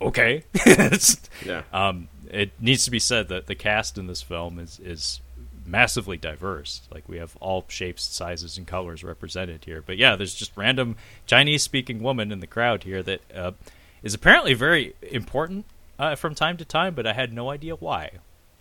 [0.01, 0.43] Okay,
[1.45, 1.63] yeah.
[1.71, 5.21] Um, it needs to be said that the cast in this film is is
[5.65, 6.81] massively diverse.
[6.91, 9.81] Like we have all shapes, sizes, and colors represented here.
[9.85, 10.95] But yeah, there's just random
[11.25, 13.51] Chinese-speaking woman in the crowd here that uh,
[14.01, 15.65] is apparently very important
[15.99, 18.11] uh, from time to time, but I had no idea why.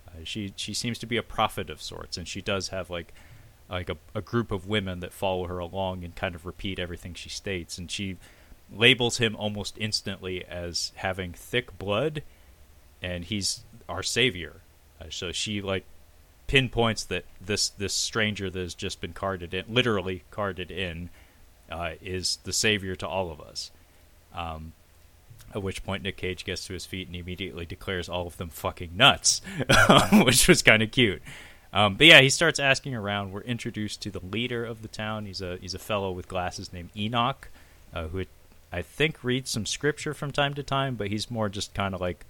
[0.07, 3.13] Uh, she she seems to be a prophet of sorts, and she does have like
[3.69, 7.13] like a, a group of women that follow her along and kind of repeat everything
[7.13, 8.17] she states, and she
[8.71, 12.23] labels him almost instantly as having thick blood,
[13.01, 14.61] and he's our savior.
[15.01, 15.85] Uh, so she like
[16.53, 21.09] pinpoints that this this stranger that has just been carded in, literally carded in,
[21.71, 23.71] uh, is the savior to all of us.
[24.35, 24.73] Um,
[25.55, 28.49] at which point Nick Cage gets to his feet and immediately declares all of them
[28.49, 29.41] fucking nuts,
[30.11, 31.23] which was kind of cute.
[31.71, 33.31] Um, but yeah, he starts asking around.
[33.31, 35.25] We're introduced to the leader of the town.
[35.25, 37.49] He's a he's a fellow with glasses named Enoch,
[37.95, 38.25] uh, who
[38.71, 42.01] I think reads some scripture from time to time, but he's more just kind of
[42.01, 42.27] like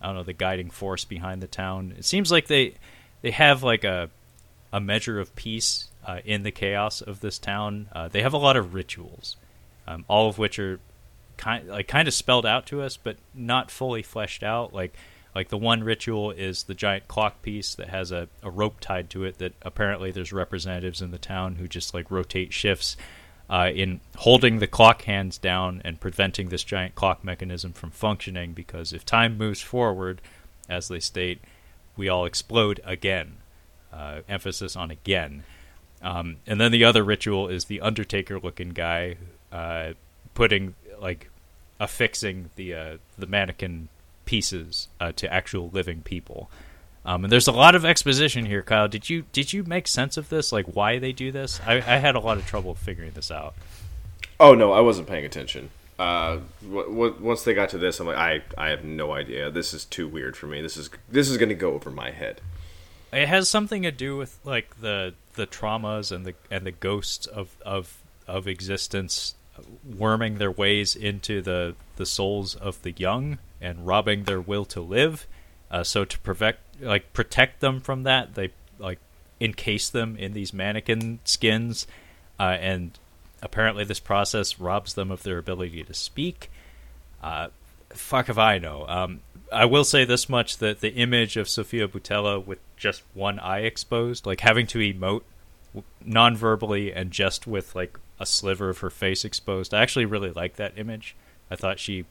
[0.00, 1.94] I don't know the guiding force behind the town.
[1.96, 2.74] It seems like they
[3.22, 4.10] they have like a
[4.72, 7.88] a measure of peace uh, in the chaos of this town.
[7.92, 9.36] Uh, they have a lot of rituals,
[9.86, 10.80] um, all of which are
[11.36, 14.74] kind like kind of spelled out to us, but not fully fleshed out.
[14.74, 14.94] Like
[15.34, 19.08] like the one ritual is the giant clock piece that has a, a rope tied
[19.10, 19.38] to it.
[19.38, 22.96] That apparently there's representatives in the town who just like rotate shifts.
[23.50, 28.52] Uh, in holding the clock hands down and preventing this giant clock mechanism from functioning,
[28.54, 30.22] because if time moves forward,
[30.70, 31.38] as they state,
[31.96, 33.36] we all explode again.
[33.92, 35.42] Uh, emphasis on again.
[36.00, 39.16] Um, and then the other ritual is the Undertaker looking guy
[39.52, 39.92] uh,
[40.34, 41.30] putting like
[41.78, 43.88] affixing the uh, the mannequin
[44.24, 46.50] pieces uh, to actual living people.
[47.04, 48.88] Um, and there's a lot of exposition here, Kyle.
[48.88, 50.52] Did you did you make sense of this?
[50.52, 51.60] Like why they do this?
[51.66, 53.54] I, I had a lot of trouble figuring this out.
[54.40, 55.70] Oh no, I wasn't paying attention.
[56.02, 59.50] Uh, once they got to this, I'm like, I I have no idea.
[59.50, 60.60] This is too weird for me.
[60.60, 62.40] This is this is going to go over my head.
[63.12, 67.26] It has something to do with like the the traumas and the and the ghosts
[67.26, 69.36] of of of existence
[69.84, 74.80] worming their ways into the the souls of the young and robbing their will to
[74.80, 75.28] live.
[75.70, 78.98] Uh, so to protect like protect them from that, they like
[79.38, 81.86] encase them in these mannequin skins,
[82.40, 82.98] uh, and
[83.42, 86.50] apparently this process robs them of their ability to speak.
[87.22, 87.48] Uh,
[87.90, 88.86] fuck if I know.
[88.88, 89.20] Um,
[89.52, 93.60] I will say this much: that the image of Sofia Boutella with just one eye
[93.60, 95.22] exposed, like having to emote
[96.04, 99.72] non-verbally and just with like a sliver of her face exposed.
[99.74, 101.16] I actually really like that image.
[101.50, 102.04] I thought she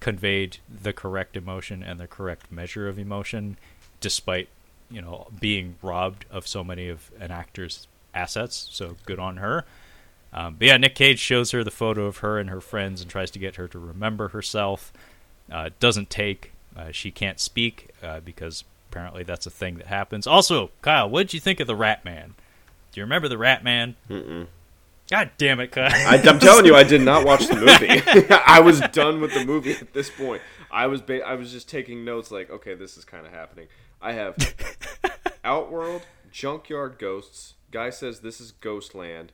[0.00, 3.56] conveyed the correct emotion and the correct measure of emotion,
[4.00, 4.48] despite
[4.90, 8.68] you know being robbed of so many of an actor's assets.
[8.70, 9.64] So good on her.
[10.34, 13.08] Um, but yeah, Nick Cage shows her the photo of her and her friends and
[13.08, 14.92] tries to get her to remember herself.
[15.50, 16.52] Uh, doesn't take.
[16.76, 20.26] Uh, she can't speak uh, because apparently that's a thing that happens.
[20.26, 22.34] Also, Kyle, what did you think of the Rat Man?
[22.92, 23.94] Do you remember the Rat Man?
[24.10, 24.48] Mm-mm.
[25.10, 25.90] God damn it, Kyle!
[25.92, 28.02] I, am telling you, I did not watch the movie.
[28.46, 30.40] I was done with the movie at this point.
[30.70, 33.68] I was ba- I was just taking notes, like, okay, this is kind of happening.
[34.00, 34.36] I have
[35.44, 36.02] Outworld,
[36.32, 37.54] Junkyard Ghosts.
[37.70, 39.32] Guy says this is Ghostland.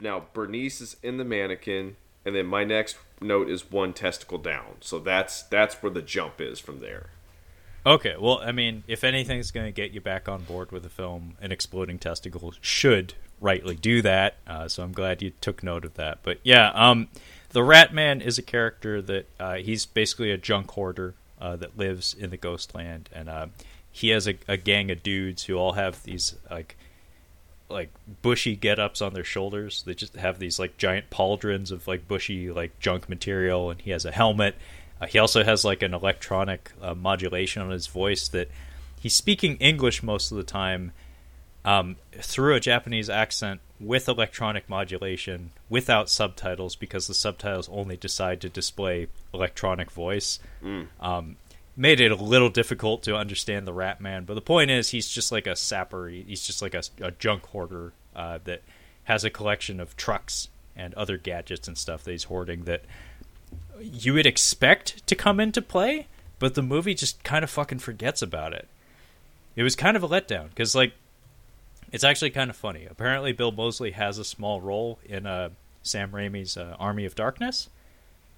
[0.00, 4.76] Now Bernice is in the mannequin, and then my next note is one testicle down.
[4.80, 7.10] So that's that's where the jump is from there.
[7.86, 10.88] Okay, well, I mean, if anything's going to get you back on board with the
[10.88, 14.38] film, an exploding testicle should rightly do that.
[14.44, 16.18] Uh, so I'm glad you took note of that.
[16.24, 17.06] But yeah, um,
[17.50, 21.78] the Rat Man is a character that uh, he's basically a junk hoarder uh, that
[21.78, 23.46] lives in the ghost land, and uh,
[23.90, 26.76] he has a, a, gang of dudes who all have these like
[27.68, 27.90] like
[28.22, 29.82] bushy get-ups on their shoulders.
[29.84, 33.90] They just have these like giant pauldrons of like bushy like junk material, and he
[33.90, 34.56] has a helmet
[35.00, 38.48] uh, he also has like an electronic uh, modulation on his voice that
[38.98, 40.92] he's speaking English most of the time
[41.64, 48.40] um, through a Japanese accent with electronic modulation without subtitles because the subtitles only decide
[48.40, 50.38] to display electronic voice.
[50.62, 50.86] Mm.
[51.00, 51.36] Um,
[51.76, 55.08] made it a little difficult to understand the Rat Man, but the point is he's
[55.08, 56.08] just like a sapper.
[56.08, 58.62] He's just like a, a junk hoarder uh, that
[59.04, 62.82] has a collection of trucks and other gadgets and stuff that he's hoarding that
[63.80, 66.06] you would expect to come into play,
[66.38, 68.68] but the movie just kind of fucking forgets about it.
[69.54, 70.92] It was kind of a letdown because, like,
[71.92, 72.86] it's actually kind of funny.
[72.88, 75.50] Apparently, Bill Moseley has a small role in uh,
[75.82, 77.68] Sam Raimi's uh, Army of Darkness.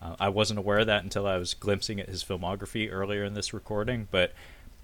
[0.01, 3.35] Uh, I wasn't aware of that until I was glimpsing at his filmography earlier in
[3.35, 4.33] this recording, but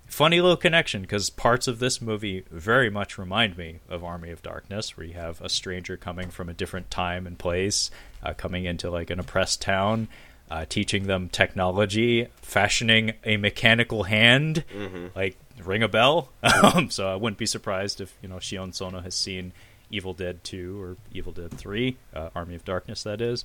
[0.07, 4.43] funny little connection because parts of this movie very much remind me of Army of
[4.43, 7.91] Darkness, where you have a stranger coming from a different time and place,
[8.23, 10.09] uh, coming into like an oppressed town,
[10.51, 15.07] uh, teaching them technology, fashioning a mechanical hand, mm-hmm.
[15.15, 16.31] like ring a bell.
[16.63, 19.53] Um, so I wouldn't be surprised if you know Sion Sono has seen
[19.91, 23.45] Evil Dead Two or Evil Dead Three, uh, Army of Darkness, that is.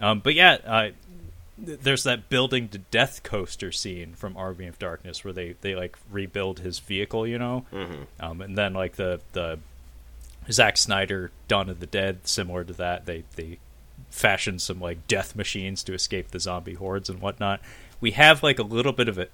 [0.00, 0.90] Um, but yeah, uh,
[1.58, 5.96] there's that building to death coaster scene from Army of Darkness where they, they like
[6.10, 8.02] rebuild his vehicle, you know, mm-hmm.
[8.20, 9.58] um, and then like the the
[10.50, 13.58] Zack Snyder Dawn of the Dead, similar to that, they they
[14.10, 17.60] fashion some like death machines to escape the zombie hordes and whatnot.
[18.00, 19.28] We have like a little bit of a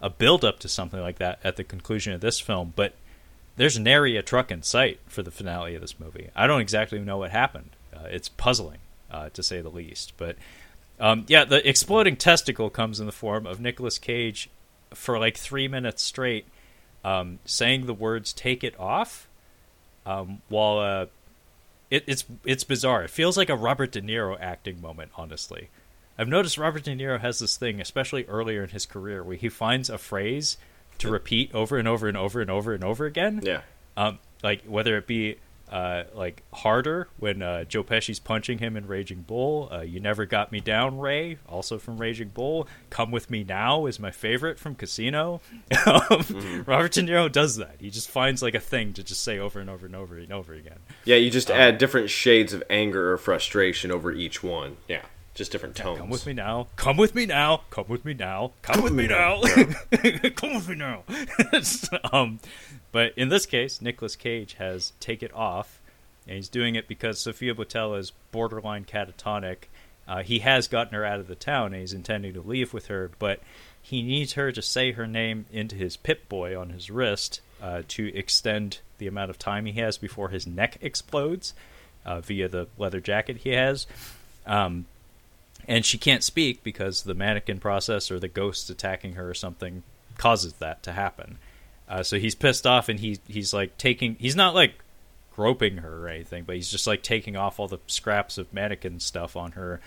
[0.00, 2.94] a build up to something like that at the conclusion of this film, but
[3.56, 6.28] there's nary a truck in sight for the finale of this movie.
[6.36, 7.70] I don't exactly know what happened.
[7.94, 8.78] Uh, it's puzzling,
[9.14, 10.12] uh, to say the least.
[10.16, 10.36] But
[10.98, 14.50] um, yeah, the exploding testicle comes in the form of Nicolas Cage
[14.92, 16.46] for like three minutes straight,
[17.04, 19.28] um, saying the words "take it off,"
[20.04, 21.06] um, while uh,
[21.90, 23.04] it, it's it's bizarre.
[23.04, 25.12] It feels like a Robert De Niro acting moment.
[25.16, 25.68] Honestly,
[26.18, 29.48] I've noticed Robert De Niro has this thing, especially earlier in his career, where he
[29.48, 30.58] finds a phrase
[30.98, 33.40] to repeat over and over and over and over and over again.
[33.44, 33.60] Yeah.
[33.96, 35.36] Um, like whether it be
[35.70, 39.68] uh, like harder when uh, Joe Pesci's punching him in Raging Bull.
[39.72, 41.38] Uh, you never got me down, Ray.
[41.48, 42.68] Also from Raging Bull.
[42.90, 45.40] Come with me now is my favorite from Casino.
[45.86, 46.62] um, Mm-hmm.
[46.70, 47.76] Robert De Niro does that.
[47.78, 50.32] He just finds like a thing to just say over and over and over and
[50.32, 50.78] over again.
[51.04, 54.76] Yeah, you just add different shades of anger or frustration over each one.
[54.88, 55.02] Yeah,
[55.34, 55.98] just different tones.
[55.98, 56.68] Come with me now.
[56.76, 57.62] Come with me now.
[57.70, 58.52] Come with me now.
[58.62, 59.40] Come with me now.
[60.36, 61.04] Come with me now.
[62.12, 62.40] um,
[62.94, 65.80] but in this case, Nicolas Cage has Take It Off,
[66.28, 69.64] and he's doing it because Sofia Boutella is borderline catatonic.
[70.06, 72.86] Uh, he has gotten her out of the town, and he's intending to leave with
[72.86, 73.40] her, but
[73.82, 77.82] he needs her to say her name into his Pip Boy on his wrist uh,
[77.88, 81.52] to extend the amount of time he has before his neck explodes
[82.06, 83.88] uh, via the leather jacket he has.
[84.46, 84.86] Um,
[85.66, 89.82] and she can't speak because the mannequin process or the ghosts attacking her or something
[90.16, 91.38] causes that to happen.
[91.88, 94.74] Uh, so he's pissed off and he he's like taking he's not like
[95.34, 99.00] groping her or anything, but he's just like taking off all the scraps of mannequin
[99.00, 99.80] stuff on her.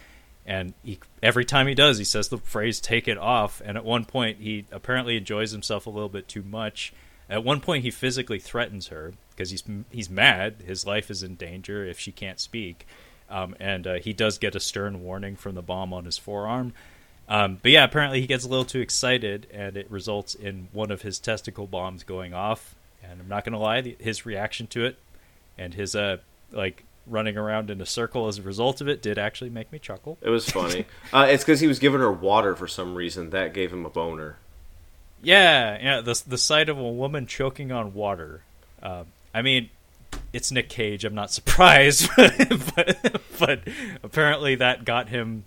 [0.45, 3.83] And he, every time he does, he says the phrase "take it off." And at
[3.83, 6.93] one point, he apparently enjoys himself a little bit too much.
[7.29, 10.63] At one point, he physically threatens her because he's he's mad.
[10.65, 12.87] His life is in danger if she can't speak.
[13.29, 16.73] Um, and uh, he does get a stern warning from the bomb on his forearm.
[17.29, 20.91] Um, but yeah, apparently he gets a little too excited, and it results in one
[20.91, 22.75] of his testicle bombs going off.
[23.03, 24.97] And I'm not gonna lie, the, his reaction to it
[25.57, 26.17] and his uh
[26.51, 29.79] like running around in a circle as a result of it did actually make me
[29.79, 30.17] chuckle.
[30.21, 30.85] It was funny.
[31.13, 33.29] uh, it's because he was giving her water for some reason.
[33.29, 34.37] That gave him a boner.
[35.23, 36.01] Yeah, yeah.
[36.01, 38.41] The the sight of a woman choking on water.
[38.81, 39.69] Um, I mean,
[40.33, 41.05] it's Nick Cage.
[41.05, 42.09] I'm not surprised,
[42.75, 43.59] but, but
[44.03, 45.43] apparently that got him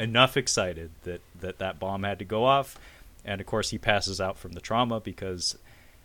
[0.00, 2.78] enough excited that, that that bomb had to go off,
[3.24, 5.56] and of course he passes out from the trauma because,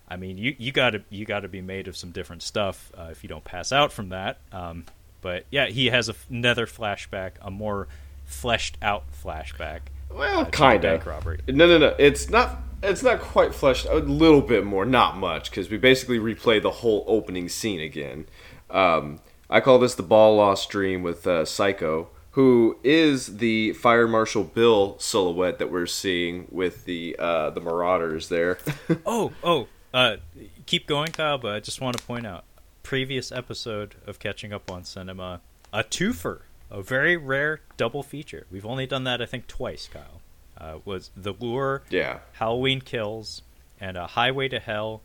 [0.08, 2.92] I mean, you you got to you got to be made of some different stuff
[2.98, 4.38] uh, if you don't pass out from that.
[4.52, 4.86] Um,
[5.22, 7.88] but yeah, he has a f- another flashback, a more
[8.26, 9.80] fleshed out flashback.
[10.12, 11.08] Well, uh, kind bank of.
[11.08, 11.40] robbery.
[11.48, 11.96] No, no, no.
[11.98, 12.62] It's not.
[12.84, 13.88] It's not quite fleshed.
[13.88, 18.28] A little bit more, not much, because we basically replay the whole opening scene again.
[18.70, 19.20] Um,
[19.50, 24.44] I call this the ball lost dream with uh, Psycho, who is the Fire Marshal
[24.44, 28.57] Bill silhouette that we're seeing with the uh, the Marauders there.
[29.06, 30.18] Oh, oh, uh,
[30.66, 31.38] keep going, Kyle.
[31.38, 32.44] But I just want to point out
[32.84, 35.40] previous episode of Catching Up on Cinema,
[35.72, 38.45] a twofer, a very rare double feature.
[38.52, 40.22] We've only done that, I think, twice, Kyle.
[40.57, 42.20] Uh, was The Lure, yeah.
[42.34, 43.44] Halloween Kills,
[43.80, 45.02] and a Highway to Hell,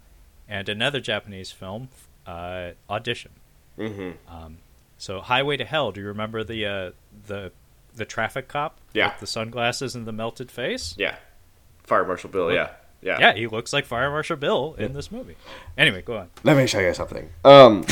[0.48, 1.88] and another Japanese film,
[2.26, 3.32] uh, Audition.
[3.76, 4.58] hmm Um,
[5.00, 5.92] so Highway to Hell.
[5.92, 6.90] Do you remember the uh,
[7.26, 7.52] the
[7.96, 9.08] the traffic cop Yeah.
[9.12, 10.94] with the sunglasses and the melted face?
[10.98, 11.16] Yeah.
[11.82, 12.52] Fire Marshal Bill.
[12.52, 12.70] Yeah.
[13.02, 13.16] Yeah.
[13.18, 15.36] Yeah, he looks like Fire Marshal Bill in this movie.
[15.78, 16.28] Anyway, go on.
[16.44, 17.30] Let me show you something.
[17.44, 17.86] Um,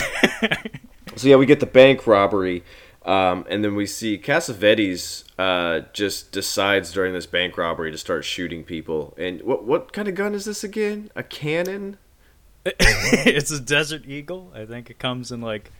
[1.16, 2.62] so yeah, we get the bank robbery,
[3.06, 8.26] um, and then we see Cassavetes uh, just decides during this bank robbery to start
[8.26, 9.14] shooting people.
[9.16, 11.10] And what what kind of gun is this again?
[11.16, 11.96] A cannon?
[12.66, 14.52] it's a Desert Eagle.
[14.54, 15.72] I think it comes in like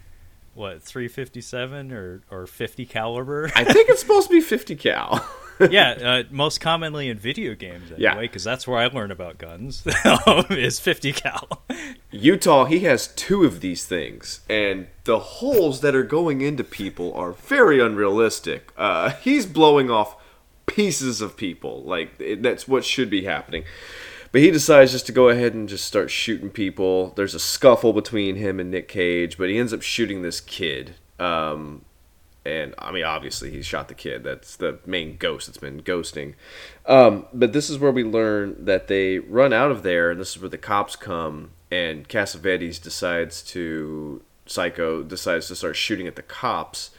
[0.59, 3.51] what 357 or or 50 caliber.
[3.55, 5.27] I think it's supposed to be 50 cal.
[5.71, 8.11] yeah, uh, most commonly in video games Yeah.
[8.11, 9.85] anyway, because that's where I learn about guns.
[10.51, 11.63] is 50 cal.
[12.11, 17.13] Utah, he has two of these things, and the holes that are going into people
[17.15, 18.73] are very unrealistic.
[18.77, 20.17] Uh, he's blowing off
[20.67, 23.65] pieces of people, like it, that's what should be happening.
[24.31, 27.13] But he decides just to go ahead and just start shooting people.
[27.17, 30.97] There's a scuffle between him and Nick Cage, but he ends up shooting this kid.
[31.19, 31.85] Um,
[32.45, 34.25] and I mean, obviously, he shot the kid.
[34.25, 36.35] That's the main ghost that's been ghosting.
[36.87, 40.37] Um, but this is where we learn that they run out of there, and this
[40.37, 41.51] is where the cops come.
[41.71, 46.91] And Cassavetes decides to Psycho decides to start shooting at the cops,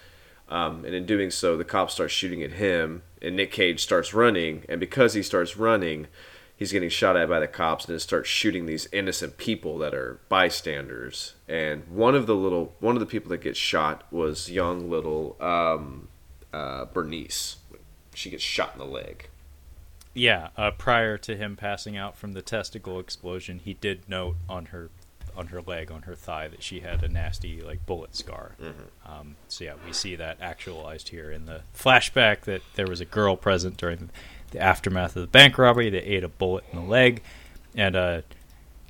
[0.50, 4.14] um, and in doing so, the cops start shooting at him, and Nick Cage starts
[4.14, 4.66] running.
[4.70, 6.08] And because he starts running,
[6.60, 9.94] he's getting shot at by the cops, and it starts shooting these innocent people that
[9.96, 11.34] are bystanders.
[11.48, 15.38] And one of the little one of the people that gets shot was young little
[15.40, 16.10] um,
[16.54, 17.56] uh, Bernice.
[18.14, 19.30] She gets shot in the leg.
[20.14, 24.66] yeah, uh, prior to him passing out from the testicle explosion, he did note on
[24.68, 24.90] her
[25.38, 28.56] on her leg, on her thigh, that she had a nasty like bullet scar.
[29.06, 33.06] Um, so yeah, we see that actualized here in the flashback that there was a
[33.06, 34.10] girl present during the
[34.56, 37.22] aftermath of the bank robbery that ate a bullet in the leg,
[37.76, 38.22] and uh,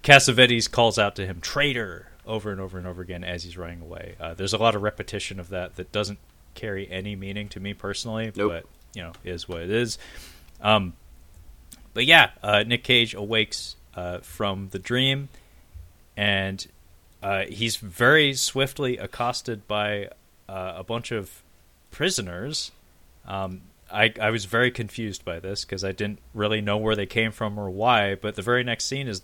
[0.04, 3.82] Cassavetes calls out to him "traitor" over and over and over again as he's running
[3.82, 4.16] away.
[4.20, 6.20] Uh, there's a lot of repetition of that that doesn't
[6.56, 8.52] carry any meaning to me personally, Nope.
[8.52, 8.66] but
[8.96, 9.98] you know is what it is.
[10.62, 10.94] Um,
[11.94, 15.30] but yeah, uh, Nick Cage awakes uh, from the dream,
[16.16, 16.66] and
[17.24, 20.10] uh, he's very swiftly accosted by
[20.48, 21.42] uh, a bunch of
[21.92, 22.72] prisoners.
[23.28, 23.62] Um,
[23.92, 27.32] I, I was very confused by this because I didn't really know where they came
[27.32, 28.16] from or why.
[28.16, 29.22] But the very next scene is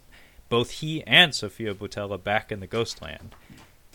[0.50, 3.36] both he and Sofia Boutella back in the ghost land.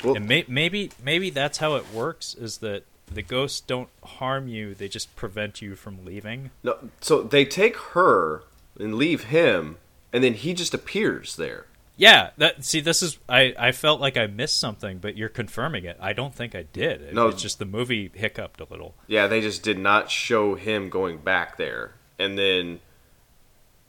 [0.03, 4.49] Well- and may, maybe maybe that's how it works is that the ghosts don't harm
[4.49, 6.51] you; they just prevent you from leaving.
[6.63, 8.45] No, so they take her
[8.79, 9.79] and leave him,
[10.13, 11.67] and then he just appears there.
[12.01, 15.85] Yeah, that see, this is I, I felt like I missed something, but you're confirming
[15.85, 15.99] it.
[16.01, 17.03] I don't think I did.
[17.03, 17.29] It, No.
[17.29, 18.95] it's just the movie hiccuped a little.
[19.07, 21.93] Yeah, they just did not show him going back there.
[22.19, 22.81] And then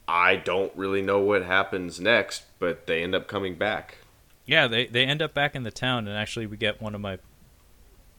[0.09, 3.99] I don't really know what happens next, but they end up coming back.
[4.45, 6.99] Yeah, they they end up back in the town, and actually we get one of
[6.99, 7.17] my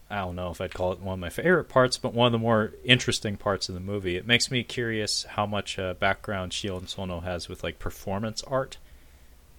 [0.08, 2.32] I don't know if I'd call it one of my favorite parts, but one of
[2.32, 4.16] the more interesting parts of the movie.
[4.16, 8.78] It makes me curious how much uh, background Sion Sono has with like performance art,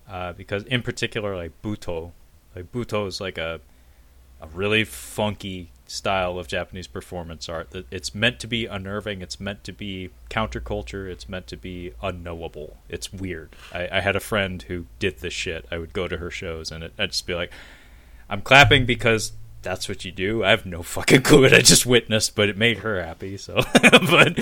[0.09, 2.11] uh, because in particular like Butoh,
[2.55, 3.61] like Butoh is like a
[4.41, 7.69] a really funky style of Japanese performance art.
[7.89, 9.21] It's meant to be unnerving.
[9.21, 11.09] It's meant to be counterculture.
[11.09, 12.77] It's meant to be unknowable.
[12.89, 13.55] It's weird.
[13.71, 15.65] I, I had a friend who did this shit.
[15.71, 17.51] I would go to her shows and it, I'd just be like,
[18.29, 19.31] I'm clapping because
[19.61, 20.43] that's what you do.
[20.43, 23.37] I have no fucking clue what I just witnessed, but it made her happy.
[23.37, 24.37] So, but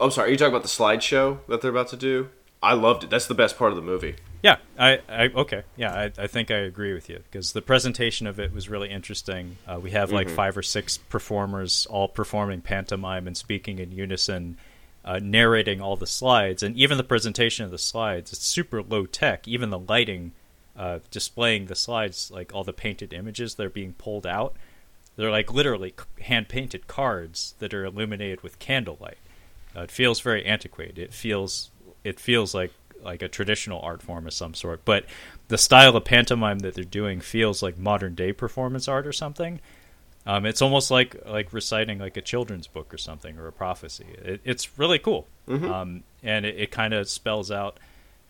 [0.00, 2.30] I'm sorry, are you talking about the slideshow that they're about to do?
[2.64, 3.10] I loved it.
[3.10, 4.16] That's the best part of the movie.
[4.42, 8.26] Yeah, I, I okay, yeah, I, I think I agree with you because the presentation
[8.26, 9.56] of it was really interesting.
[9.66, 14.58] Uh, we have like five or six performers all performing pantomime and speaking in unison,
[15.02, 18.32] uh, narrating all the slides, and even the presentation of the slides.
[18.34, 19.48] It's super low tech.
[19.48, 20.32] Even the lighting,
[20.76, 24.56] uh, displaying the slides, like all the painted images that are being pulled out,
[25.16, 29.18] they're like literally hand painted cards that are illuminated with candlelight.
[29.76, 30.98] Uh, it feels very antiquated.
[30.98, 31.70] It feels
[32.04, 32.72] it feels like
[33.02, 35.04] like a traditional art form of some sort, but
[35.48, 39.60] the style of pantomime that they're doing feels like modern day performance art or something.
[40.26, 44.06] Um, it's almost like like reciting like a children's book or something or a prophecy.
[44.22, 45.26] It, it's really cool,
[45.70, 47.78] um, and it, it kind of spells out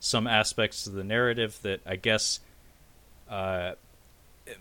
[0.00, 2.40] some aspects of the narrative that I guess
[3.30, 3.72] uh,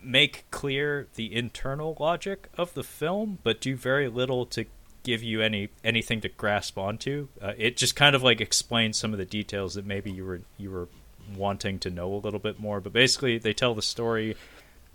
[0.01, 4.65] make clear the internal logic of the film, but do very little to
[5.03, 7.27] give you any anything to grasp onto.
[7.41, 10.41] Uh, it just kind of like explains some of the details that maybe you were
[10.57, 10.87] you were
[11.35, 12.81] wanting to know a little bit more.
[12.81, 14.35] But basically, they tell the story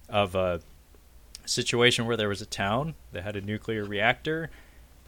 [0.08, 0.60] of a
[1.44, 4.50] situation where there was a town that had a nuclear reactor.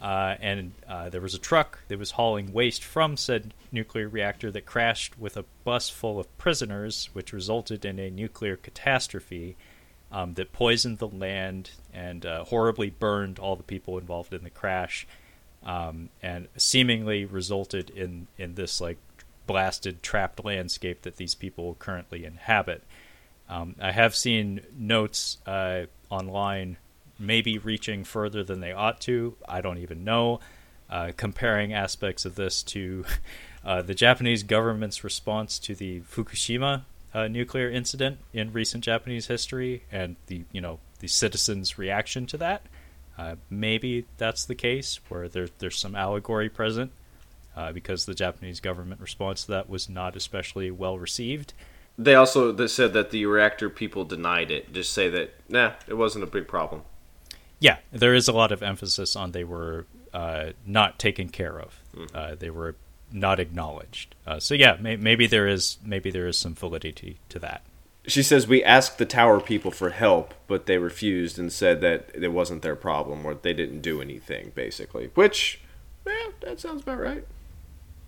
[0.01, 4.51] Uh, and uh, there was a truck that was hauling waste from said nuclear reactor
[4.51, 9.57] that crashed with a bus full of prisoners, which resulted in a nuclear catastrophe
[10.13, 14.51] um, that poisoned the land and uh, horribly burned all the people involved in the
[14.51, 15.07] crash,
[15.63, 18.99] um, and seemingly resulted in in this like
[19.47, 22.85] blasted, trapped landscape that these people currently inhabit.
[23.49, 26.77] Um, I have seen notes uh, online,
[27.19, 29.37] maybe reaching further than they ought to.
[29.49, 30.39] I don't even know.
[30.89, 33.05] Uh, comparing aspects of this to
[33.65, 36.83] uh, the Japanese government's response to the Fukushima
[37.13, 42.37] uh, nuclear incident in recent Japanese history, and the you know the citizens' reaction to
[42.37, 42.67] that.
[43.19, 46.91] Uh, maybe that's the case where there, there's some allegory present
[47.55, 51.53] uh, because the Japanese government response to that was not especially well received.
[51.99, 54.73] They also they said that the reactor people denied it.
[54.73, 56.83] Just say that nah, it wasn't a big problem.
[57.59, 61.81] Yeah, there is a lot of emphasis on they were uh, not taken care of.
[62.15, 62.77] Uh, they were
[63.13, 64.15] not acknowledged.
[64.27, 67.63] Uh, so yeah, may- maybe there is maybe there is some validity to that.
[68.07, 72.11] She says we asked the tower people for help, but they refused and said that
[72.15, 75.11] it wasn't their problem or they didn't do anything, basically.
[75.15, 75.61] Which,
[76.07, 77.27] yeah, that sounds about right.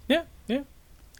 [0.09, 0.63] Yeah, yeah.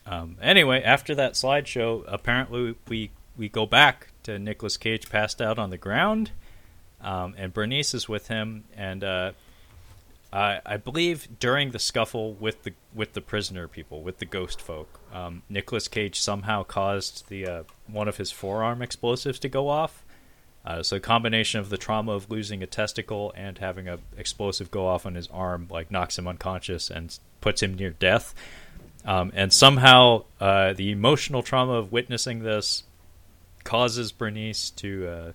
[0.07, 5.59] Um, anyway, after that slideshow, apparently we we go back to Nicolas Cage passed out
[5.59, 6.31] on the ground,
[7.01, 9.33] um, and Bernice is with him, and uh,
[10.33, 14.61] I, I believe during the scuffle with the with the prisoner people, with the ghost
[14.61, 19.69] folk, um, Nicolas Cage somehow caused the uh, one of his forearm explosives to go
[19.69, 20.05] off.
[20.65, 24.71] Uh, so a combination of the trauma of losing a testicle and having a explosive
[24.71, 28.33] go off on his arm, like knocks him unconscious and puts him near death.
[29.05, 32.85] Um, and somehow, uh, the emotional trauma of witnessing this
[33.65, 35.33] causes Bernice to uh,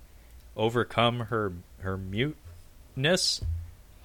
[0.55, 3.41] overcome her her muteness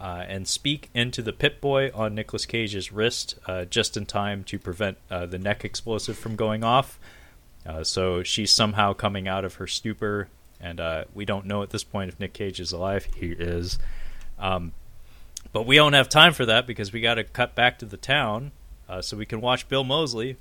[0.02, 4.42] uh, and speak into the Pit Boy on Nicolas Cage's wrist uh, just in time
[4.44, 6.98] to prevent uh, the neck explosive from going off.
[7.64, 10.26] Uh, so she's somehow coming out of her stupor,
[10.60, 13.06] and uh, we don't know at this point if Nick Cage is alive.
[13.14, 13.78] He is.
[14.40, 14.72] Um,
[15.52, 17.96] but we don't have time for that because we got to cut back to the
[17.96, 18.50] town
[19.00, 20.36] so we can watch Bill Moseley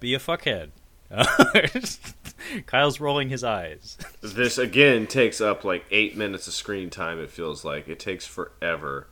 [0.00, 0.68] be a fuckhead.
[2.66, 3.96] Kyle's rolling his eyes.
[4.22, 7.20] This again takes up like eight minutes of screen time.
[7.20, 9.06] It feels like it takes forever.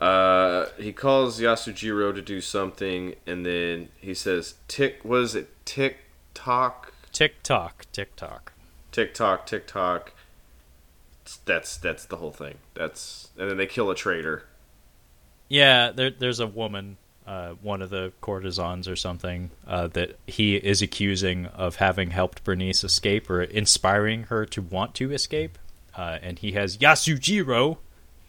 [0.00, 5.98] Uh, he calls Yasujiro to do something, and then he says, "Tick, was it tick
[6.34, 8.52] tock, Tick tock, tick tock.
[8.90, 10.12] tick tock, tick tock."
[11.44, 12.56] That's that's the whole thing.
[12.74, 14.44] That's and then they kill a traitor.
[15.48, 16.96] Yeah, there, there's a woman,
[17.26, 22.42] uh, one of the courtesans or something, uh, that he is accusing of having helped
[22.44, 25.58] Bernice escape or inspiring her to want to escape.
[25.96, 27.78] Uh, and he has Yasujiro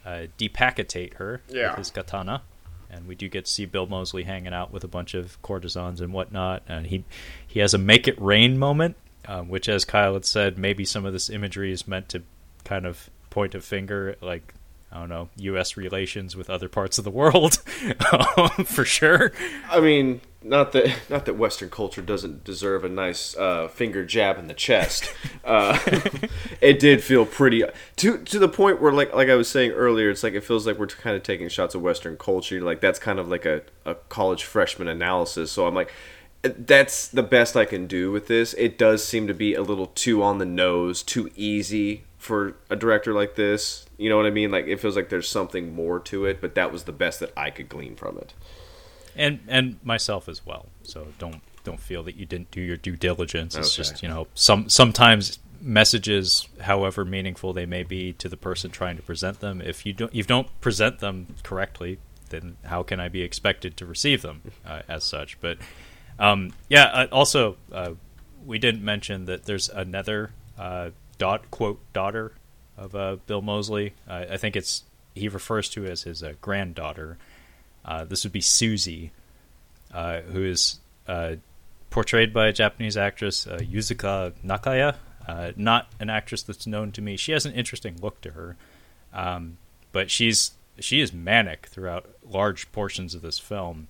[0.06, 1.70] uh, decapitate her Yeah.
[1.70, 2.42] with his katana.
[2.90, 6.00] And we do get to see Bill Moseley hanging out with a bunch of courtesans
[6.00, 6.62] and whatnot.
[6.68, 7.04] And he
[7.48, 8.96] he has a make it rain moment,
[9.28, 12.22] um, which, as Kyle had said, maybe some of this imagery is meant to
[12.66, 14.54] kind of point a finger like
[14.94, 15.76] I don't know U.S.
[15.76, 17.64] relations with other parts of the world,
[18.38, 19.32] um, for sure.
[19.68, 24.38] I mean, not that not that Western culture doesn't deserve a nice uh, finger jab
[24.38, 25.12] in the chest.
[25.46, 25.78] Uh,
[26.62, 27.66] it did feel pretty
[27.98, 30.66] to to the point where, like like I was saying earlier, it's like it feels
[30.66, 32.62] like we're kind of taking shots of Western culture.
[32.62, 35.52] Like that's kind of like a, a college freshman analysis.
[35.52, 35.92] So I'm like,
[36.44, 38.54] that's the best I can do with this.
[38.54, 42.76] It does seem to be a little too on the nose, too easy for a
[42.76, 43.86] director like this.
[43.98, 44.50] You know what I mean?
[44.52, 47.32] Like it feels like there's something more to it, but that was the best that
[47.38, 48.34] I could glean from it.
[49.16, 50.68] and and myself as well.
[50.84, 53.56] So don't don't feel that you didn't do your due diligence.
[53.56, 53.84] It's Okay.
[53.90, 58.98] just you know some sometimes messages, however meaningful they may be to the person trying
[58.98, 63.00] to present them, if you don't if you don't present them correctly, then how can
[63.00, 65.40] I be expected to receive them uh, as such?
[65.42, 65.58] But
[66.20, 67.92] um, yeah, uh, also uh,
[68.46, 72.34] we didn't mention that there's another uh, dot quote daughter
[72.78, 73.94] of uh, Bill Moseley.
[74.08, 74.84] I think it's
[75.16, 77.18] he refers to as his uh, granddaughter.
[77.86, 79.12] Uh, this would be Susie,
[79.94, 81.36] uh, who is uh,
[81.90, 84.96] portrayed by a Japanese actress, Yuzuka Nakaya.
[85.28, 87.16] Uh, not an actress that's known to me.
[87.16, 88.58] She has an interesting look to her,
[89.14, 89.58] um,
[89.92, 93.88] but she's she is manic throughout large portions of this film,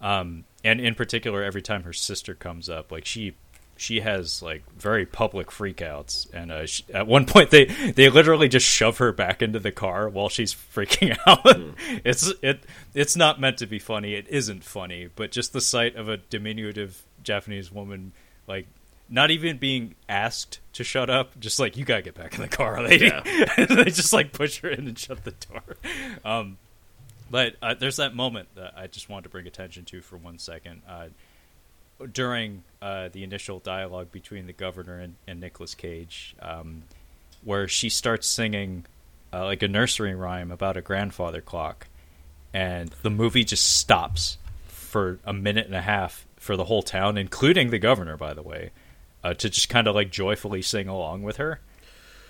[0.00, 3.34] um, and in particular, every time her sister comes up, like she
[3.78, 8.48] she has like very public freakouts, and uh, she, at one point they they literally
[8.48, 11.60] just shove her back into the car while she's freaking out.
[12.04, 12.64] it's it
[12.94, 14.14] it's not meant to be funny.
[14.14, 18.12] It isn't funny, but just the sight of a diminutive Japanese woman
[18.48, 18.66] like
[19.08, 22.48] not even being asked to shut up, just like you gotta get back in the
[22.48, 23.10] car, lady.
[23.56, 25.76] and they just like push her in and shut the door.
[26.24, 26.58] Um,
[27.30, 30.38] but uh, there's that moment that I just wanted to bring attention to for one
[30.38, 30.82] second.
[30.88, 31.08] Uh,
[32.12, 36.84] during uh, the initial dialogue between the governor and, and Nicolas Cage, um,
[37.42, 38.84] where she starts singing
[39.32, 41.88] uh, like a nursery rhyme about a grandfather clock,
[42.54, 47.18] and the movie just stops for a minute and a half for the whole town,
[47.18, 48.70] including the governor, by the way,
[49.22, 51.60] uh, to just kind of like joyfully sing along with her.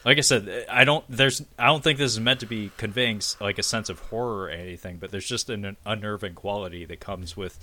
[0.05, 1.05] Like I said, I don't.
[1.09, 1.43] There's.
[1.59, 4.49] I don't think this is meant to be conveying like a sense of horror or
[4.49, 7.59] anything, but there's just an unnerving quality that comes with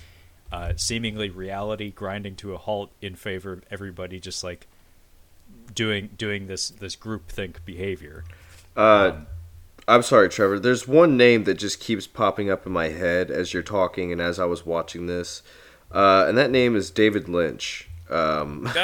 [0.52, 4.68] uh, seemingly reality grinding to a halt in favor of everybody just like
[5.74, 8.24] doing doing this this groupthink behavior.
[8.76, 9.14] Uh,
[9.88, 10.60] I'm sorry, Trevor.
[10.60, 14.22] There's one name that just keeps popping up in my head as you're talking and
[14.22, 15.44] as I was watching this,
[15.92, 17.90] uh, and that name is David Lynch.
[18.10, 18.70] Um,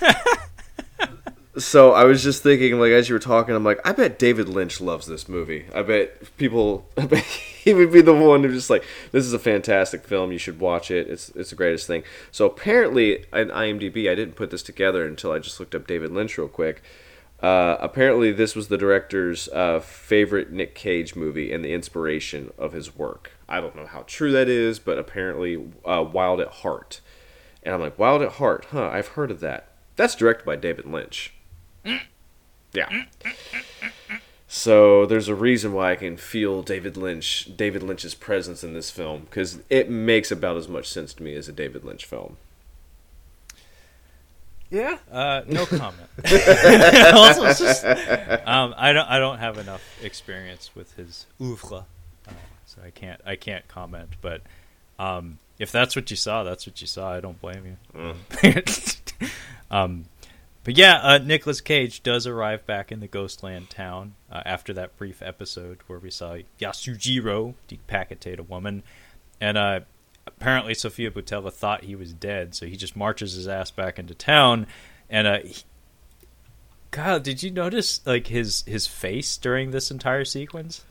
[1.58, 4.48] so I was just thinking, like, as you were talking, I'm like, I bet David
[4.48, 5.66] Lynch loves this movie.
[5.74, 7.26] I bet people, I bet
[7.64, 10.32] he would be the one who just like, this is a fantastic film.
[10.32, 11.08] You should watch it.
[11.08, 12.02] It's it's the greatest thing.
[12.32, 16.10] So apparently, in IMDb, I didn't put this together until I just looked up David
[16.10, 16.82] Lynch real quick.
[17.40, 22.72] Uh, apparently, this was the director's uh, favorite Nick Cage movie and the inspiration of
[22.72, 23.32] his work.
[23.48, 27.00] I don't know how true that is, but apparently, uh, Wild at Heart.
[27.62, 28.88] And I'm like, Wild at Heart, huh?
[28.88, 29.68] I've heard of that.
[29.96, 31.34] That's directed by David Lynch.
[32.74, 32.88] Yeah.
[34.54, 38.90] So there's a reason why I can feel David Lynch, David Lynch's presence in this
[38.90, 42.36] film because it makes about as much sense to me as a David Lynch film.
[44.68, 44.98] Yeah.
[45.10, 46.06] Uh, no comment.
[47.14, 47.82] Also, just-
[48.46, 49.08] um, I don't.
[49.08, 51.86] I don't have enough experience with his oeuvre,
[52.28, 52.32] uh,
[52.66, 53.22] so I can't.
[53.24, 54.10] I can't comment.
[54.20, 54.42] But
[54.98, 57.10] um, if that's what you saw, that's what you saw.
[57.10, 58.14] I don't blame you.
[59.70, 60.04] um,
[60.64, 64.96] but yeah, uh, Nicolas Cage does arrive back in the Ghostland town uh, after that
[64.96, 68.82] brief episode where we saw Yasujiro decapitate a woman,
[69.40, 69.80] and uh,
[70.26, 74.14] apparently Sofia Boutella thought he was dead, so he just marches his ass back into
[74.14, 74.68] town.
[75.10, 75.62] And uh, he,
[76.92, 80.84] Kyle, did you notice like his his face during this entire sequence?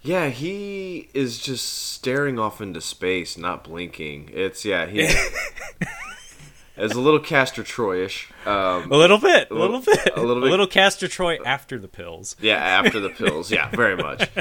[0.00, 4.30] Yeah, he is just staring off into space, not blinking.
[4.32, 5.06] It's yeah, he.
[6.78, 8.30] It's a little Castor Troyish.
[8.46, 10.48] Um, a little bit, a little, bit, a little bit.
[10.48, 12.36] a little Castor Troy after the pills.
[12.40, 13.50] yeah, after the pills.
[13.50, 14.28] Yeah, very much.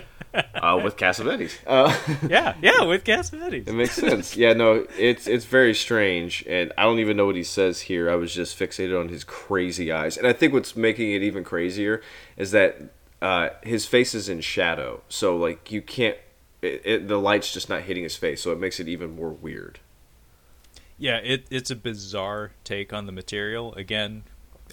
[0.54, 1.58] Uh, with Cassavetes.
[1.66, 1.92] Uh,
[2.30, 3.68] Yeah, yeah, with Cassavetes.
[3.68, 4.36] It makes sense.
[4.36, 8.12] Yeah, no, it's it's very strange, and I don't even know what he says here.
[8.12, 11.44] I was just fixated on his crazy eyes, and I think what's making it even
[11.44, 12.04] crazier
[12.36, 12.78] is that
[13.20, 16.18] uh, his face is in shadow, so like you can't.
[16.62, 19.32] It, it, the light's just not hitting his face, so it makes it even more
[19.32, 19.80] weird.
[20.98, 23.74] Yeah, it, it's a bizarre take on the material.
[23.76, 24.24] Again,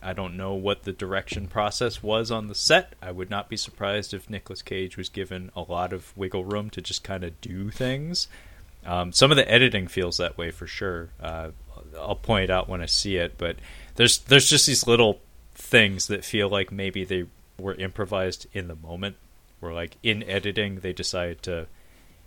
[0.03, 2.95] I don't know what the direction process was on the set.
[3.03, 6.71] I would not be surprised if Nicolas Cage was given a lot of wiggle room
[6.71, 8.29] to just kind of do things.
[8.87, 11.09] Um, some of the editing feels that way for sure.
[11.21, 11.51] Uh,
[11.99, 13.57] I'll point out when I see it, but
[13.97, 15.21] there's there's just these little
[15.55, 17.27] things that feel like maybe they
[17.59, 19.17] were improvised in the moment.
[19.61, 21.67] Where like in editing they decided to,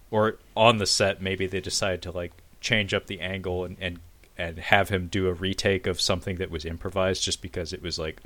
[0.10, 4.00] or on the set maybe they decided to like change up the angle and, and
[4.38, 7.98] and have him do a retake of something that was improvised just because it was
[7.98, 8.22] like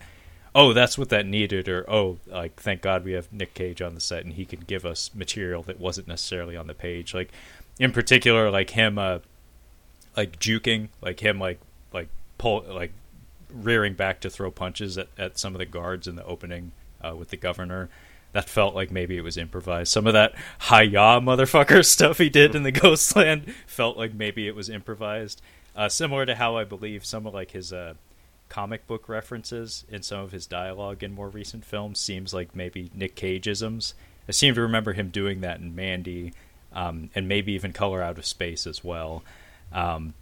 [0.54, 3.96] oh that's what that needed or oh like thank god we have nick cage on
[3.96, 7.14] the set and he can give us material that wasn't necessarily on the page.
[7.14, 7.32] Like
[7.80, 9.20] in particular like him uh
[10.16, 11.60] like juking like him like
[11.94, 12.92] like pull like
[13.54, 16.72] rearing back to throw punches at, at some of the guards in the opening
[17.02, 17.90] uh, with the governor
[18.34, 19.92] that felt like maybe it was improvised.
[19.92, 24.56] Some of that hi-ya motherfucker stuff he did in the Ghostland felt like maybe it
[24.56, 25.42] was improvised.
[25.76, 27.94] Uh, similar to how I believe some of like his uh,
[28.50, 32.92] comic book references in some of his dialogue in more recent films seems like maybe
[32.94, 33.94] Nick Cageisms.
[34.28, 36.34] I seem to remember him doing that in Mandy,
[36.74, 39.24] um, and maybe even Color Out of Space as well.
[39.72, 40.14] Um,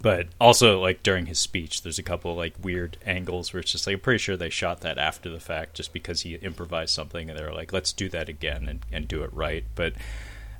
[0.00, 3.86] but also like during his speech there's a couple like weird angles where it's just
[3.86, 7.28] like i'm pretty sure they shot that after the fact just because he improvised something
[7.28, 9.64] and they were like let's do that again and, and do it right.
[9.74, 9.94] But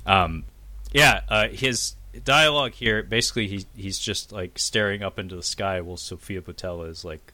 [0.05, 0.43] um
[0.91, 5.79] yeah uh his dialogue here basically he he's just like staring up into the sky
[5.81, 7.33] while sofia Boutella is like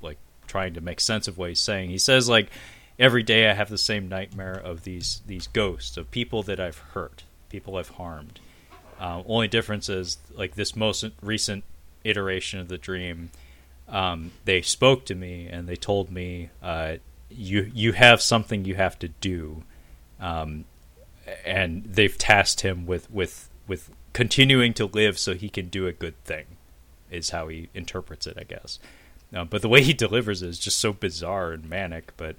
[0.00, 1.90] like trying to make sense of what he's saying.
[1.90, 2.50] He says like
[2.98, 6.78] every day i have the same nightmare of these these ghosts of people that i've
[6.78, 8.40] hurt people i've harmed
[8.98, 11.64] uh, only difference is like this most recent
[12.04, 13.30] iteration of the dream.
[13.88, 16.96] Um, they spoke to me and they told me, uh,
[17.28, 19.62] "You you have something you have to do,"
[20.20, 20.64] um,
[21.44, 25.92] and they've tasked him with with with continuing to live so he can do a
[25.92, 26.46] good thing.
[27.10, 28.78] Is how he interprets it, I guess.
[29.34, 32.12] Uh, but the way he delivers it is just so bizarre and manic.
[32.16, 32.36] But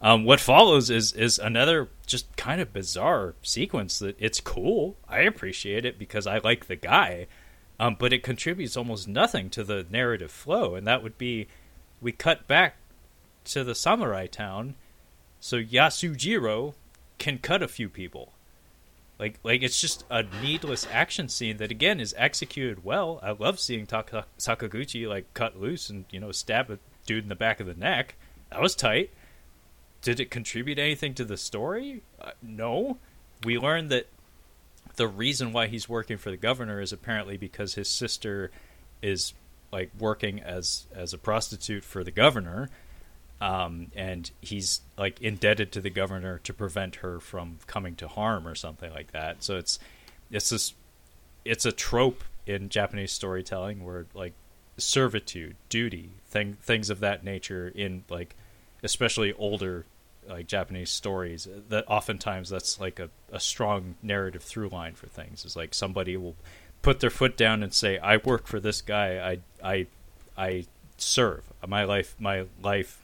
[0.00, 4.96] um, what follows is is another just kind of bizarre sequence that it's cool.
[5.08, 7.26] I appreciate it because I like the guy,
[7.80, 10.74] um, but it contributes almost nothing to the narrative flow.
[10.74, 11.48] And that would be,
[12.00, 12.76] we cut back
[13.46, 14.74] to the samurai town,
[15.40, 16.74] so Yasujiro
[17.18, 18.32] can cut a few people.
[19.18, 23.18] Like like it's just a needless action scene that again is executed well.
[23.22, 27.30] I love seeing Taka- Sakaguchi like cut loose and you know stab a dude in
[27.30, 28.16] the back of the neck.
[28.50, 29.10] That was tight
[30.06, 32.00] did it contribute anything to the story?
[32.20, 32.96] Uh, no.
[33.44, 34.06] We learned that
[34.94, 38.52] the reason why he's working for the governor is apparently because his sister
[39.02, 39.34] is
[39.72, 42.70] like working as as a prostitute for the governor
[43.40, 48.46] um, and he's like indebted to the governor to prevent her from coming to harm
[48.46, 49.80] or something like that so it's
[50.30, 50.74] it's this
[51.44, 54.34] it's a trope in Japanese storytelling where like
[54.78, 58.36] servitude duty thing things of that nature in like
[58.84, 59.84] especially older
[60.28, 65.44] like Japanese stories that oftentimes that's like a, a strong narrative through line for things.
[65.44, 66.36] Is like somebody will
[66.82, 69.40] put their foot down and say I work for this guy.
[69.62, 69.86] I I
[70.36, 70.66] I
[70.96, 73.02] serve my life my life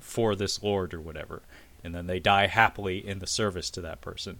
[0.00, 1.42] for this lord or whatever.
[1.82, 4.38] And then they die happily in the service to that person.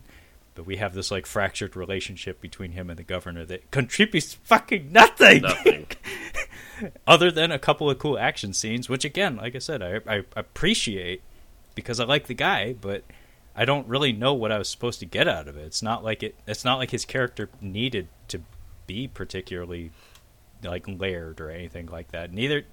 [0.54, 4.90] But we have this like fractured relationship between him and the governor that contributes fucking
[4.90, 5.42] nothing.
[5.42, 5.86] Nothing.
[7.06, 10.24] other than a couple of cool action scenes, which again, like I said, I, I
[10.34, 11.22] appreciate
[11.76, 13.04] because I like the guy, but
[13.54, 15.64] I don't really know what I was supposed to get out of it.
[15.64, 16.34] It's not like it.
[16.48, 18.40] It's not like his character needed to
[18.88, 19.92] be particularly
[20.64, 22.32] like layered or anything like that.
[22.32, 22.64] Neither,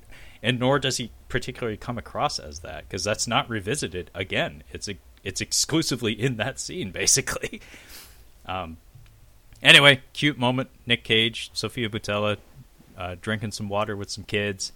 [0.41, 4.63] and nor does he particularly come across as that because that's not revisited again.
[4.71, 7.61] It's a it's exclusively in that scene basically.
[8.45, 8.75] Um.
[9.61, 10.69] Anyway, cute moment.
[10.85, 12.35] Nick Cage, Sofia Boutella,
[12.97, 14.73] uh, drinking some water with some kids.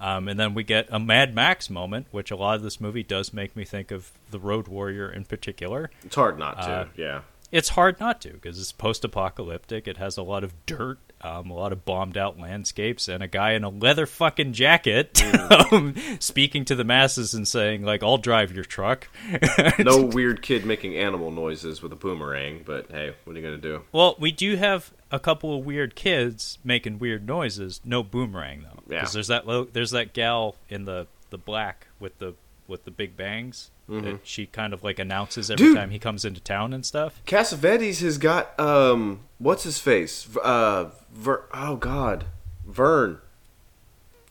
[0.00, 3.02] Um, and then we get a Mad Max moment, which a lot of this movie
[3.02, 5.90] does make me think of The Road Warrior in particular.
[6.04, 6.68] It's hard not to.
[6.68, 7.20] Uh, yeah.
[7.50, 9.88] it's hard not to because it's post-apocalyptic.
[9.88, 13.52] It has a lot of dirt, um, a lot of bombed-out landscapes, and a guy
[13.52, 15.20] in a leather fucking jacket
[15.72, 19.08] um, speaking to the masses and saying like, "I'll drive your truck."
[19.80, 23.58] no weird kid making animal noises with a boomerang, but hey, what are you gonna
[23.58, 23.82] do?
[23.90, 27.80] Well, we do have a couple of weird kids making weird noises.
[27.84, 29.00] No boomerang though, Yeah.
[29.00, 32.34] because there's that lo- there's that gal in the the black with the
[32.66, 33.70] with the big bangs.
[33.90, 35.76] That she kind of like announces every Dude.
[35.78, 37.22] time he comes into town and stuff.
[37.26, 40.28] Cassavetes has got um, what's his face?
[40.36, 42.26] Uh, Ver- oh God,
[42.66, 43.18] Vern,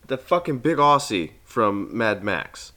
[0.06, 2.74] the fucking big Aussie from Mad Max.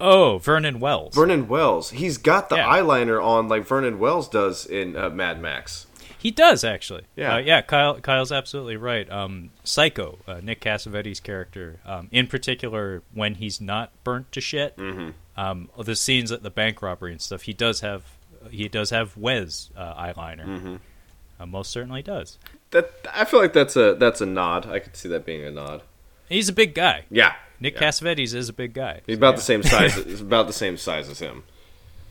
[0.00, 1.14] Oh, Vernon Wells.
[1.14, 1.90] Vernon Wells.
[1.90, 2.66] He's got the Yeah.
[2.68, 5.86] eyeliner on like Vernon Wells does in uh, Mad Max.
[6.18, 7.04] He does actually.
[7.16, 7.34] Yeah.
[7.34, 7.60] uh, yeah.
[7.62, 9.08] Kyle, Kyle's absolutely right.
[9.10, 14.76] Um, Psycho, uh, Nick Cassavetes' character, um, in particular, when he's not burnt to shit,
[14.76, 15.10] Mm-hmm.
[15.40, 18.02] um, the scenes at the bank robbery and stuff, he does have
[18.50, 20.46] he does have Wes uh, eyeliner.
[20.46, 20.76] Mm-hmm.
[21.40, 22.38] Uh, most certainly does.
[22.72, 24.66] That I feel like that's a that's a nod.
[24.66, 25.82] I could see that being a nod.
[26.28, 27.04] He's a big guy.
[27.10, 27.88] Yeah, Nick yeah.
[27.88, 29.00] Cassavetes is a big guy.
[29.06, 29.36] He's So, about yeah.
[29.36, 29.94] the same size.
[30.04, 31.44] He's about the same size as him.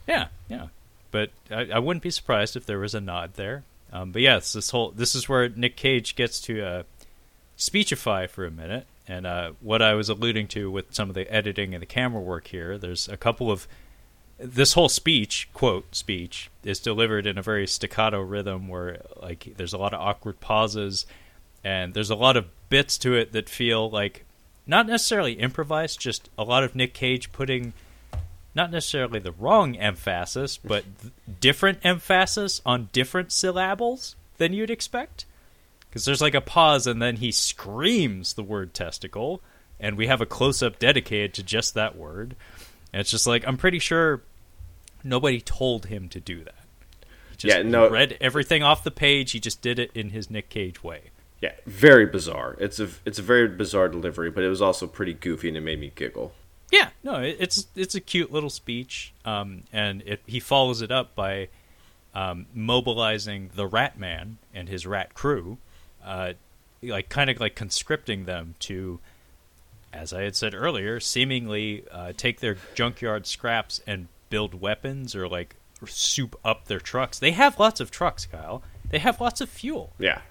[0.08, 0.68] Yeah, yeah.
[1.12, 3.64] But I, I wouldn't be surprised if there was a nod there.
[3.92, 6.84] Um, but yes, this whole this is where Nick Cage gets to uh,
[7.56, 11.32] speechify for a minute, and uh, what I was alluding to with some of the
[11.34, 12.78] editing and the camera work here.
[12.78, 13.68] There's a couple of
[14.40, 19.74] this whole speech quote speech is delivered in a very staccato rhythm where like there's
[19.74, 21.06] a lot of awkward pauses
[21.64, 24.26] and there's a lot of bits to it that feel like
[24.68, 27.74] not necessarily improvised just a lot of nick cage putting
[28.58, 30.84] not necessarily the wrong emphasis but
[31.40, 35.24] different emphasis on different syllables than you'd expect?
[35.88, 39.42] Because there's like a pause and then he screams the word testicle
[39.80, 42.36] and we have a close-up dedicated to just that word.
[42.92, 44.22] And it's just like i'm pretty sure
[45.04, 46.56] nobody told him to do that.
[47.32, 49.32] He just Yeah, no- read everything off the page.
[49.32, 51.12] He just did it in his nick cage way.
[51.42, 52.58] Yeah, very bizarre.
[52.60, 55.62] It's a it's a very bizarre delivery, but it was also pretty goofy and it
[55.62, 56.34] made me giggle.
[56.72, 61.16] Yeah, no, it's it's a cute little speech, um, and it, he follows it up
[61.16, 61.48] by
[62.14, 65.60] um, mobilizing the Rat Man and his rat crew,
[66.04, 66.34] uh,
[66.84, 69.00] like kind of like conscripting them to,
[69.94, 75.28] as I had said earlier, seemingly uh, take their junkyard scraps and build weapons or
[75.28, 77.18] like soup up their trucks.
[77.18, 78.62] They have lots of trucks, Kyle.
[78.90, 80.22] They have lots of fuel Yeah,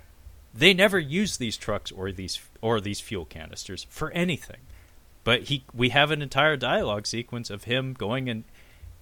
[0.54, 4.60] they never use these trucks or these or these fuel canisters for anything.
[5.26, 8.44] But he, we have an entire dialogue sequence of him going and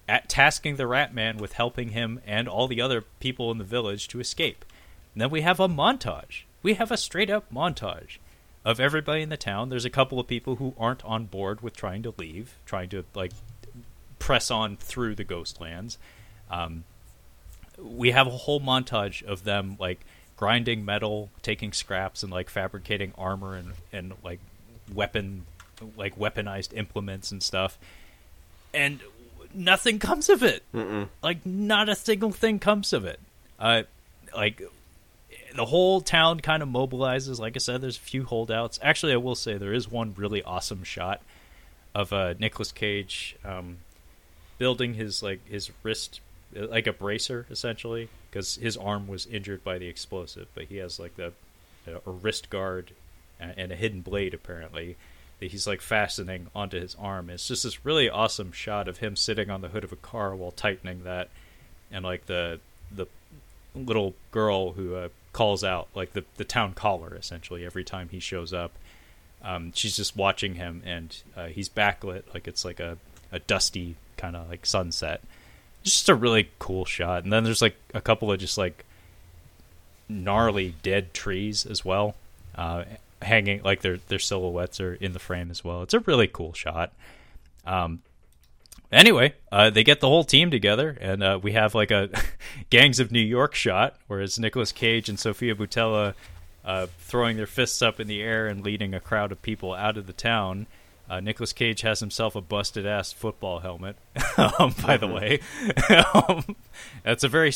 [0.09, 3.63] at tasking the Rat Man with helping him and all the other people in the
[3.63, 4.65] village to escape.
[5.13, 6.45] And then we have a montage.
[6.63, 8.17] We have a straight up montage
[8.65, 9.69] of everybody in the town.
[9.69, 13.05] There's a couple of people who aren't on board with trying to leave, trying to
[13.13, 13.31] like
[14.17, 15.97] press on through the Ghostlands.
[16.49, 16.85] Um,
[17.77, 19.99] we have a whole montage of them like
[20.37, 24.39] grinding metal, taking scraps, and like fabricating armor and and like
[24.91, 25.45] weapon,
[25.97, 27.77] like weaponized implements and stuff.
[28.73, 28.99] And
[29.53, 30.63] nothing comes of it.
[30.73, 31.07] Mm-mm.
[31.23, 33.19] Like not a single thing comes of it.
[33.59, 33.83] Uh,
[34.35, 34.61] like
[35.55, 37.39] the whole town kind of mobilizes.
[37.39, 38.79] Like I said, there's a few holdouts.
[38.81, 41.21] Actually, I will say there is one really awesome shot
[41.93, 43.77] of uh, Nicolas Cage um,
[44.57, 46.19] building his like his wrist
[46.53, 50.99] like a bracer essentially because his arm was injured by the explosive, but he has
[50.99, 51.33] like the
[51.87, 52.91] a wrist guard
[53.39, 54.95] and a hidden blade apparently
[55.39, 57.29] that he's like fastening onto his arm.
[57.29, 60.35] It's just this really awesome shot of him sitting on the hood of a car
[60.35, 61.29] while tightening that,
[61.91, 62.59] and like the
[62.91, 63.07] the
[63.75, 68.19] little girl who uh, calls out like the the town caller essentially every time he
[68.19, 68.71] shows up.
[69.43, 72.97] Um, she's just watching him, and uh, he's backlit like it's like a
[73.31, 75.21] a dusty kind of like sunset.
[75.83, 78.85] Just a really cool shot, and then there's like a couple of just like
[80.09, 82.15] gnarly dead trees as well,
[82.55, 82.85] uh,
[83.21, 85.81] hanging like their their silhouettes are in the frame as well.
[85.81, 86.93] It's a really cool shot.
[87.65, 88.01] Um,
[88.91, 92.09] anyway, uh, they get the whole team together, and uh, we have like a
[92.69, 96.13] Gangs of New York shot, where it's Nicolas Cage and Sofia Boutella
[96.63, 99.97] uh, throwing their fists up in the air and leading a crowd of people out
[99.97, 100.67] of the town.
[101.07, 103.95] Uh, Nicolas Cage has himself a busted ass football helmet.
[104.37, 105.39] um, by the way,
[106.13, 106.55] um,
[107.03, 107.53] that's a very.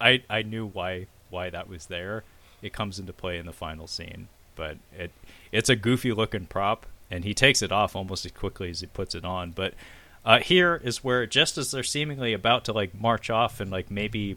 [0.00, 2.24] I I knew why why that was there.
[2.62, 5.10] It comes into play in the final scene, but it
[5.52, 8.86] it's a goofy looking prop, and he takes it off almost as quickly as he
[8.86, 9.50] puts it on.
[9.50, 9.74] But
[10.24, 13.90] uh, here is where just as they're seemingly about to like march off and like
[13.90, 14.36] maybe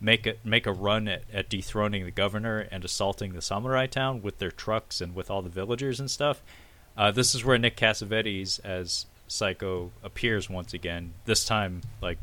[0.00, 4.22] make a make a run at, at dethroning the governor and assaulting the samurai town
[4.22, 6.42] with their trucks and with all the villagers and stuff.
[6.96, 11.12] Uh, this is where Nick Cassavetes as Psycho appears once again.
[11.24, 12.18] This time, like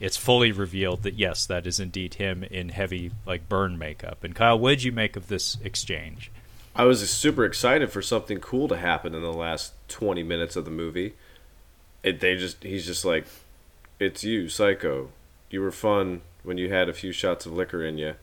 [0.00, 4.24] it's fully revealed that yes, that is indeed him in heavy like burn makeup.
[4.24, 6.30] And Kyle, what did you make of this exchange?
[6.76, 10.64] I was super excited for something cool to happen in the last 20 minutes of
[10.64, 11.14] the movie.
[12.02, 13.26] It, they just he's just like,
[13.98, 15.10] "It's you, Psycho.
[15.50, 18.16] You were fun when you had a few shots of liquor in you.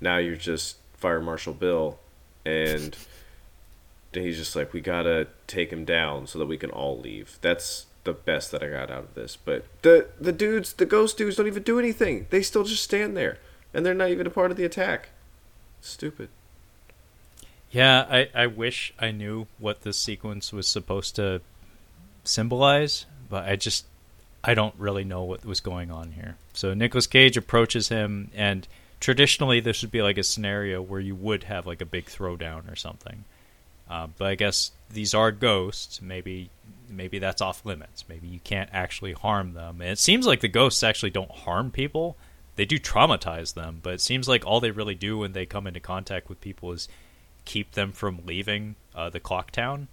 [0.00, 1.98] Now you're just Fire Marshal Bill."
[2.44, 2.96] And
[4.12, 7.38] he's just like, "We got to take him down so that we can all leave."
[7.40, 9.36] That's the best that I got out of this.
[9.36, 12.26] But the the dudes, the ghost dudes don't even do anything.
[12.30, 13.38] They still just stand there
[13.72, 15.10] and they're not even a part of the attack.
[15.80, 16.28] Stupid.
[17.70, 21.40] Yeah, I, I wish I knew what this sequence was supposed to
[22.24, 23.86] symbolize, but I just
[24.42, 26.36] I don't really know what was going on here.
[26.52, 28.66] So Nicolas Cage approaches him, and
[28.98, 32.70] traditionally this would be like a scenario where you would have like a big throwdown
[32.70, 33.24] or something.
[33.88, 36.02] Uh, but I guess these are ghosts.
[36.02, 36.50] Maybe
[36.88, 38.04] maybe that's off limits.
[38.08, 39.80] Maybe you can't actually harm them.
[39.80, 42.16] And it seems like the ghosts actually don't harm people.
[42.56, 45.66] They do traumatize them, but it seems like all they really do when they come
[45.66, 46.88] into contact with people is
[47.44, 49.88] keep them from leaving uh, the clock town.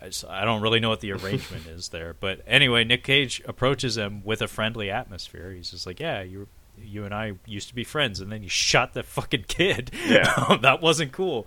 [0.00, 3.42] I, just, I don't really know what the arrangement is there, but anyway, Nick Cage
[3.46, 5.52] approaches him with a friendly atmosphere.
[5.52, 6.48] He's just like, "Yeah, you
[6.78, 9.90] you and I used to be friends, and then you shot that fucking kid.
[10.06, 11.46] Yeah, that wasn't cool."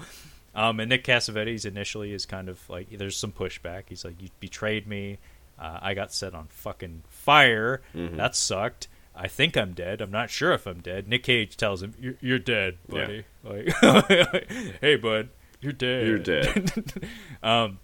[0.56, 3.84] Um, and Nick Cassavetes initially is kind of like, there's some pushback.
[3.88, 5.20] He's like, "You betrayed me.
[5.60, 7.82] Uh, I got set on fucking fire.
[7.96, 8.18] Mm-hmm.
[8.18, 8.88] That sucked."
[9.20, 10.00] I think I'm dead.
[10.00, 11.10] I'm not sure if I'm dead.
[11.10, 13.16] Nick Cage tells him, "You're, you're dead, buddy.
[13.16, 13.22] Yeah.
[13.42, 14.50] Like,
[14.82, 15.30] hey, bud,
[15.60, 16.08] you're dead.
[16.08, 16.94] You're dead."
[17.44, 17.80] um,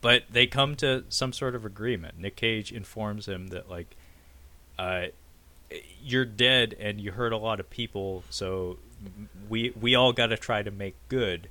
[0.00, 2.18] but they come to some sort of agreement.
[2.18, 3.94] Nick Cage informs him that like,
[4.78, 5.06] uh,
[6.02, 8.78] you're dead and you hurt a lot of people, so
[9.48, 11.48] we we all got to try to make good.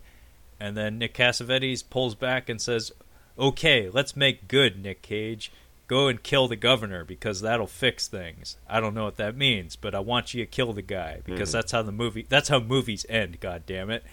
[0.59, 2.91] And then Nick Cassavetes pulls back and says,
[3.39, 5.49] "Okay, let's make good, Nick Cage."
[5.91, 8.55] Go and kill the governor because that'll fix things.
[8.65, 11.49] I don't know what that means, but I want you to kill the guy because
[11.49, 11.57] mm-hmm.
[11.57, 14.05] that's how the movie that's how movies end, god damn it.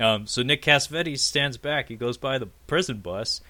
[0.00, 3.42] Um, so Nick Cassavetes stands back, he goes by the prison bus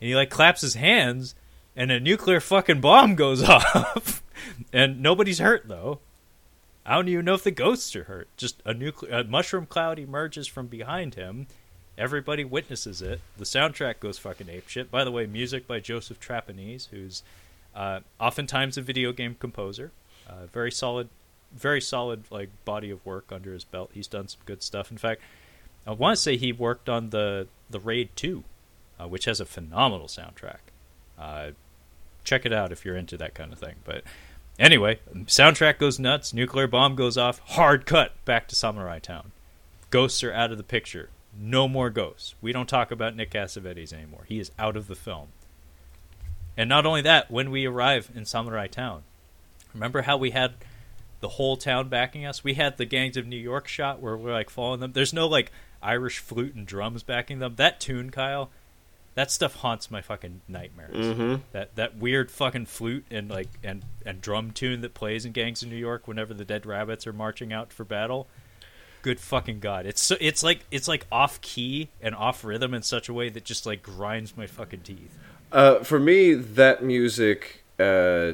[0.00, 1.36] and he like claps his hands
[1.76, 4.24] and a nuclear fucking bomb goes off.
[4.72, 6.00] and nobody's hurt though.
[6.84, 8.28] I don't even know if the ghosts are hurt.
[8.36, 11.46] Just a nuclear a mushroom cloud emerges from behind him
[12.00, 13.20] Everybody witnesses it.
[13.36, 14.90] The soundtrack goes fucking apeshit.
[14.90, 17.22] By the way, music by Joseph Trapanese, who's
[17.74, 19.92] uh, oftentimes a video game composer.
[20.26, 21.10] Uh, very solid,
[21.52, 23.90] very solid like body of work under his belt.
[23.92, 24.90] He's done some good stuff.
[24.90, 25.20] In fact,
[25.86, 28.44] I want to say he worked on the the Raid Two,
[28.98, 30.60] uh, which has a phenomenal soundtrack.
[31.18, 31.50] Uh,
[32.24, 33.74] check it out if you're into that kind of thing.
[33.84, 34.04] But
[34.58, 36.32] anyway, soundtrack goes nuts.
[36.32, 37.40] Nuclear bomb goes off.
[37.40, 39.32] Hard cut back to Samurai Town.
[39.90, 42.34] Ghosts are out of the picture no more ghosts.
[42.40, 44.24] We don't talk about Nick Cassavetes anymore.
[44.26, 45.28] He is out of the film.
[46.56, 49.02] And not only that, when we arrive in Samurai Town,
[49.72, 50.54] remember how we had
[51.20, 52.44] the whole town backing us?
[52.44, 54.92] We had the Gangs of New York shot where we're like following them.
[54.92, 55.52] There's no like
[55.82, 57.54] Irish flute and drums backing them.
[57.56, 58.50] That tune, Kyle,
[59.14, 60.96] that stuff haunts my fucking nightmares.
[60.96, 61.42] Mm-hmm.
[61.52, 65.62] That that weird fucking flute and like and and drum tune that plays in Gangs
[65.62, 68.26] of New York whenever the dead rabbits are marching out for battle
[69.02, 69.86] good fucking god.
[69.86, 73.28] It's so it's like it's like off key and off rhythm in such a way
[73.28, 75.16] that just like grinds my fucking teeth.
[75.52, 78.32] Uh, for me, that music uh,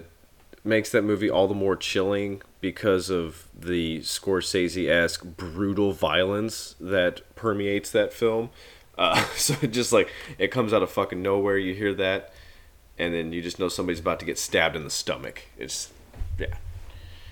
[0.64, 7.22] makes that movie all the more chilling because of the Scorsese esque brutal violence that
[7.34, 8.51] permeates that film.
[8.98, 11.56] Uh, so it just like it comes out of fucking nowhere.
[11.56, 12.32] You hear that,
[12.98, 15.43] and then you just know somebody's about to get stabbed in the stomach.
[15.56, 15.93] It's
[16.38, 16.56] yeah.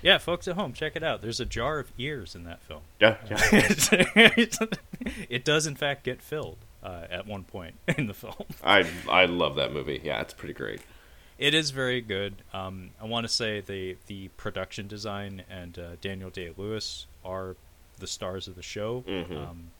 [0.05, 1.23] Yeah, folks at home, check it out.
[1.23, 2.81] There's a jar of ears in that film.
[2.99, 3.37] Yeah, yeah.
[5.27, 8.45] it does in fact get filled uh, at one point in the film.
[8.63, 9.99] I I love that movie.
[10.03, 10.81] Yeah, it's pretty great.
[11.39, 12.35] It is very good.
[12.53, 17.55] Um, I want to say the the production design and uh, Daniel Day Lewis are
[17.97, 19.03] the stars of the show.
[19.07, 19.35] Mm-hmm.
[19.35, 19.71] Um,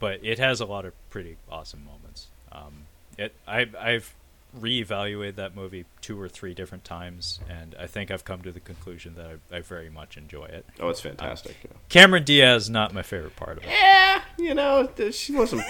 [0.00, 2.26] but it has a lot of pretty awesome moments.
[2.50, 2.86] Um,
[3.16, 4.12] it I I've
[4.58, 8.60] reevaluated that movie two or three different times, and I think I've come to the
[8.60, 10.66] conclusion that I, I very much enjoy it.
[10.80, 11.56] Oh, it's fantastic.
[11.64, 11.78] Um, yeah.
[11.88, 13.70] Cameron Diaz not my favorite part of it.
[13.70, 15.62] Yeah, you know, she wasn't.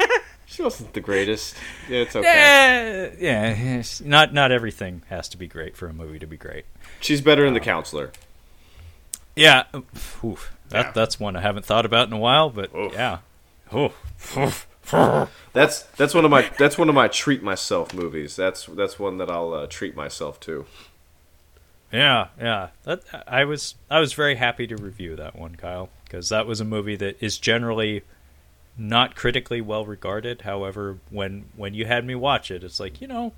[0.46, 1.56] she wasn't the greatest.
[1.88, 3.16] Yeah, it's okay.
[3.18, 6.64] Yeah, yeah, not not everything has to be great for a movie to be great.
[7.00, 8.12] She's better in um, The Counselor.
[9.34, 9.64] Yeah,
[10.24, 10.92] oof, that yeah.
[10.92, 12.92] that's one I haven't thought about in a while, but Oof.
[12.92, 13.18] yeah.
[13.72, 13.92] Oh,
[15.52, 18.36] that's that's one of my that's one of my treat myself movies.
[18.36, 20.66] That's that's one that I'll uh, treat myself to.
[21.92, 22.68] Yeah, yeah.
[22.84, 26.60] That I was I was very happy to review that one, Kyle, because that was
[26.60, 28.02] a movie that is generally
[28.76, 30.42] not critically well regarded.
[30.42, 33.32] However, when when you had me watch it, it's like you know,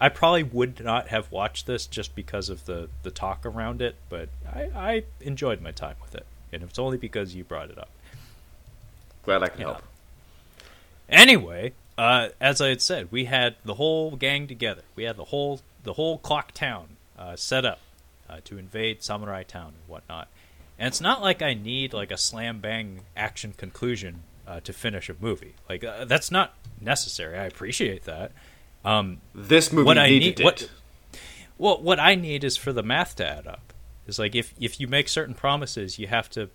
[0.00, 3.96] I probably would not have watched this just because of the the talk around it,
[4.08, 7.78] but I, I enjoyed my time with it, and it's only because you brought it
[7.78, 7.90] up.
[9.24, 9.66] Glad I could Yeah.
[9.66, 9.82] help.
[11.08, 14.82] Anyway, uh, as I had said, we had the whole gang together.
[14.96, 17.80] We had the whole the whole clock town uh, set up
[18.28, 20.28] uh, to invade Samurai Town and whatnot.
[20.78, 25.08] And it's not like I need like a slam bang action conclusion uh, to finish
[25.08, 25.54] a movie.
[25.68, 27.38] Like uh, that's not necessary.
[27.38, 28.32] I appreciate that.
[28.84, 30.44] Um, This movie What I needed need- it.
[30.44, 30.70] what-
[31.56, 33.72] well, what I need is for the math to add up.
[34.08, 36.50] Is like if if you make certain promises, you have to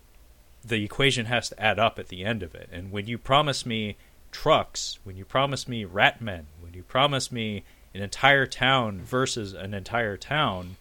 [0.62, 2.68] the equation has to add up at the end of it.
[2.70, 3.96] And when you promise me
[4.30, 9.52] trucks, when you promise me rat men, when you promise me an entire town versus
[9.52, 10.76] an entire town,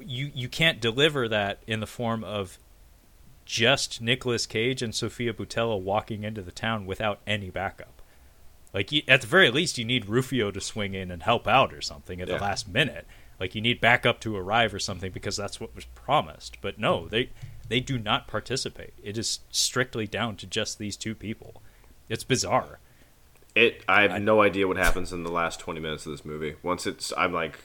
[0.00, 2.58] you you can't deliver that in the form of
[3.44, 8.00] just Nicolas Cage and Sofia Boutella walking into the town without any backup.
[8.72, 11.80] Like at the very least, you need Rufio to swing in and help out or
[11.82, 12.36] something at Yeah.
[12.36, 13.06] the last minute.
[13.40, 16.58] Like you need backup to arrive or something because that's what was promised.
[16.60, 17.30] But no, they
[17.68, 18.94] they do not participate.
[19.02, 21.60] It is strictly down to just these two people.
[22.08, 22.78] It's bizarre.
[23.54, 23.82] It.
[23.88, 26.56] I have I- no idea what happens in the last twenty minutes of this movie.
[26.62, 27.58] Once it's, I'm like,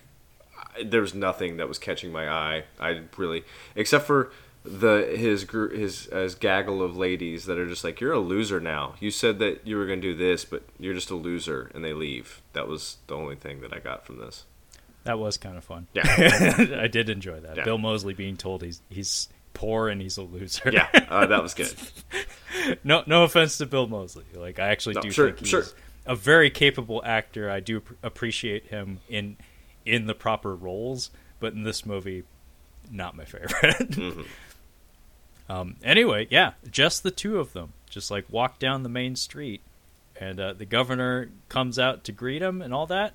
[0.76, 2.64] I- there's nothing that was catching my eye.
[2.80, 3.44] I really,
[3.76, 4.32] except for
[4.64, 8.60] the his gr- his his gaggle of ladies that are just like, you're a loser
[8.60, 8.96] now.
[9.00, 11.94] You said that you were gonna do this, but you're just a loser, and they
[11.94, 12.42] leave.
[12.54, 14.44] That was the only thing that I got from this.
[15.06, 15.88] That was kind of fun.
[15.94, 16.04] Yeah.
[16.82, 17.56] I did enjoy that.
[17.56, 17.64] Yeah.
[17.64, 20.70] Bill Moseley being told he's he's poor and he's a loser.
[20.72, 21.74] Yeah, uh, that was good.
[22.84, 24.26] no no offense to Bill Moseley.
[24.36, 25.64] Like I actually No, do sure, think he's sure.
[26.06, 27.50] a very capable actor.
[27.50, 29.38] I do appreciate him in
[29.86, 31.10] in the proper roles,
[31.40, 32.24] but in this movie,
[32.92, 33.90] not my favorite.
[33.90, 34.22] Mm-hmm.
[35.52, 39.62] um, anyway, yeah, just the two of them, just like walk down the main street,
[40.20, 43.14] and uh, the governor comes out to greet him and all that,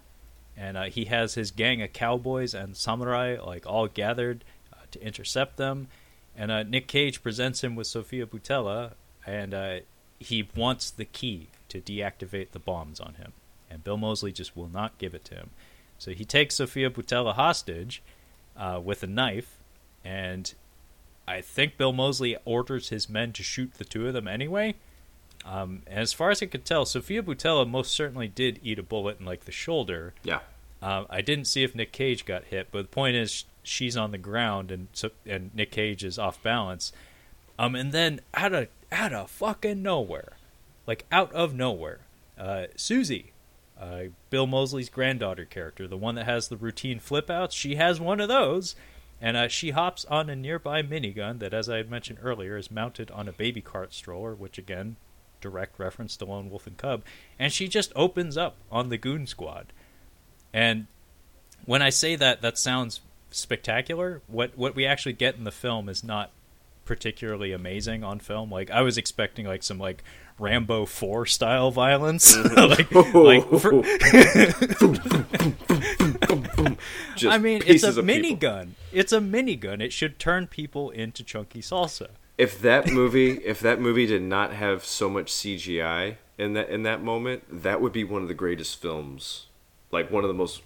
[0.57, 5.01] and uh, he has his gang of cowboys and samurai like all gathered uh, to
[5.07, 5.89] intercept them,
[6.37, 8.93] and uh, Nick Cage presents him with Sofia Boutella,
[9.27, 9.77] and uh,
[10.19, 13.33] he wants the key to deactivate the bombs on him,
[13.71, 15.51] and Bill Moseley just will not give it to him.
[15.99, 18.03] So he takes Sofia Boutella hostage
[18.57, 19.59] uh, with a knife,
[20.05, 20.53] and
[21.29, 24.75] I think Bill Moseley orders his men to shoot the two of them anyway.
[25.45, 28.83] Um, and as far as I could tell, Sofia Boutella most certainly did eat a
[28.83, 30.15] bullet in like the shoulder.
[30.25, 30.41] Yeah,
[30.83, 34.11] Um, I didn't see if Nick Cage got hit, but the point is she's on
[34.11, 36.93] the ground and so, and Nick Cage is off balance.
[37.59, 40.37] Um, and then out of out of fucking nowhere,
[40.87, 42.01] like out of nowhere,
[42.39, 43.33] uh, Susie,
[43.81, 48.01] uh, Bill Moseley's granddaughter character, the one that has the routine flip outs, she has
[48.01, 48.75] one of those,
[49.21, 52.71] and uh, she hops on a nearby minigun that, as I had mentioned earlier, is
[52.71, 54.97] mounted on a baby cart stroller, which again,
[55.41, 57.03] direct reference to Lone Wolf and Cub,
[57.39, 59.73] and she just opens up on the goon squad.
[60.53, 60.87] And
[61.65, 63.01] when I say that, that sounds
[63.33, 64.23] spectacular.
[64.27, 66.31] What what we actually get in the film is not
[66.85, 68.51] particularly amazing on film.
[68.51, 70.03] Like I was expecting like some like
[70.39, 73.83] Rambo Four style violence, like, like for-
[77.25, 78.71] I mean, it's a minigun.
[78.93, 79.81] It's a minigun.
[79.81, 82.09] It should turn people into chunky salsa.
[82.39, 86.83] if that movie if that movie did not have so much CGI in that in
[86.83, 89.47] that moment, that would be one of the greatest films,
[89.91, 90.63] like one of the most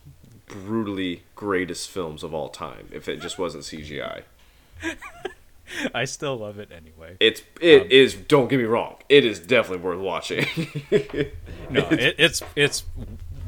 [0.46, 2.88] brutally greatest films of all time.
[2.92, 4.22] If it just wasn't CGI,
[5.94, 7.16] I still love it anyway.
[7.20, 8.14] it's it Um, is.
[8.14, 10.46] Don't get me wrong, it is definitely worth watching.
[11.68, 12.84] No, it, it's it's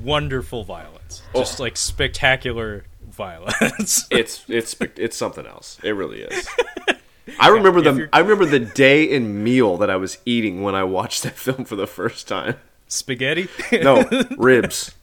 [0.02, 1.62] wonderful violence, just Oh.
[1.62, 4.08] like spectacular violence.
[4.10, 5.78] it's it's it's something else.
[5.84, 6.48] It really is.
[7.40, 10.74] I remember if the I remember the day and meal that I was eating when
[10.74, 12.56] I watched that film for the first time.
[12.88, 13.46] Spaghetti?
[13.70, 14.96] No ribs.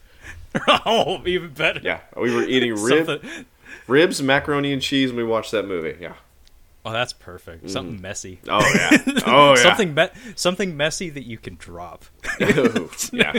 [0.86, 1.80] oh, even better.
[1.84, 3.23] Yeah, we were eating rib,
[3.88, 5.98] ribs, macaroni and cheese, and we watched that movie.
[5.99, 6.14] Yeah.
[6.86, 7.65] Oh, that's perfect.
[7.65, 7.69] Mm.
[7.69, 8.40] Something messy.
[8.48, 8.98] Oh yeah.
[9.26, 9.64] Oh yeah.
[9.64, 12.06] Something me- something messy that you can drop.
[12.40, 13.34] yeah.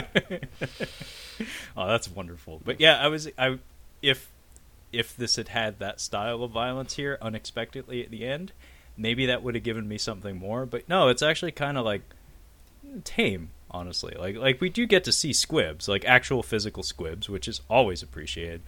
[1.77, 2.61] Oh, that's wonderful.
[2.65, 3.59] But yeah, I was I
[4.01, 4.31] if
[4.91, 8.51] if this had had that style of violence here unexpectedly at the end,
[8.97, 10.65] maybe that would have given me something more.
[10.65, 12.01] But no, it's actually kind of like
[13.03, 14.15] tame, honestly.
[14.17, 18.03] Like like we do get to see squibs, like actual physical squibs, which is always
[18.03, 18.61] appreciated.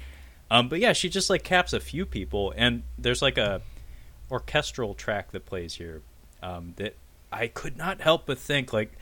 [0.52, 3.62] Um, but yeah, she just like caps a few people, and there's like a
[4.32, 6.02] orchestral track that plays here
[6.42, 6.96] um, that
[7.32, 8.94] I could not help but think like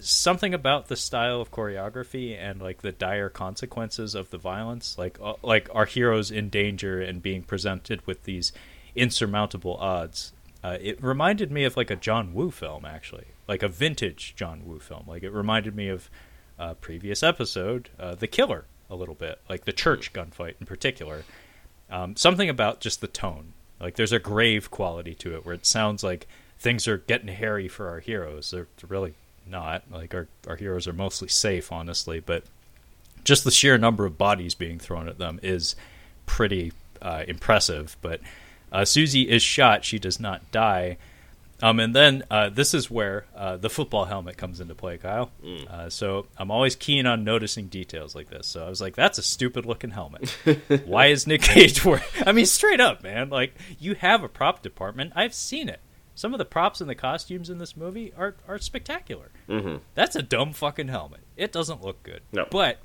[0.00, 5.18] something about the style of choreography and like the dire consequences of the violence like
[5.22, 8.52] uh, like our heroes in danger and being presented with these
[8.96, 10.32] insurmountable odds
[10.64, 14.64] uh, it reminded me of like a John Woo film actually like a vintage John
[14.64, 16.08] Woo film like it reminded me of
[16.58, 21.24] a previous episode uh, The Killer a little bit, like the church gunfight in particular.
[21.90, 23.52] Um, something about just the tone.
[23.80, 26.26] Like there's a grave quality to it where it sounds like
[26.58, 28.50] things are getting hairy for our heroes.
[28.50, 29.14] They're really
[29.46, 29.84] not.
[29.90, 32.44] Like our our heroes are mostly safe, honestly, but
[33.24, 35.76] just the sheer number of bodies being thrown at them is
[36.26, 37.96] pretty uh, impressive.
[38.00, 38.20] But
[38.72, 40.96] uh, Susie is shot; she does not die.
[41.60, 45.30] Um, and then uh, this is where uh, the football helmet comes into play, Kyle.
[45.44, 45.68] Mm.
[45.68, 48.46] Uh, so I'm always keen on noticing details like this.
[48.46, 50.30] So I was like, "That's a stupid looking helmet.
[50.84, 53.28] Why is Nick Cage wearing?" I mean, straight up, man.
[53.28, 55.12] Like you have a prop department.
[55.16, 55.80] I've seen it.
[56.14, 59.30] Some of the props and the costumes in this movie are are spectacular.
[59.48, 59.76] Mm-hmm.
[59.94, 61.20] That's a dumb fucking helmet.
[61.36, 62.22] It doesn't look good.
[62.32, 62.46] No.
[62.50, 62.78] But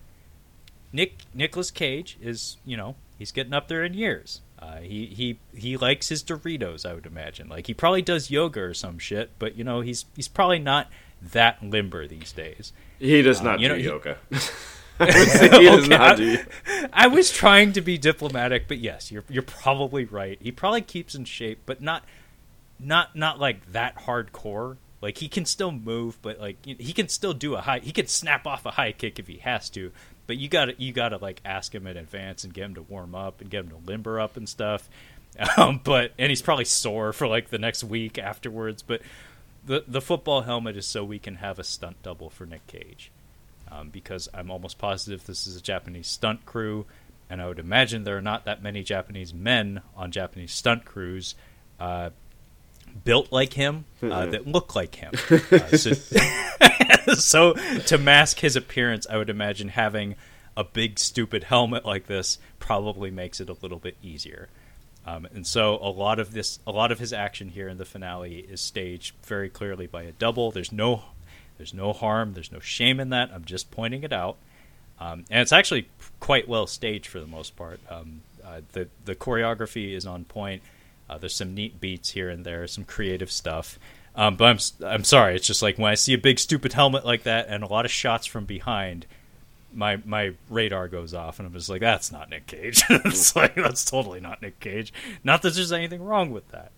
[0.92, 4.42] Nick Nicolas Cage is, you know, he's getting up there in years.
[4.64, 7.50] Uh, he he he likes his Doritos, I would imagine.
[7.50, 10.88] Like he probably does yoga or some shit, but you know he's he's probably not
[11.22, 12.72] that limber these days.
[12.98, 14.18] He does Um, not you do know, he- yoga.
[15.00, 15.12] I he
[15.66, 16.38] does Okay, not I- do.
[16.94, 20.38] I was trying to be diplomatic, but yes, you're you're probably right.
[20.42, 22.06] He probably keeps in shape, but not
[22.80, 24.78] not not like that hardcore.
[25.02, 27.80] Like he can still move, but like he can still do a high.
[27.80, 29.92] He can snap off a high kick if he has to.
[30.26, 33.16] But you gotta you gotta like ask him in advance and get him to warm
[33.16, 34.90] up and get him to limber up and stuff.
[35.58, 38.84] Um, but and he's probably sore for like the next week afterwards.
[38.84, 39.02] But
[39.66, 43.10] the the football helmet is so we can have a stunt double for Nick Cage
[43.72, 46.86] um, because I'm almost positive this is a Japanese stunt crew,
[47.30, 51.34] and I would imagine there are not that many Japanese men on Japanese stunt crews
[51.80, 52.12] uh,
[53.04, 55.14] built like him uh, that look like him.
[55.30, 55.94] Uh, so,
[57.16, 60.16] so to mask his appearance, I would imagine having
[60.56, 64.50] a big stupid helmet like this probably makes it a little bit easier.
[65.06, 67.86] Um, and so a lot of this, a lot of his action here in the
[67.86, 70.52] finale is staged very clearly by a double.
[70.52, 71.04] There's no,
[71.58, 73.32] there's no harm, there's no shame in that.
[73.34, 74.38] I'm just pointing it out,
[75.00, 75.90] um, and it's actually
[76.20, 77.82] quite well staged for the most part.
[77.90, 80.62] Um, uh, the the choreography is on point.
[81.10, 83.78] Uh, there's some neat beats here and there, some creative stuff.
[84.16, 87.06] Um, but I'm I'm sorry, it's just like when I see a big stupid helmet
[87.06, 89.06] like that and a lot of shots from behind,
[89.74, 92.84] my my radar goes off and I'm just like, that's not Nick Cage.
[92.90, 94.94] it's like that's totally not Nick Cage.
[95.24, 96.72] Not that there's anything wrong with that.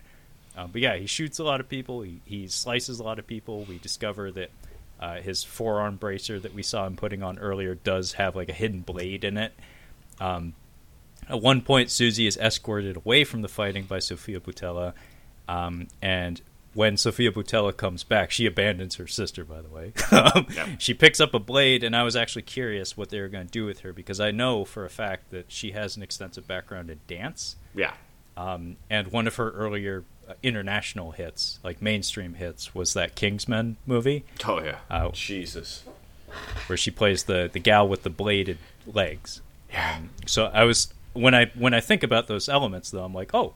[0.56, 2.00] Um, but yeah, he shoots a lot of people.
[2.00, 3.64] He, he slices a lot of people.
[3.68, 4.50] We discover that
[4.98, 8.54] uh, his forearm bracer that we saw him putting on earlier does have like a
[8.54, 9.52] hidden blade in it.
[10.18, 10.54] Um,
[11.28, 14.92] at one point, Susie is escorted away from the fighting by Sofia Boutella,
[15.48, 16.40] um, and
[16.74, 19.44] when Sofia Boutella comes back, she abandons her sister.
[19.44, 20.68] By the way, um, Yep.
[20.78, 23.50] she picks up a blade, and I was actually curious what they were going to
[23.50, 26.90] do with her because I know for a fact that she has an extensive background
[26.90, 27.56] in dance.
[27.74, 27.94] Yeah.
[28.36, 33.78] Um, and one of her earlier uh, international hits, like mainstream hits, was that Kingsman
[33.86, 34.80] movie Oh yeah.
[34.90, 35.84] Uh, Jesus.
[36.66, 39.40] where she plays the the gal with the bladed legs.
[39.70, 40.00] Yeah.
[40.26, 43.54] So I was when I when I think about those elements, though, I'm like, oh,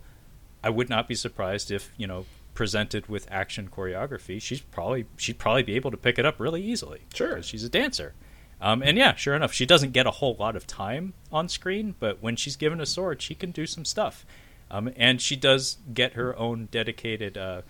[0.62, 5.38] I would not be surprised if you know presented with action choreography, she's probably she'd
[5.38, 7.00] probably be able to pick it up really easily.
[7.14, 7.42] Sure.
[7.42, 8.14] she's a dancer.
[8.60, 11.94] Um, and yeah, sure enough, she doesn't get a whole lot of time on screen,
[11.98, 14.26] but when she's given a sword, she can do some stuff.
[14.70, 17.62] Um, and she does get her own dedicated uh,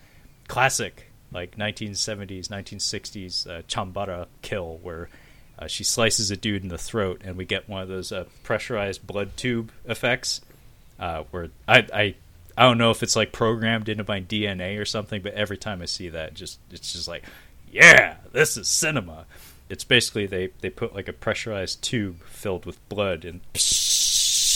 [0.49, 5.07] classic, like 1970s, 1960s uh, chambara kill, where
[5.61, 8.25] uh, she slices a dude in the throat, and we get one of those uh,
[8.43, 10.41] pressurized blood tube effects.
[10.99, 12.15] Uh, where I, I
[12.57, 15.81] I don't know if it's like programmed into my DNA or something, but every time
[15.81, 17.23] I see that, just it's just like,
[17.71, 19.25] yeah, this is cinema.
[19.69, 23.41] It's basically they they put like a pressurized tube filled with blood and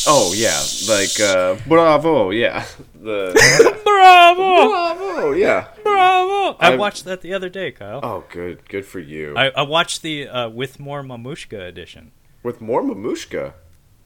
[0.08, 2.66] Oh yeah, like uh, bravo, yeah.
[2.94, 5.68] The bravo, bravo, yeah.
[5.84, 6.58] bravo.
[6.60, 8.00] I I've- watched that the other day, Kyle.
[8.04, 9.36] Oh, good, good for you.
[9.38, 12.12] I, I watched the uh, with more Mamushka edition.
[12.44, 13.54] With more mamushka.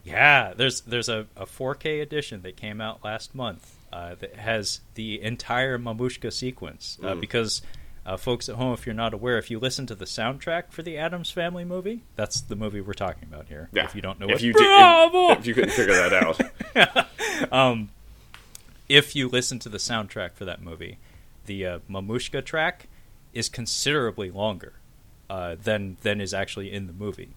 [0.04, 4.80] Yeah, there's there's a, a 4K edition that came out last month uh, that has
[4.96, 6.98] the entire Mamushka sequence.
[7.04, 7.20] Uh, Mm.
[7.22, 7.62] Because,
[8.06, 10.84] uh, folks at home, if you're not aware, if you listen to the soundtrack for
[10.84, 13.70] the Addams Family movie, that's the movie we're talking about here.
[13.74, 13.84] Yeah.
[13.84, 17.52] If you don't know if what, you did, if, if you couldn't figure that out.
[18.90, 20.98] if you listen to the soundtrack for that movie,
[21.46, 22.88] the uh, Mamushka track
[23.34, 24.74] is considerably longer
[25.30, 27.30] uh, than than is actually in the movie.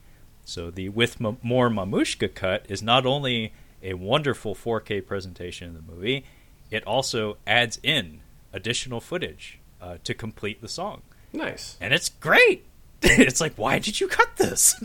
[0.45, 3.53] So the with ma- more Mamushka cut is not only
[3.83, 6.25] a wonderful 4K presentation of the movie,
[6.71, 8.21] it also adds in
[8.53, 11.03] additional footage uh, to complete the song,
[11.33, 11.77] nice.
[11.81, 12.65] and it's great.
[13.03, 14.81] it's like, why did you cut this?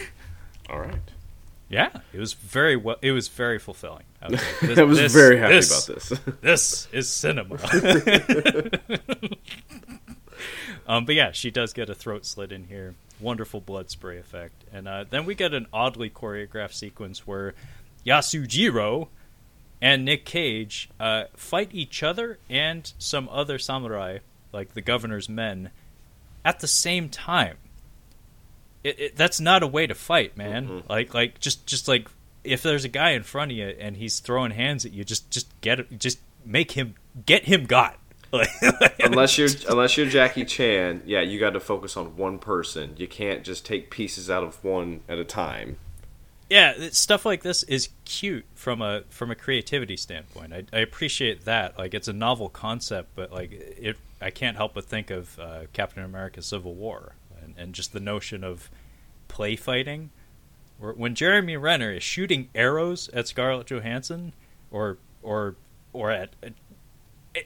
[0.70, 1.10] All right.
[1.68, 2.96] yeah, it was very well.
[3.02, 4.04] It was very fulfilling.
[4.20, 6.08] I was, like, this- I was this- very happy this- about this.
[6.40, 7.56] this is cinema.
[10.86, 12.94] Um, but yeah, she does get a throat slit in here.
[13.20, 17.52] Wonderful blood spray effect, and uh, then we get an oddly choreographed sequence where
[18.06, 19.08] Yasujiro
[19.82, 24.18] and Nick Cage uh, fight each other and some other samurai,
[24.50, 25.70] like the governor's men,
[26.42, 27.58] at the same time.
[28.82, 30.68] It, it, that's not a way to fight, man.
[30.68, 30.88] Mhm.
[30.88, 32.08] Like, like just, just like
[32.48, 35.30] if there's a guy in front of you and he's throwing hands at you, just,
[35.30, 36.94] just get just make him
[37.26, 37.98] get him got.
[39.00, 42.94] Unless you're unless you're Jackie Chan, yeah, you got to focus on one person.
[42.98, 45.78] You can't just take pieces out of one at a time.
[46.50, 50.52] yeah, stuff like this is cute from a from a creativity standpoint.
[50.52, 51.78] I, I appreciate that.
[51.78, 55.60] Like, it's a novel concept, but like it, I can't help but think of uh,
[55.72, 58.70] Captain America: Civil War and, and just the notion of
[59.28, 60.10] play fighting.
[60.78, 64.32] Where- When Jeremy Renner is shooting arrows at Scarlett Johansson,
[64.70, 65.56] or or
[65.92, 66.52] or at, at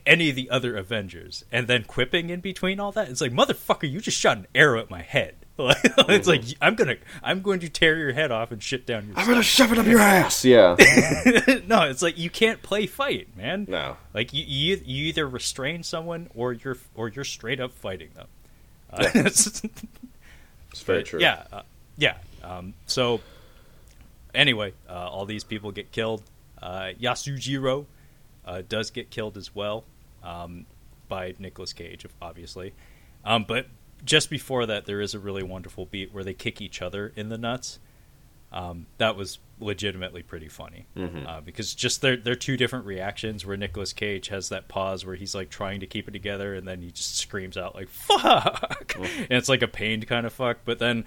[0.07, 3.91] any of the other Avengers, and then quipping in between all that, it's like motherfucker,
[3.91, 5.37] you just shot an arrow at my head.
[5.59, 9.19] it's like I'm gonna I'm going to tear your head off and shit down your.
[9.19, 10.45] I'm gonna shove it up your ass.
[10.47, 10.77] Yeah.
[11.67, 13.67] no, it's like you can't play fight, man.
[13.69, 13.97] no.
[14.15, 18.27] Like you, you, you either restrain someone or you're or you're straight up fighting them.
[18.91, 19.63] Uh, it's-
[20.71, 21.21] It's very but, true.
[21.21, 21.63] Yeah, uh,
[21.99, 22.17] yeah.
[22.43, 23.21] Um, so
[24.35, 26.23] anyway, uh, all these people get killed.
[26.61, 27.87] Uh, Yasujiro
[28.45, 29.85] uh, does get killed as well
[30.23, 30.67] um,
[31.09, 32.73] by Nicolas Cage, obviously.
[33.25, 33.67] Um, but
[34.05, 37.29] just before that, there is a really wonderful beat where they kick each other in
[37.29, 37.79] the nuts.
[38.53, 41.27] Um, that was legitimately pretty funny Mhm.
[41.27, 43.47] uh, because just they're they're two different reactions.
[43.47, 46.69] Where Nicolas Cage has that pause where he's like trying to keep it together, and
[46.69, 50.59] then he just screams out like "fuck," and it's like a pained kind of fuck.
[50.67, 51.07] But then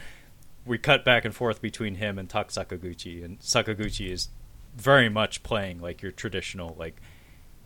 [0.66, 4.30] we cut back and forth between him and Tak Sakaguchi, and Sakaguchi is
[4.76, 7.02] very much playing like your traditional like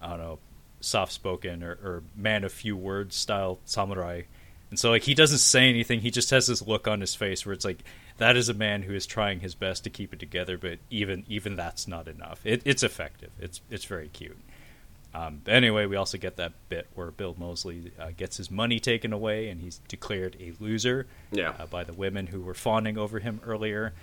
[0.02, 0.40] I don't know
[0.82, 4.22] soft spoken or, or man of few words style samurai.
[4.70, 7.46] And so like he doesn't say anything, he just has this look on his face
[7.46, 7.84] where it's like
[8.18, 11.26] that is a man who is trying his best to keep it together, but even
[11.28, 12.42] even that's not enough.
[12.46, 13.32] It, it's effective.
[13.40, 14.38] It's it's very cute.
[15.14, 19.12] Um, anyway, we also get that bit where Bill Moseley uh, gets his money taken
[19.12, 21.54] away and he's declared a loser Yeah.
[21.60, 23.94] uh, by the women who were fawning over him earlier.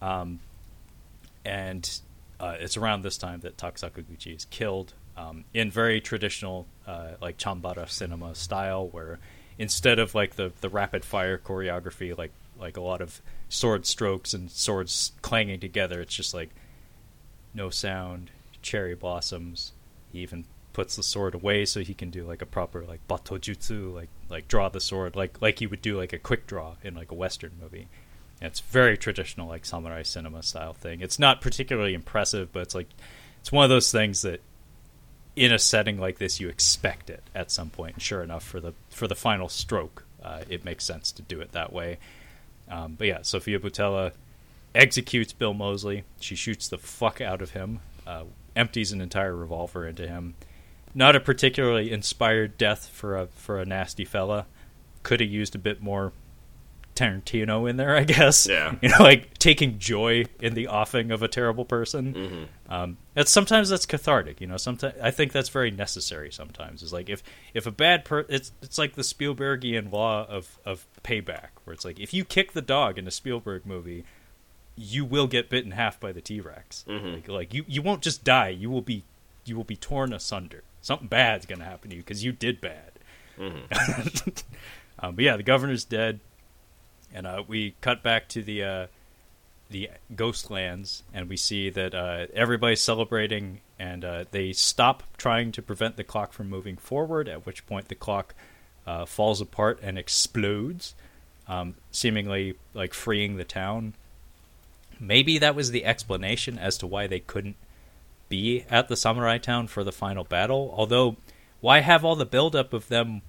[0.00, 0.38] Um,
[1.44, 2.00] and
[2.38, 7.12] uh, it's around this time that Tak Sakaguchi is killed um, in very traditional, uh,
[7.20, 9.18] like Chambara cinema style, where
[9.58, 14.32] instead of like the, the rapid fire choreography, like like a lot of sword strokes
[14.32, 16.50] and swords clanging together, it's just like
[17.54, 18.30] no sound,
[18.62, 19.72] cherry blossoms.
[20.16, 23.94] He even puts the sword away so he can do like a proper like batojutsu,
[23.94, 26.94] like like draw the sword like like you would do like a quick draw in
[26.94, 27.88] like a western movie.
[28.40, 31.00] And it's very traditional like samurai cinema style thing.
[31.00, 32.88] It's not particularly impressive, but it's like
[33.40, 34.40] it's one of those things that
[35.36, 37.96] in a setting like this you expect it at some point.
[37.96, 41.40] And sure enough, for the for the final stroke, uh, it makes sense to do
[41.40, 41.98] it that way.
[42.70, 44.12] Um, but yeah, Sofia Boutella
[44.74, 46.04] executes Bill Moseley.
[46.20, 48.24] She shoots the fuck out of him, uh,
[48.56, 50.34] empties an entire revolver into him.
[50.94, 54.46] Not a particularly inspired death for a for a nasty fella.
[55.02, 56.12] Could have used a bit more
[56.96, 58.46] Tarantino in there, I guess.
[58.48, 58.74] Yeah.
[58.82, 62.14] you know, like taking joy in the offing of a terrible person.
[62.14, 62.72] Mm-hmm.
[62.72, 64.56] Um, that's sometimes that's cathartic, you know.
[64.56, 66.32] Sometimes I think that's very necessary.
[66.32, 67.22] Sometimes it's like if
[67.54, 71.84] if a bad per it's it's like the Spielbergian law of of payback, where it's
[71.84, 74.04] like if you kick the dog in a Spielberg movie,
[74.76, 76.84] you will get bit in half by the T Rex.
[76.88, 77.14] Mhm.
[77.14, 78.48] Like, like you you won't just die.
[78.48, 79.04] You will be
[79.44, 80.62] you will be torn asunder.
[80.82, 82.92] Something bad's gonna happen to you because you did bad.
[83.38, 84.28] Mm-hmm.
[85.00, 86.20] um, but yeah, the governor's dead,
[87.12, 88.86] and uh, we cut back to the uh,
[89.70, 95.62] the Ghostlands, and we see that uh, everybody's celebrating, and uh, they stop trying to
[95.62, 97.28] prevent the clock from moving forward.
[97.28, 98.34] At which point, the clock
[98.86, 100.94] uh, falls apart and explodes,
[101.48, 103.94] um, seemingly like freeing the town.
[104.98, 107.56] Maybe that was the explanation as to why they couldn't
[108.28, 110.72] be at the samurai town for the final battle.
[110.76, 111.16] Although,
[111.60, 113.22] why have all the buildup of them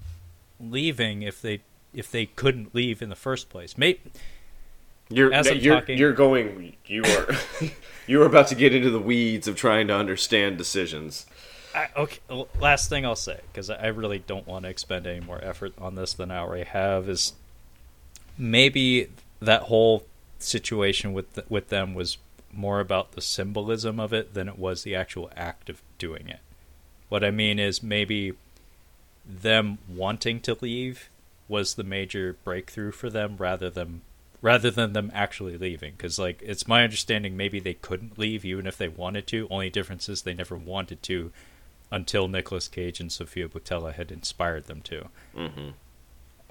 [0.59, 1.61] leaving if they
[1.93, 3.77] if they couldn't leave in the first place?
[3.77, 3.99] Maybe
[5.09, 6.75] You're As I'm you're, talking- you're going.
[6.85, 7.27] You are
[8.07, 11.25] you are about to get into the weeds of trying to understand decisions.
[11.75, 12.19] I, okay.
[12.59, 15.93] Last thing I'll say, because I really don't want to expend any more effort on
[15.95, 17.33] this than I already have, is
[18.37, 19.09] maybe
[19.41, 20.03] that whole
[20.43, 22.17] situation with th- with them was
[22.51, 26.39] more about the symbolism of it than it was the actual act of doing it.
[27.09, 28.33] What I mean is maybe
[29.25, 31.09] them wanting to leave
[31.47, 34.01] was the major breakthrough for them rather than
[34.41, 38.67] rather than them actually leaving because like it's my understanding maybe they couldn't leave even
[38.67, 41.31] if they wanted to only difference is they never wanted to
[41.91, 45.69] until Nicolas Cage and Sofia Boutella had inspired them to Mm-hmm.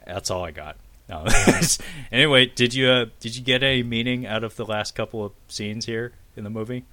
[0.07, 0.77] That's all I got.
[1.09, 1.25] No.
[2.13, 5.33] anyway, did you uh, did you get any meaning out of the last couple of
[5.49, 6.85] scenes here in the movie?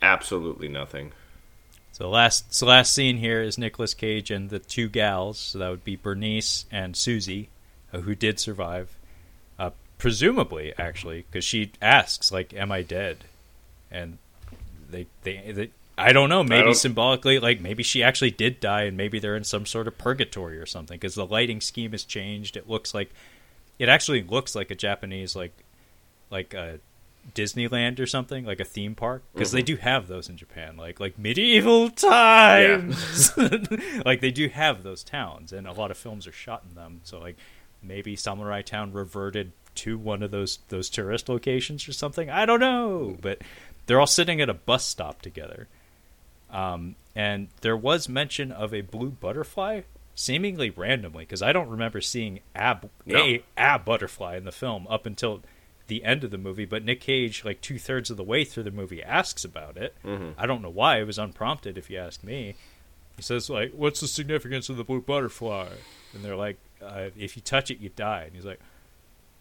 [0.00, 1.12] Absolutely nothing.
[1.92, 5.38] So the last so last scene here is Nicolas Cage and the two gals.
[5.38, 7.48] So that would be Bernice and Susie,
[7.92, 8.96] uh, who did survive,
[9.58, 13.24] uh, presumably actually, because she asks like, "Am I dead?"
[13.90, 14.18] And
[14.90, 16.44] they they, they I don't know.
[16.44, 19.88] Maybe don't- symbolically, like maybe she actually did die, and maybe they're in some sort
[19.88, 20.96] of purgatory or something.
[20.96, 22.56] Because the lighting scheme has changed.
[22.56, 23.10] It looks like,
[23.78, 25.52] it actually looks like a Japanese like,
[26.30, 26.80] like a
[27.34, 29.22] Disneyland or something, like a theme park.
[29.32, 33.36] Because they do have those in Japan, like like medieval times.
[34.04, 37.00] like they do have those towns, and a lot of films are shot in them.
[37.04, 37.36] So like
[37.82, 42.30] maybe Samurai Town reverted to one of those those tourist locations or something.
[42.30, 43.42] I don't know, but
[43.86, 45.68] they're all sitting at a bus stop together.
[46.50, 49.82] Um, and there was mention of a blue butterfly,
[50.16, 53.18] seemingly randomly, because I don't remember seeing ab No.
[53.18, 55.42] a a butterfly in the film up until
[55.86, 56.64] the end of the movie.
[56.64, 59.94] But Nick Cage, like two thirds of the way through the movie, asks about it.
[60.36, 62.56] I don't know why; it was unprompted, if you ask me.
[63.16, 65.68] He says, "Like, what's the significance of the blue butterfly?"
[66.12, 68.60] And they're like, uh, "If you touch it, you die." And he's like,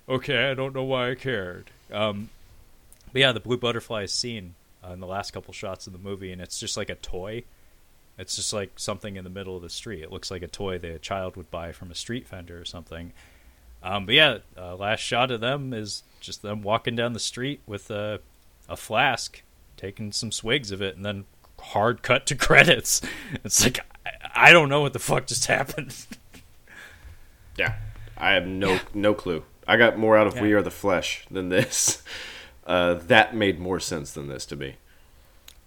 [0.08, 2.30] "Okay, I don't know why I cared." Um,
[3.12, 4.56] but yeah, the blue butterfly is seen
[4.88, 7.44] uh, in the last couple shots of the movie, and it's just like a toy.
[8.18, 10.02] It's just like something in the middle of the street.
[10.02, 12.66] It looks like a toy that a child would buy from a street vendor or
[12.66, 13.12] something.
[13.84, 17.62] Um, but yeah, uh, last shot of them is just them walking down the street
[17.68, 18.20] with a,
[18.68, 19.44] a flask,
[19.78, 21.26] taking some swigs of it, and then
[21.60, 23.02] hard cut to credits.
[23.44, 25.96] It's like I, I don't know what the fuck just happened.
[27.58, 27.76] Yeah,
[28.18, 29.44] I have no no clue.
[29.68, 32.02] I got more out of We Are the Flesh than this.
[32.68, 34.76] Uh, that made more sense than this to me.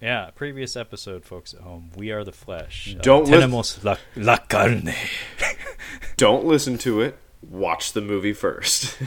[0.01, 1.91] Yeah, previous episode, folks at home.
[1.95, 2.95] We are the flesh.
[2.95, 4.93] Uh, Don't lis- tenemos la, la carne.
[6.17, 7.17] Don't listen to it.
[7.41, 8.97] Watch the movie first.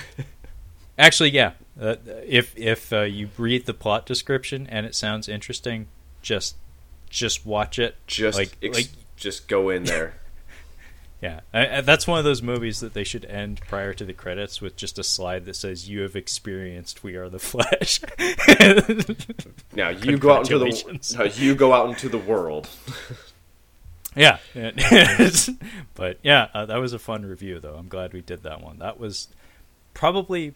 [0.98, 1.52] Actually, yeah.
[1.80, 1.96] Uh,
[2.26, 5.88] if if uh, you read the plot description and it sounds interesting,
[6.20, 6.56] just
[7.08, 7.96] just watch it.
[8.06, 10.14] just like ex- like just go in there.
[11.22, 11.40] Yeah.
[11.54, 14.60] I, I, that's one of those movies that they should end prior to the credits
[14.60, 18.00] with just a slide that says "You have experienced We Are the Flesh."
[19.74, 22.68] Now you go out into the now you go out into the world.
[24.16, 24.38] yeah.
[25.94, 27.76] but yeah, uh, that was a fun review though.
[27.76, 28.78] I'm glad we did that one.
[28.80, 29.28] That was
[29.94, 30.54] probably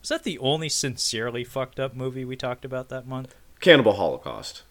[0.00, 3.34] was that the only sincerely fucked up movie we talked about that month?
[3.60, 4.62] Cannibal Holocaust.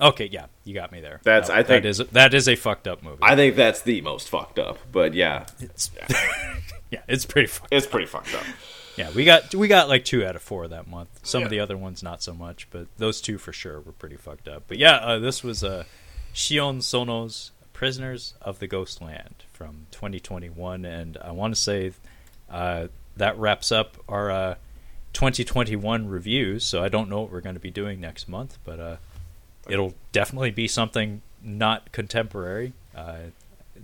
[0.00, 1.20] Okay, yeah, you got me there.
[1.24, 3.18] That's- That- I think- that is that is a fucked up movie.
[3.22, 4.78] I think that's the most fucked up.
[4.92, 5.90] But yeah, it's
[6.90, 7.72] yeah, it's pretty fucked.
[7.72, 8.44] it's pretty fucked up.
[8.96, 11.08] Yeah, we got we got like two out of four that month.
[11.22, 14.16] Some of the other ones not so much, but those two for sure were pretty
[14.16, 14.64] fucked up.
[14.66, 15.84] But yeah, uh, this was uh,
[16.32, 21.92] Sion Sono's Prisoners of the Ghost Land from 2021, and I want to say
[22.50, 24.54] uh, that wraps up our uh,
[25.12, 26.64] 2021 reviews.
[26.64, 28.96] So I don't know what we're going to be doing next month, but uh,
[29.68, 32.72] it'll definitely be something not contemporary.
[32.96, 33.16] Uh,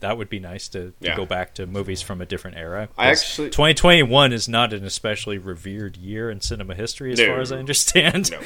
[0.00, 1.16] that would be nice to, to Yeah.
[1.16, 2.88] go back to movies from a different era.
[2.98, 7.26] I actually- 2021 is not an especially revered year in cinema history, as No.
[7.26, 8.30] far as I understand.
[8.32, 8.40] No.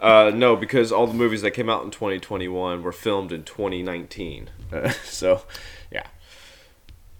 [0.00, 4.50] Uh, no, because all the movies that came out in 2021 were filmed in 2019.
[4.72, 5.42] Uh, so,
[5.92, 6.06] yeah.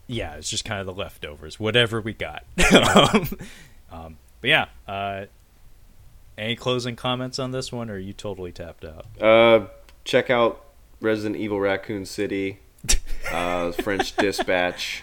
[0.07, 2.45] yeah, it's just kind of the leftovers, whatever we got.
[2.97, 3.29] um,
[3.93, 5.27] um, but yeah, uh,
[6.37, 9.07] any closing comments on this one, or are you totally tapped out?
[9.21, 9.67] Uh,
[10.05, 10.65] check out
[11.01, 12.59] Resident Evil Raccoon City,
[13.33, 15.03] uh, French Dispatch,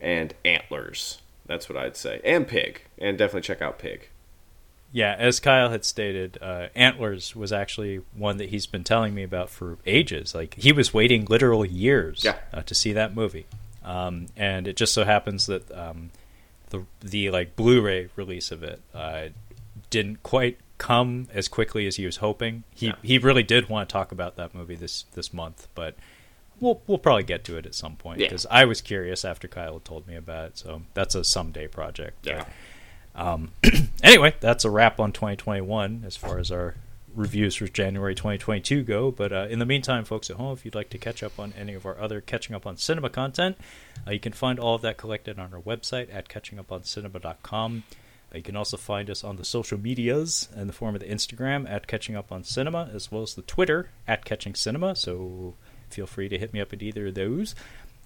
[0.00, 1.20] and Antlers.
[1.46, 2.20] That's what I'd say.
[2.24, 2.82] And Pig.
[2.98, 4.08] And definitely check out Pig.
[4.92, 9.22] Yeah, as Kyle had stated, uh, Antlers was actually one that he's been telling me
[9.22, 10.34] about for ages.
[10.34, 12.36] Like he was waiting literal years Yeah.
[12.52, 13.46] uh, to see that movie,
[13.84, 16.10] um, and it just so happens that um,
[16.70, 19.26] the the like Blu-ray release of it uh,
[19.90, 22.64] didn't quite come as quickly as he was hoping.
[22.74, 22.94] He Yeah.
[23.02, 25.94] he really did want to talk about that movie this this month, but
[26.58, 28.26] we'll we'll probably get to it at some point Yeah.
[28.26, 30.58] because I was curious after Kyle told me about it.
[30.58, 32.26] So that's a someday project.
[32.26, 32.44] Yeah.
[33.14, 33.52] Um,
[34.02, 36.74] anyway, that's a wrap on 2021 as far as our
[37.14, 39.10] reviews for January 2022 go.
[39.10, 41.52] But uh, in the meantime, folks at home, if you'd like to catch up on
[41.58, 43.58] any of our other catching up on cinema content,
[44.06, 47.82] uh, you can find all of that collected on our website at catchinguponcinema.com.
[47.88, 47.96] Uh,
[48.38, 51.68] you can also find us on the social medias in the form of the Instagram
[51.68, 54.94] at Catching Up on Cinema, as well as the Twitter at Catching Cinema.
[54.94, 55.54] So
[55.88, 57.54] feel free to hit me up at either of those.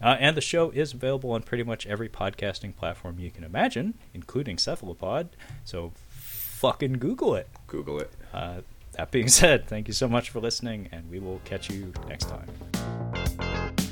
[0.03, 3.95] Uh, and the show is available on pretty much every podcasting platform you can imagine,
[4.13, 5.29] including Cephalopod.
[5.65, 7.49] So fucking Google it.
[7.67, 8.11] Google it.
[8.33, 11.93] Uh, that being said, thank you so much for listening, and we will catch you
[12.09, 13.84] next time.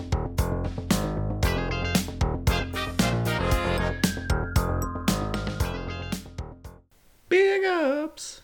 [7.33, 8.42] Big ups.